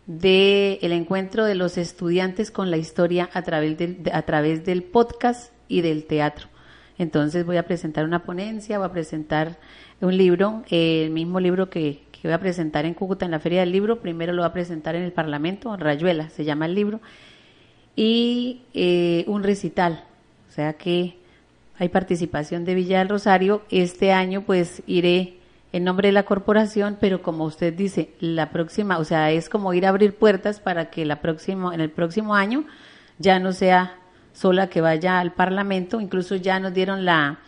de 0.07 0.79
el 0.83 0.93
encuentro 0.93 1.45
de 1.45 1.55
los 1.55 1.79
estudiantes 1.79 2.51
con 2.51 2.71
la 2.71 2.79
historia 2.79 3.29
a 3.33 3.43
través 3.43 3.77
del, 3.79 3.99
a 4.13 4.23
través 4.23 4.65
del 4.65 4.83
podcast 4.83 5.53
y 5.69 5.83
del 5.83 6.05
teatro. 6.05 6.49
Entonces 6.97 7.47
voy 7.47 7.59
a 7.59 7.63
presentar 7.65 8.05
una 8.05 8.25
ponencia, 8.25 8.79
voy 8.79 8.89
a 8.89 8.93
presentar 8.93 9.59
un 10.01 10.17
libro, 10.17 10.65
el 10.71 11.11
mismo 11.11 11.39
libro 11.39 11.71
que, 11.71 12.03
que 12.11 12.27
voy 12.27 12.33
a 12.33 12.41
presentar 12.41 12.87
en 12.87 12.95
Cúcuta 12.95 13.25
en 13.25 13.31
la 13.31 13.39
Feria 13.39 13.61
del 13.61 13.71
Libro, 13.71 14.01
primero 14.01 14.33
lo 14.33 14.43
voy 14.43 14.49
a 14.49 14.53
presentar 14.53 14.97
en 14.97 15.03
el 15.03 15.13
Parlamento, 15.13 15.73
en 15.73 15.81
Rayuela, 15.81 16.31
se 16.31 16.45
llama 16.45 16.67
el 16.67 16.75
libro, 16.75 17.01
y 17.95 18.63
eh, 18.75 19.25
un 19.29 19.45
recital, 19.45 20.05
o 20.49 20.53
sea 20.53 20.73
que 20.73 21.19
hay 21.79 21.89
participación 21.91 22.65
de 22.65 22.75
Villa 22.75 22.99
del 22.99 23.09
Rosario. 23.09 23.63
Este 23.71 24.11
año 24.13 24.43
pues 24.43 24.83
iré 24.87 25.38
en 25.73 25.85
nombre 25.85 26.09
de 26.09 26.13
la 26.13 26.23
corporación, 26.23 26.97
pero 27.01 27.23
como 27.23 27.45
usted 27.45 27.75
dice, 27.75 28.11
la 28.21 28.51
próxima, 28.51 28.99
o 28.99 29.05
sea, 29.05 29.31
es 29.31 29.49
como 29.49 29.75
ir 29.75 29.87
a 29.87 29.91
abrir 29.91 30.15
puertas 30.15 30.61
para 30.61 30.91
que 30.91 31.05
la 31.05 31.21
próxima, 31.21 31.75
en 31.75 31.81
el 31.81 31.91
próximo 31.91 32.35
año 32.35 32.65
ya 33.19 33.39
no 33.39 33.53
sea 33.53 33.97
sola 34.33 34.69
que 34.69 34.81
vaya 34.81 35.19
al 35.19 35.33
Parlamento, 35.33 36.01
incluso 36.01 36.37
ya 36.37 36.59
nos 36.61 36.73
dieron 36.73 37.05
la, 37.05 37.41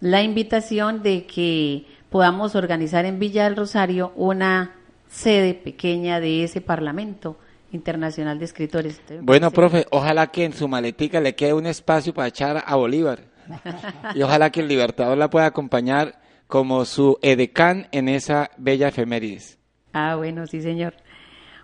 la 0.00 0.22
invitación 0.22 1.02
de 1.02 1.26
que 1.26 1.86
podamos 2.08 2.54
organizar 2.54 3.04
en 3.04 3.18
Villa 3.18 3.44
del 3.44 3.56
Rosario 3.56 4.12
una 4.16 4.72
sede 5.08 5.54
pequeña 5.54 6.20
de 6.20 6.44
ese 6.44 6.60
Parlamento 6.60 7.36
Internacional 7.72 8.38
de 8.38 8.44
Escritores. 8.44 9.00
bueno, 9.20 9.50
profe, 9.50 9.86
ojalá 9.90 10.28
que 10.28 10.44
en 10.44 10.52
su 10.52 10.68
maletica 10.68 11.20
le 11.20 11.34
quede 11.34 11.52
un 11.52 11.66
espacio 11.66 12.14
para 12.14 12.28
echar 12.28 12.62
a 12.64 12.76
Bolívar. 12.76 13.20
y 14.14 14.22
ojalá 14.22 14.50
que 14.50 14.60
el 14.60 14.68
Libertador 14.68 15.18
la 15.18 15.30
pueda 15.30 15.46
acompañar 15.46 16.18
como 16.46 16.84
su 16.84 17.18
edecán 17.22 17.88
en 17.92 18.08
esa 18.08 18.50
bella 18.56 18.88
efemérides. 18.88 19.58
Ah, 19.92 20.16
bueno, 20.16 20.46
sí, 20.46 20.60
señor. 20.60 20.94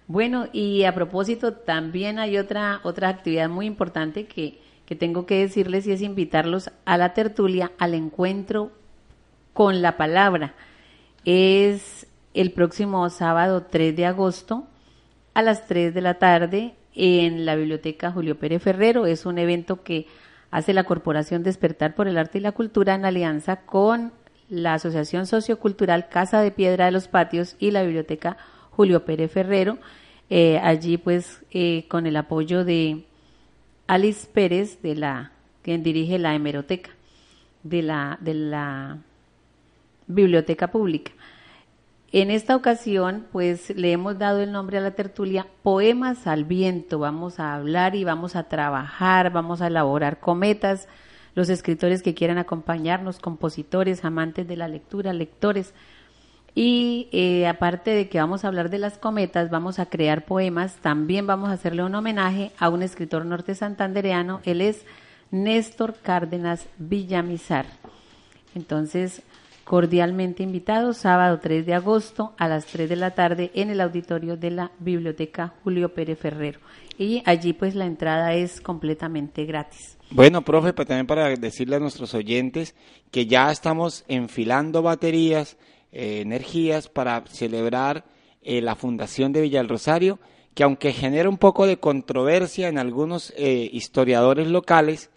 Bueno, 0.06 0.48
y 0.52 0.84
a 0.84 0.94
propósito, 0.94 1.54
también 1.54 2.18
hay 2.18 2.38
otra, 2.38 2.80
otra 2.82 3.08
actividad 3.08 3.48
muy 3.48 3.66
importante 3.66 4.26
que, 4.26 4.58
que 4.86 4.96
tengo 4.96 5.26
que 5.26 5.38
decirles 5.38 5.86
y 5.86 5.92
es 5.92 6.02
invitarlos 6.02 6.70
a 6.84 6.96
la 6.96 7.14
tertulia, 7.14 7.72
al 7.78 7.94
encuentro 7.94 8.72
con 9.52 9.82
la 9.82 9.96
palabra. 9.96 10.54
Es 11.24 12.06
el 12.34 12.52
próximo 12.52 13.08
sábado 13.10 13.66
3 13.70 13.94
de 13.94 14.06
agosto 14.06 14.66
a 15.34 15.42
las 15.42 15.66
3 15.66 15.94
de 15.94 16.00
la 16.00 16.14
tarde 16.14 16.74
en 16.94 17.46
la 17.46 17.54
Biblioteca 17.54 18.10
Julio 18.10 18.38
Pérez 18.38 18.62
Ferrero. 18.62 19.06
Es 19.06 19.24
un 19.24 19.38
evento 19.38 19.82
que 19.82 20.06
hace 20.50 20.74
la 20.74 20.84
Corporación 20.84 21.42
Despertar 21.42 21.94
por 21.94 22.08
el 22.08 22.18
Arte 22.18 22.38
y 22.38 22.42
la 22.42 22.52
Cultura 22.52 22.94
en 22.94 23.04
alianza 23.04 23.56
con 23.62 24.12
la 24.52 24.74
Asociación 24.74 25.26
Sociocultural 25.26 26.10
Casa 26.10 26.42
de 26.42 26.50
Piedra 26.50 26.84
de 26.84 26.90
los 26.90 27.08
Patios 27.08 27.56
y 27.58 27.70
la 27.70 27.82
Biblioteca 27.82 28.36
Julio 28.70 29.06
Pérez 29.06 29.32
Ferrero. 29.32 29.78
Eh, 30.28 30.58
allí 30.62 30.98
pues 30.98 31.40
eh, 31.52 31.86
con 31.88 32.06
el 32.06 32.16
apoyo 32.16 32.62
de 32.62 33.06
Alice 33.86 34.28
Pérez, 34.30 34.82
de 34.82 34.94
la, 34.94 35.32
quien 35.62 35.82
dirige 35.82 36.18
la 36.18 36.34
hemeroteca 36.34 36.90
de 37.62 37.80
la, 37.80 38.18
de 38.20 38.34
la 38.34 38.98
biblioteca 40.06 40.70
pública. 40.70 41.12
En 42.12 42.30
esta 42.30 42.54
ocasión, 42.54 43.24
pues 43.32 43.70
le 43.70 43.92
hemos 43.92 44.18
dado 44.18 44.40
el 44.42 44.52
nombre 44.52 44.76
a 44.76 44.82
la 44.82 44.90
tertulia 44.90 45.46
Poemas 45.62 46.26
al 46.26 46.44
Viento. 46.44 46.98
Vamos 46.98 47.40
a 47.40 47.54
hablar 47.54 47.94
y 47.94 48.04
vamos 48.04 48.36
a 48.36 48.50
trabajar, 48.50 49.32
vamos 49.32 49.62
a 49.62 49.68
elaborar 49.68 50.20
cometas. 50.20 50.88
Los 51.34 51.48
escritores 51.48 52.02
que 52.02 52.14
quieran 52.14 52.38
acompañarnos, 52.38 53.18
compositores, 53.18 54.04
amantes 54.04 54.46
de 54.46 54.56
la 54.56 54.68
lectura, 54.68 55.12
lectores, 55.12 55.72
y 56.54 57.08
eh, 57.12 57.46
aparte 57.46 57.92
de 57.92 58.08
que 58.08 58.18
vamos 58.18 58.44
a 58.44 58.48
hablar 58.48 58.68
de 58.68 58.78
las 58.78 58.98
cometas, 58.98 59.50
vamos 59.50 59.78
a 59.78 59.86
crear 59.86 60.26
poemas, 60.26 60.76
también 60.76 61.26
vamos 61.26 61.48
a 61.48 61.54
hacerle 61.54 61.82
un 61.82 61.94
homenaje 61.94 62.52
a 62.58 62.68
un 62.68 62.82
escritor 62.82 63.24
norte 63.24 63.54
santandereano, 63.54 64.40
él 64.44 64.60
es 64.60 64.84
Néstor 65.30 65.94
Cárdenas 66.02 66.66
Villamizar. 66.76 67.64
Entonces, 68.54 69.22
cordialmente 69.64 70.42
invitados, 70.42 70.98
sábado 70.98 71.38
3 71.40 71.64
de 71.64 71.72
agosto 71.72 72.34
a 72.36 72.48
las 72.48 72.66
3 72.66 72.86
de 72.86 72.96
la 72.96 73.12
tarde 73.12 73.50
en 73.54 73.70
el 73.70 73.80
auditorio 73.80 74.36
de 74.36 74.50
la 74.50 74.72
Biblioteca 74.78 75.54
Julio 75.64 75.94
Pérez 75.94 76.18
Ferrero. 76.18 76.60
Y 76.98 77.22
allí 77.24 77.54
pues 77.54 77.74
la 77.74 77.86
entrada 77.86 78.34
es 78.34 78.60
completamente 78.60 79.46
gratis. 79.46 79.96
Bueno, 80.14 80.42
profe, 80.42 80.74
pues 80.74 80.86
también 80.86 81.06
para 81.06 81.34
decirle 81.36 81.76
a 81.76 81.80
nuestros 81.80 82.12
oyentes 82.12 82.74
que 83.10 83.24
ya 83.24 83.50
estamos 83.50 84.04
enfilando 84.08 84.82
baterías, 84.82 85.56
eh, 85.90 86.20
energías 86.20 86.90
para 86.90 87.24
celebrar 87.28 88.04
eh, 88.42 88.60
la 88.60 88.74
fundación 88.74 89.32
de 89.32 89.40
Villa 89.40 89.62
Rosario, 89.62 90.18
que 90.52 90.64
aunque 90.64 90.92
genera 90.92 91.30
un 91.30 91.38
poco 91.38 91.66
de 91.66 91.78
controversia 91.78 92.68
en 92.68 92.76
algunos 92.76 93.32
eh, 93.38 93.70
historiadores 93.72 94.48
locales, 94.48 95.08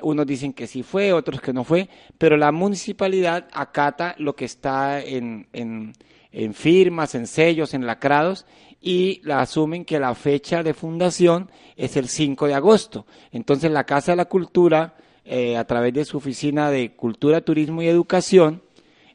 unos 0.00 0.26
dicen 0.26 0.54
que 0.54 0.66
sí 0.66 0.82
fue, 0.82 1.12
otros 1.12 1.42
que 1.42 1.52
no 1.52 1.62
fue, 1.62 1.90
pero 2.16 2.38
la 2.38 2.50
municipalidad 2.50 3.46
acata 3.52 4.14
lo 4.16 4.34
que 4.34 4.46
está 4.46 5.02
en, 5.02 5.46
en 5.52 6.54
firmas, 6.54 7.14
en 7.14 7.26
sellos, 7.26 7.74
en 7.74 7.84
lacrados, 7.84 8.46
y 8.80 9.20
la 9.24 9.40
asumen 9.40 9.84
que 9.84 9.98
la 9.98 10.14
fecha 10.14 10.62
de 10.62 10.74
fundación 10.74 11.50
es 11.76 11.96
el 11.96 12.08
5 12.08 12.46
de 12.46 12.54
agosto. 12.54 13.06
Entonces 13.32 13.70
la 13.70 13.84
Casa 13.84 14.12
de 14.12 14.16
la 14.16 14.24
Cultura, 14.26 14.94
a 15.56 15.64
través 15.64 15.92
de 15.92 16.04
su 16.04 16.16
oficina 16.16 16.70
de 16.70 16.96
Cultura, 16.96 17.42
Turismo 17.42 17.82
y 17.82 17.88
Educación, 17.88 18.62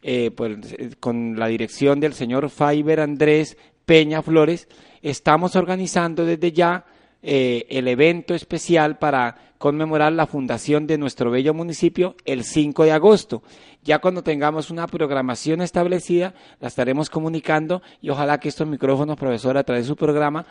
eh, 0.06 0.32
pues, 0.32 0.58
eh, 0.74 0.92
con 1.00 1.40
la 1.40 1.48
dirección 1.48 2.02
del 2.02 2.14
señor 2.14 2.50
Faiber 2.50 3.00
Andrés 3.00 3.58
Peña 3.86 4.22
Flores, 4.22 4.68
estamos 5.02 5.56
organizando 5.56 6.26
desde 6.26 6.52
ya 6.52 6.86
eh, 7.24 7.66
el 7.70 7.88
evento 7.88 8.36
especial 8.36 9.00
para 9.00 9.54
conmemorar 9.58 10.12
la 10.14 10.28
fundación 10.28 10.86
de 10.86 10.98
nuestro 10.98 11.32
bello 11.32 11.54
municipio 11.54 12.16
el 12.26 12.44
5 12.44 12.84
de 12.84 12.92
agosto. 12.92 13.42
Ya 13.82 14.00
cuando 14.00 14.22
tengamos 14.22 14.70
una 14.70 14.88
programación 14.88 15.62
establecida, 15.62 16.34
la 16.60 16.68
estaremos 16.68 17.10
comunicando 17.10 17.82
y 18.02 18.10
ojalá 18.10 18.40
que 18.40 18.50
estos 18.50 18.68
micrófonos, 18.68 19.18
profesor, 19.18 19.58
a 19.58 19.64
través 19.64 19.86
de 19.86 19.88
su 19.88 19.96
programa, 19.96 20.46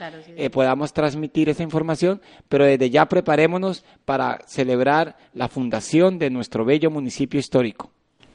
podamos 0.51 0.93
transmitir 0.93 1.49
esa 1.49 1.63
información, 1.63 2.21
pero 2.49 2.65
desde 2.65 2.91
ya 2.91 3.07
preparémonos 3.07 3.85
para 4.05 4.41
celebrar 4.47 5.17
la 5.35 5.49
fundación 5.49 6.19
de 6.19 6.31
nuestro 6.31 6.65
bello 6.65 6.91
municipio 6.91 7.39
histórico. 7.39 7.91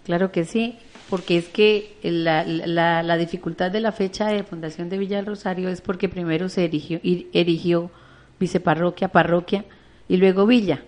Claro 0.06 0.32
que 0.32 0.46
sí 0.46 0.78
porque 1.10 1.38
es 1.38 1.48
que 1.48 1.96
la, 2.04 2.44
la, 2.46 3.18
dificultad 3.18 3.72
de 3.72 3.80
la 3.80 3.92
fecha 3.92 4.28
de 4.28 4.44
fundación 4.44 4.90
de 4.90 4.98
Villa 4.98 5.18
del 5.18 5.26
Rosario 5.26 5.70
es 5.70 5.82
porque 5.82 6.10
primero 6.10 6.50
se 6.50 6.66
erigió, 6.66 7.00
erigió 7.34 7.92
viceparroquia, 8.40 9.10
parroquia 9.10 9.66
y 10.08 10.18
luego 10.18 10.46
villa. 10.46 10.82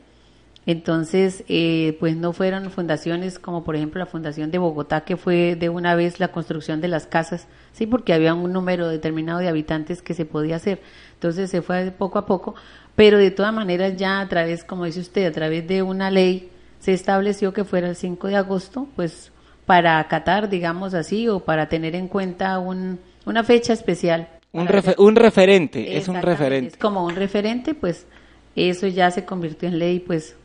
Entonces, 0.65 1.43
eh, 1.47 1.97
pues 1.99 2.15
no 2.15 2.31
fueron 2.31 2.69
fundaciones 2.69 3.39
como 3.39 3.63
por 3.63 3.75
ejemplo 3.75 3.99
la 3.99 4.05
fundación 4.05 4.51
de 4.51 4.59
Bogotá, 4.59 5.01
que 5.01 5.17
fue 5.17 5.55
de 5.55 5.69
una 5.69 5.95
vez 5.95 6.19
la 6.19 6.27
construcción 6.27 6.79
de 6.79 6.87
las 6.89 7.07
casas, 7.07 7.47
sí, 7.71 7.87
porque 7.87 8.13
había 8.13 8.33
un 8.35 8.53
número 8.53 8.87
determinado 8.87 9.39
de 9.39 9.47
habitantes 9.47 10.01
que 10.01 10.13
se 10.13 10.25
podía 10.25 10.57
hacer. 10.57 10.81
Entonces 11.13 11.49
se 11.49 11.61
fue 11.61 11.91
poco 11.91 12.19
a 12.19 12.25
poco, 12.25 12.55
pero 12.95 13.17
de 13.17 13.31
todas 13.31 13.53
maneras 13.53 13.95
ya 13.97 14.19
a 14.19 14.29
través, 14.29 14.63
como 14.63 14.85
dice 14.85 14.99
usted, 14.99 15.25
a 15.25 15.31
través 15.31 15.67
de 15.67 15.81
una 15.81 16.11
ley 16.11 16.51
se 16.79 16.93
estableció 16.93 17.53
que 17.53 17.63
fuera 17.63 17.89
el 17.89 17.95
5 17.95 18.27
de 18.27 18.35
agosto, 18.35 18.87
pues 18.95 19.31
para 19.65 19.99
acatar, 19.99 20.49
digamos 20.49 20.93
así, 20.93 21.27
o 21.29 21.39
para 21.39 21.69
tener 21.69 21.95
en 21.95 22.07
cuenta 22.07 22.59
un, 22.59 22.99
una 23.25 23.43
fecha 23.43 23.73
especial. 23.73 24.27
Un, 24.51 24.67
un 24.97 25.15
referente, 25.15 25.97
es 25.97 26.07
un 26.07 26.21
referente. 26.21 26.73
Es 26.73 26.77
como 26.77 27.05
un 27.05 27.15
referente, 27.15 27.73
pues 27.73 28.07
eso 28.55 28.87
ya 28.87 29.11
se 29.11 29.25
convirtió 29.25 29.69
en 29.69 29.77
ley, 29.77 29.99
pues 29.99 30.35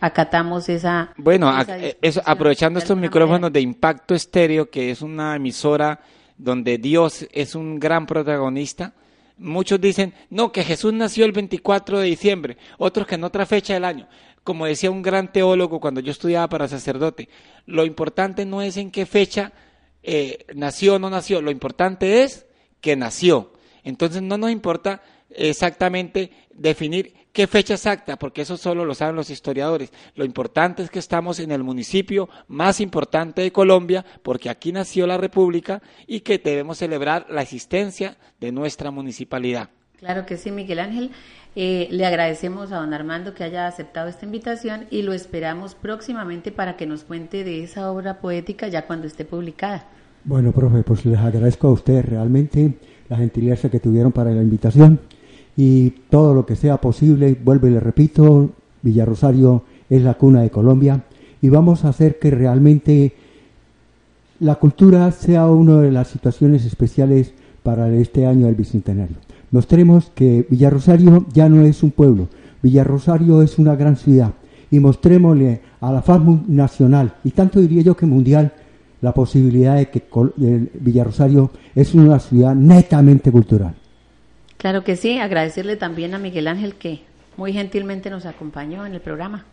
acatamos 0.00 0.68
esa... 0.68 1.12
Bueno, 1.16 1.52
eh, 1.68 1.96
eso, 2.02 2.20
aprovechando 2.24 2.78
estos 2.78 2.96
micrófonos 2.96 3.52
de 3.52 3.60
impacto 3.60 4.14
estéreo, 4.14 4.68
que 4.68 4.90
es 4.90 5.00
una 5.00 5.36
emisora 5.36 6.00
donde 6.36 6.78
Dios 6.78 7.26
es 7.32 7.54
un 7.54 7.78
gran 7.78 8.06
protagonista, 8.06 8.92
muchos 9.38 9.80
dicen, 9.80 10.12
no, 10.28 10.50
que 10.50 10.64
Jesús 10.64 10.92
nació 10.92 11.24
el 11.24 11.32
24 11.32 12.00
de 12.00 12.06
diciembre, 12.06 12.56
otros 12.78 13.06
que 13.06 13.14
en 13.14 13.24
otra 13.24 13.46
fecha 13.46 13.74
del 13.74 13.84
año 13.84 14.08
como 14.46 14.64
decía 14.64 14.92
un 14.92 15.02
gran 15.02 15.32
teólogo 15.32 15.80
cuando 15.80 16.00
yo 16.00 16.12
estudiaba 16.12 16.48
para 16.48 16.68
sacerdote, 16.68 17.28
lo 17.66 17.84
importante 17.84 18.46
no 18.46 18.62
es 18.62 18.76
en 18.76 18.92
qué 18.92 19.04
fecha 19.04 19.52
eh, 20.04 20.46
nació 20.54 20.94
o 20.94 20.98
no 21.00 21.10
nació, 21.10 21.42
lo 21.42 21.50
importante 21.50 22.22
es 22.22 22.45
que 22.86 22.94
nació. 22.94 23.50
Entonces 23.82 24.22
no 24.22 24.38
nos 24.38 24.52
importa 24.52 25.02
exactamente 25.28 26.30
definir 26.54 27.14
qué 27.32 27.48
fecha 27.48 27.74
exacta, 27.74 28.16
porque 28.16 28.42
eso 28.42 28.56
solo 28.56 28.84
lo 28.84 28.94
saben 28.94 29.16
los 29.16 29.28
historiadores. 29.28 29.92
Lo 30.14 30.24
importante 30.24 30.84
es 30.84 30.90
que 30.90 31.00
estamos 31.00 31.40
en 31.40 31.50
el 31.50 31.64
municipio 31.64 32.28
más 32.46 32.80
importante 32.80 33.42
de 33.42 33.50
Colombia, 33.50 34.04
porque 34.22 34.48
aquí 34.48 34.70
nació 34.70 35.08
la 35.08 35.16
República 35.16 35.82
y 36.06 36.20
que 36.20 36.38
debemos 36.38 36.78
celebrar 36.78 37.26
la 37.28 37.42
existencia 37.42 38.18
de 38.38 38.52
nuestra 38.52 38.92
municipalidad. 38.92 39.70
Claro 39.98 40.26
que 40.26 40.36
sí, 40.36 40.52
Miguel 40.52 40.78
Ángel. 40.78 41.10
Eh, 41.56 41.88
le 41.90 42.06
agradecemos 42.06 42.70
a 42.70 42.76
don 42.76 42.94
Armando 42.94 43.34
que 43.34 43.42
haya 43.42 43.66
aceptado 43.66 44.08
esta 44.08 44.26
invitación 44.26 44.86
y 44.92 45.02
lo 45.02 45.12
esperamos 45.12 45.74
próximamente 45.74 46.52
para 46.52 46.76
que 46.76 46.86
nos 46.86 47.02
cuente 47.02 47.42
de 47.42 47.64
esa 47.64 47.90
obra 47.90 48.20
poética 48.20 48.68
ya 48.68 48.86
cuando 48.86 49.08
esté 49.08 49.24
publicada. 49.24 49.88
Bueno, 50.26 50.50
profe, 50.50 50.82
pues 50.82 51.06
les 51.06 51.20
agradezco 51.20 51.68
a 51.68 51.72
usted 51.72 52.04
realmente 52.04 52.74
la 53.08 53.16
gentileza 53.16 53.68
que 53.68 53.78
tuvieron 53.78 54.10
para 54.10 54.32
la 54.32 54.42
invitación 54.42 54.98
y 55.56 55.90
todo 56.10 56.34
lo 56.34 56.44
que 56.44 56.56
sea 56.56 56.80
posible, 56.80 57.38
vuelvo 57.44 57.68
y 57.68 57.70
le 57.70 57.78
repito, 57.78 58.50
Villarrosario 58.82 59.62
es 59.88 60.02
la 60.02 60.14
cuna 60.14 60.42
de 60.42 60.50
Colombia 60.50 61.04
y 61.40 61.48
vamos 61.48 61.84
a 61.84 61.90
hacer 61.90 62.18
que 62.18 62.32
realmente 62.32 63.14
la 64.40 64.56
cultura 64.56 65.12
sea 65.12 65.46
una 65.46 65.80
de 65.80 65.92
las 65.92 66.08
situaciones 66.08 66.64
especiales 66.64 67.32
para 67.62 67.88
este 67.94 68.26
año 68.26 68.46
del 68.46 68.56
Bicentenario. 68.56 69.18
Mostremos 69.52 70.10
que 70.12 70.44
Villarrosario 70.50 71.24
ya 71.32 71.48
no 71.48 71.62
es 71.62 71.84
un 71.84 71.92
pueblo, 71.92 72.26
Villarrosario 72.64 73.42
es 73.42 73.60
una 73.60 73.76
gran 73.76 73.94
ciudad 73.94 74.32
y 74.72 74.80
mostrémosle 74.80 75.60
a 75.80 75.92
la 75.92 76.02
faz 76.02 76.20
nacional 76.48 77.14
y 77.22 77.30
tanto 77.30 77.60
diría 77.60 77.82
yo 77.82 77.96
que 77.96 78.06
mundial 78.06 78.52
la 79.06 79.14
posibilidad 79.14 79.76
de 79.76 79.88
que 79.88 80.02
Villarrosario 80.74 81.52
es 81.76 81.94
una 81.94 82.18
ciudad 82.18 82.56
netamente 82.56 83.30
cultural. 83.30 83.72
Claro 84.56 84.82
que 84.82 84.96
sí, 84.96 85.20
agradecerle 85.20 85.76
también 85.76 86.12
a 86.12 86.18
Miguel 86.18 86.48
Ángel 86.48 86.74
que 86.74 87.02
muy 87.36 87.52
gentilmente 87.52 88.10
nos 88.10 88.26
acompañó 88.26 88.84
en 88.84 88.94
el 88.94 89.00
programa. 89.00 89.44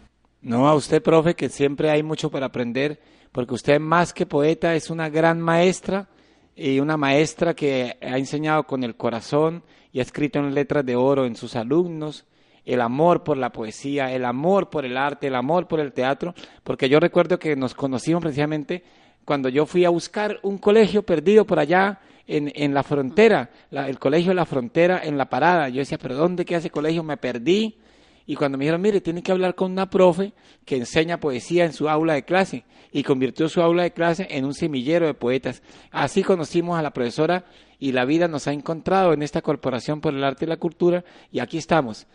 No, 0.42 0.68
a 0.68 0.74
usted, 0.74 1.04
profe, 1.04 1.36
que 1.36 1.50
siempre 1.50 1.92
hay 1.92 2.02
mucho 2.02 2.32
para 2.32 2.48
aprender, 2.48 3.00
porque 3.32 3.54
usted 3.54 3.80
más 3.80 4.12
que 4.12 4.26
poeta 4.26 4.74
es 4.74 4.90
una 4.90 5.08
gran 5.08 5.40
maestra 5.40 6.08
y 6.56 6.80
una 6.80 6.98
maestra 6.98 7.54
que 7.54 7.96
ha 8.02 8.18
enseñado 8.18 8.64
con 8.64 8.84
el 8.84 8.96
corazón 8.96 9.62
y 9.92 10.00
ha 10.00 10.02
escrito 10.02 10.40
en 10.40 10.56
letras 10.56 10.84
de 10.84 10.96
oro 10.96 11.28
en 11.28 11.36
sus 11.36 11.56
alumnos 11.56 12.26
el 12.66 12.82
amor 12.82 13.24
por 13.24 13.38
la 13.38 13.52
poesía, 13.52 14.12
el 14.14 14.26
amor 14.26 14.72
por 14.72 14.84
el 14.84 14.98
arte, 14.98 15.28
el 15.28 15.36
amor 15.36 15.68
por 15.68 15.80
el 15.80 15.94
teatro, 15.94 16.34
porque 16.64 16.90
yo 16.90 17.00
recuerdo 17.00 17.38
que 17.38 17.56
nos 17.56 17.76
conocimos 17.76 18.24
precisamente 18.24 18.84
cuando 19.26 19.50
yo 19.50 19.66
fui 19.66 19.86
a 19.86 19.90
buscar 19.90 20.40
un 20.44 20.58
colegio 20.58 21.04
perdido 21.04 21.46
por 21.46 21.60
allá 21.60 22.00
en, 22.28 22.52
en 22.56 22.74
la 22.74 22.84
frontera, 22.84 23.50
el 23.72 24.00
colegio 24.00 24.30
de 24.30 24.36
la 24.36 24.46
frontera 24.46 25.02
en 25.04 25.18
la 25.18 25.30
parada. 25.30 25.70
Yo 25.70 25.80
decía, 25.80 25.98
pero 25.98 26.16
¿dónde 26.16 26.46
queda 26.46 26.60
ese 26.60 26.70
colegio? 26.70 27.04
Me 27.04 27.18
perdí. 27.18 27.78
Y 28.26 28.36
cuando 28.36 28.58
me 28.58 28.64
dijeron, 28.64 28.82
mire, 28.82 29.02
tiene 29.02 29.22
que 29.22 29.32
hablar 29.32 29.54
con 29.56 29.72
una 29.72 29.90
profe 29.90 30.32
que 30.66 30.78
enseña 30.78 31.20
poesía 31.20 31.66
en 31.66 31.74
su 31.74 31.90
aula 31.90 32.14
de 32.14 32.24
clase. 32.24 32.64
Y 32.92 33.04
convirtió 33.04 33.50
su 33.50 33.62
aula 33.62 33.84
de 33.84 33.92
clase 33.92 34.28
en 34.30 34.46
un 34.46 34.54
semillero 34.54 35.08
de 35.08 35.14
poetas. 35.14 35.62
Así 35.92 36.24
conocimos 36.24 36.78
a 36.78 36.82
la 36.82 36.92
profesora 36.92 37.44
y 37.80 37.92
la 37.92 38.06
vida 38.06 38.28
nos 38.28 38.48
ha 38.48 38.54
encontrado 38.54 39.14
en 39.14 39.24
esta 39.24 39.42
Corporación 39.42 40.00
por 40.00 40.14
el 40.14 40.24
Arte 40.24 40.46
y 40.46 40.48
la 40.48 40.58
Cultura. 40.58 41.04
Y 41.32 41.40
aquí 41.40 41.58
estamos, 41.58 42.08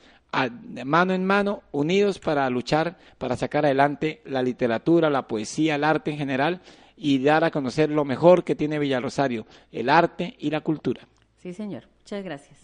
mano 0.84 1.12
en 1.12 1.26
mano, 1.26 1.62
unidos 1.72 2.18
para 2.18 2.48
luchar, 2.48 2.96
para 3.18 3.36
sacar 3.36 3.66
adelante 3.66 4.22
la 4.24 4.42
literatura, 4.42 5.10
la 5.10 5.26
poesía, 5.26 5.74
el 5.74 5.84
arte 5.84 6.12
en 6.12 6.16
general 6.18 6.62
y 6.98 7.18
dar 7.22 7.44
a 7.44 7.50
conocer 7.50 7.90
lo 7.90 8.04
mejor 8.04 8.44
que 8.44 8.54
tiene 8.54 8.78
Rosario, 9.00 9.46
el 9.70 9.88
arte 9.88 10.34
y 10.38 10.50
la 10.50 10.60
cultura. 10.60 11.02
Sí, 11.36 11.52
señor. 11.52 11.84
Muchas 12.00 12.24
gracias. 12.24 12.58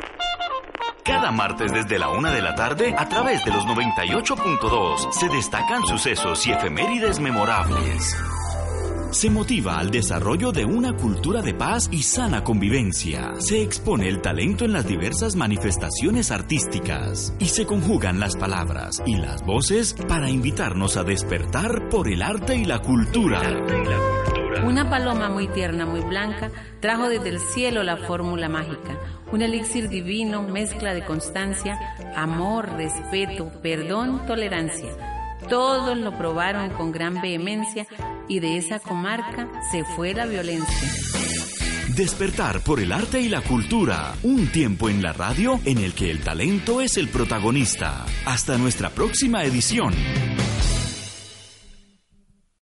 Cada 1.04 1.30
martes 1.30 1.70
desde 1.70 1.98
la 1.98 2.08
una 2.08 2.32
de 2.32 2.40
la 2.40 2.54
tarde, 2.54 2.94
a 2.96 3.08
través 3.08 3.44
de 3.44 3.52
los 3.52 3.64
98.2, 3.66 5.12
se 5.12 5.28
destacan 5.28 5.82
sucesos 5.86 6.46
y 6.46 6.52
efemérides 6.52 7.20
memorables. 7.20 8.16
Se 9.14 9.30
motiva 9.30 9.78
al 9.78 9.92
desarrollo 9.92 10.50
de 10.50 10.64
una 10.64 10.96
cultura 10.96 11.40
de 11.40 11.54
paz 11.54 11.88
y 11.92 12.02
sana 12.02 12.42
convivencia. 12.42 13.34
Se 13.38 13.62
expone 13.62 14.08
el 14.08 14.20
talento 14.20 14.64
en 14.64 14.72
las 14.72 14.88
diversas 14.88 15.36
manifestaciones 15.36 16.32
artísticas. 16.32 17.32
Y 17.38 17.44
se 17.44 17.64
conjugan 17.64 18.18
las 18.18 18.36
palabras 18.36 19.00
y 19.06 19.14
las 19.14 19.46
voces 19.46 19.94
para 20.08 20.28
invitarnos 20.28 20.96
a 20.96 21.04
despertar 21.04 21.88
por 21.90 22.08
el 22.08 22.22
arte 22.22 22.56
y 22.56 22.64
la 22.64 22.80
cultura. 22.80 23.40
Una 24.66 24.90
paloma 24.90 25.28
muy 25.28 25.46
tierna, 25.46 25.86
muy 25.86 26.00
blanca, 26.00 26.50
trajo 26.80 27.08
desde 27.08 27.28
el 27.28 27.38
cielo 27.38 27.84
la 27.84 27.96
fórmula 27.96 28.48
mágica. 28.48 28.98
Un 29.30 29.42
elixir 29.42 29.88
divino, 29.88 30.42
mezcla 30.42 30.92
de 30.92 31.04
constancia, 31.04 31.78
amor, 32.16 32.68
respeto, 32.72 33.48
perdón, 33.62 34.26
tolerancia 34.26 34.90
todos 35.48 35.96
lo 35.96 36.16
probaron 36.16 36.70
con 36.70 36.92
gran 36.92 37.20
vehemencia 37.20 37.86
y 38.28 38.40
de 38.40 38.58
esa 38.58 38.78
comarca 38.78 39.48
se 39.70 39.84
fue 39.84 40.14
la 40.14 40.26
violencia. 40.26 40.88
Despertar 41.96 42.60
por 42.60 42.80
el 42.80 42.90
arte 42.92 43.20
y 43.20 43.28
la 43.28 43.40
cultura. 43.40 44.14
Un 44.22 44.48
tiempo 44.48 44.88
en 44.88 45.02
la 45.02 45.12
radio 45.12 45.60
en 45.64 45.78
el 45.78 45.94
que 45.94 46.10
el 46.10 46.20
talento 46.20 46.80
es 46.80 46.96
el 46.96 47.08
protagonista. 47.08 48.04
Hasta 48.26 48.58
nuestra 48.58 48.90
próxima 48.90 49.44
edición. 49.44 49.94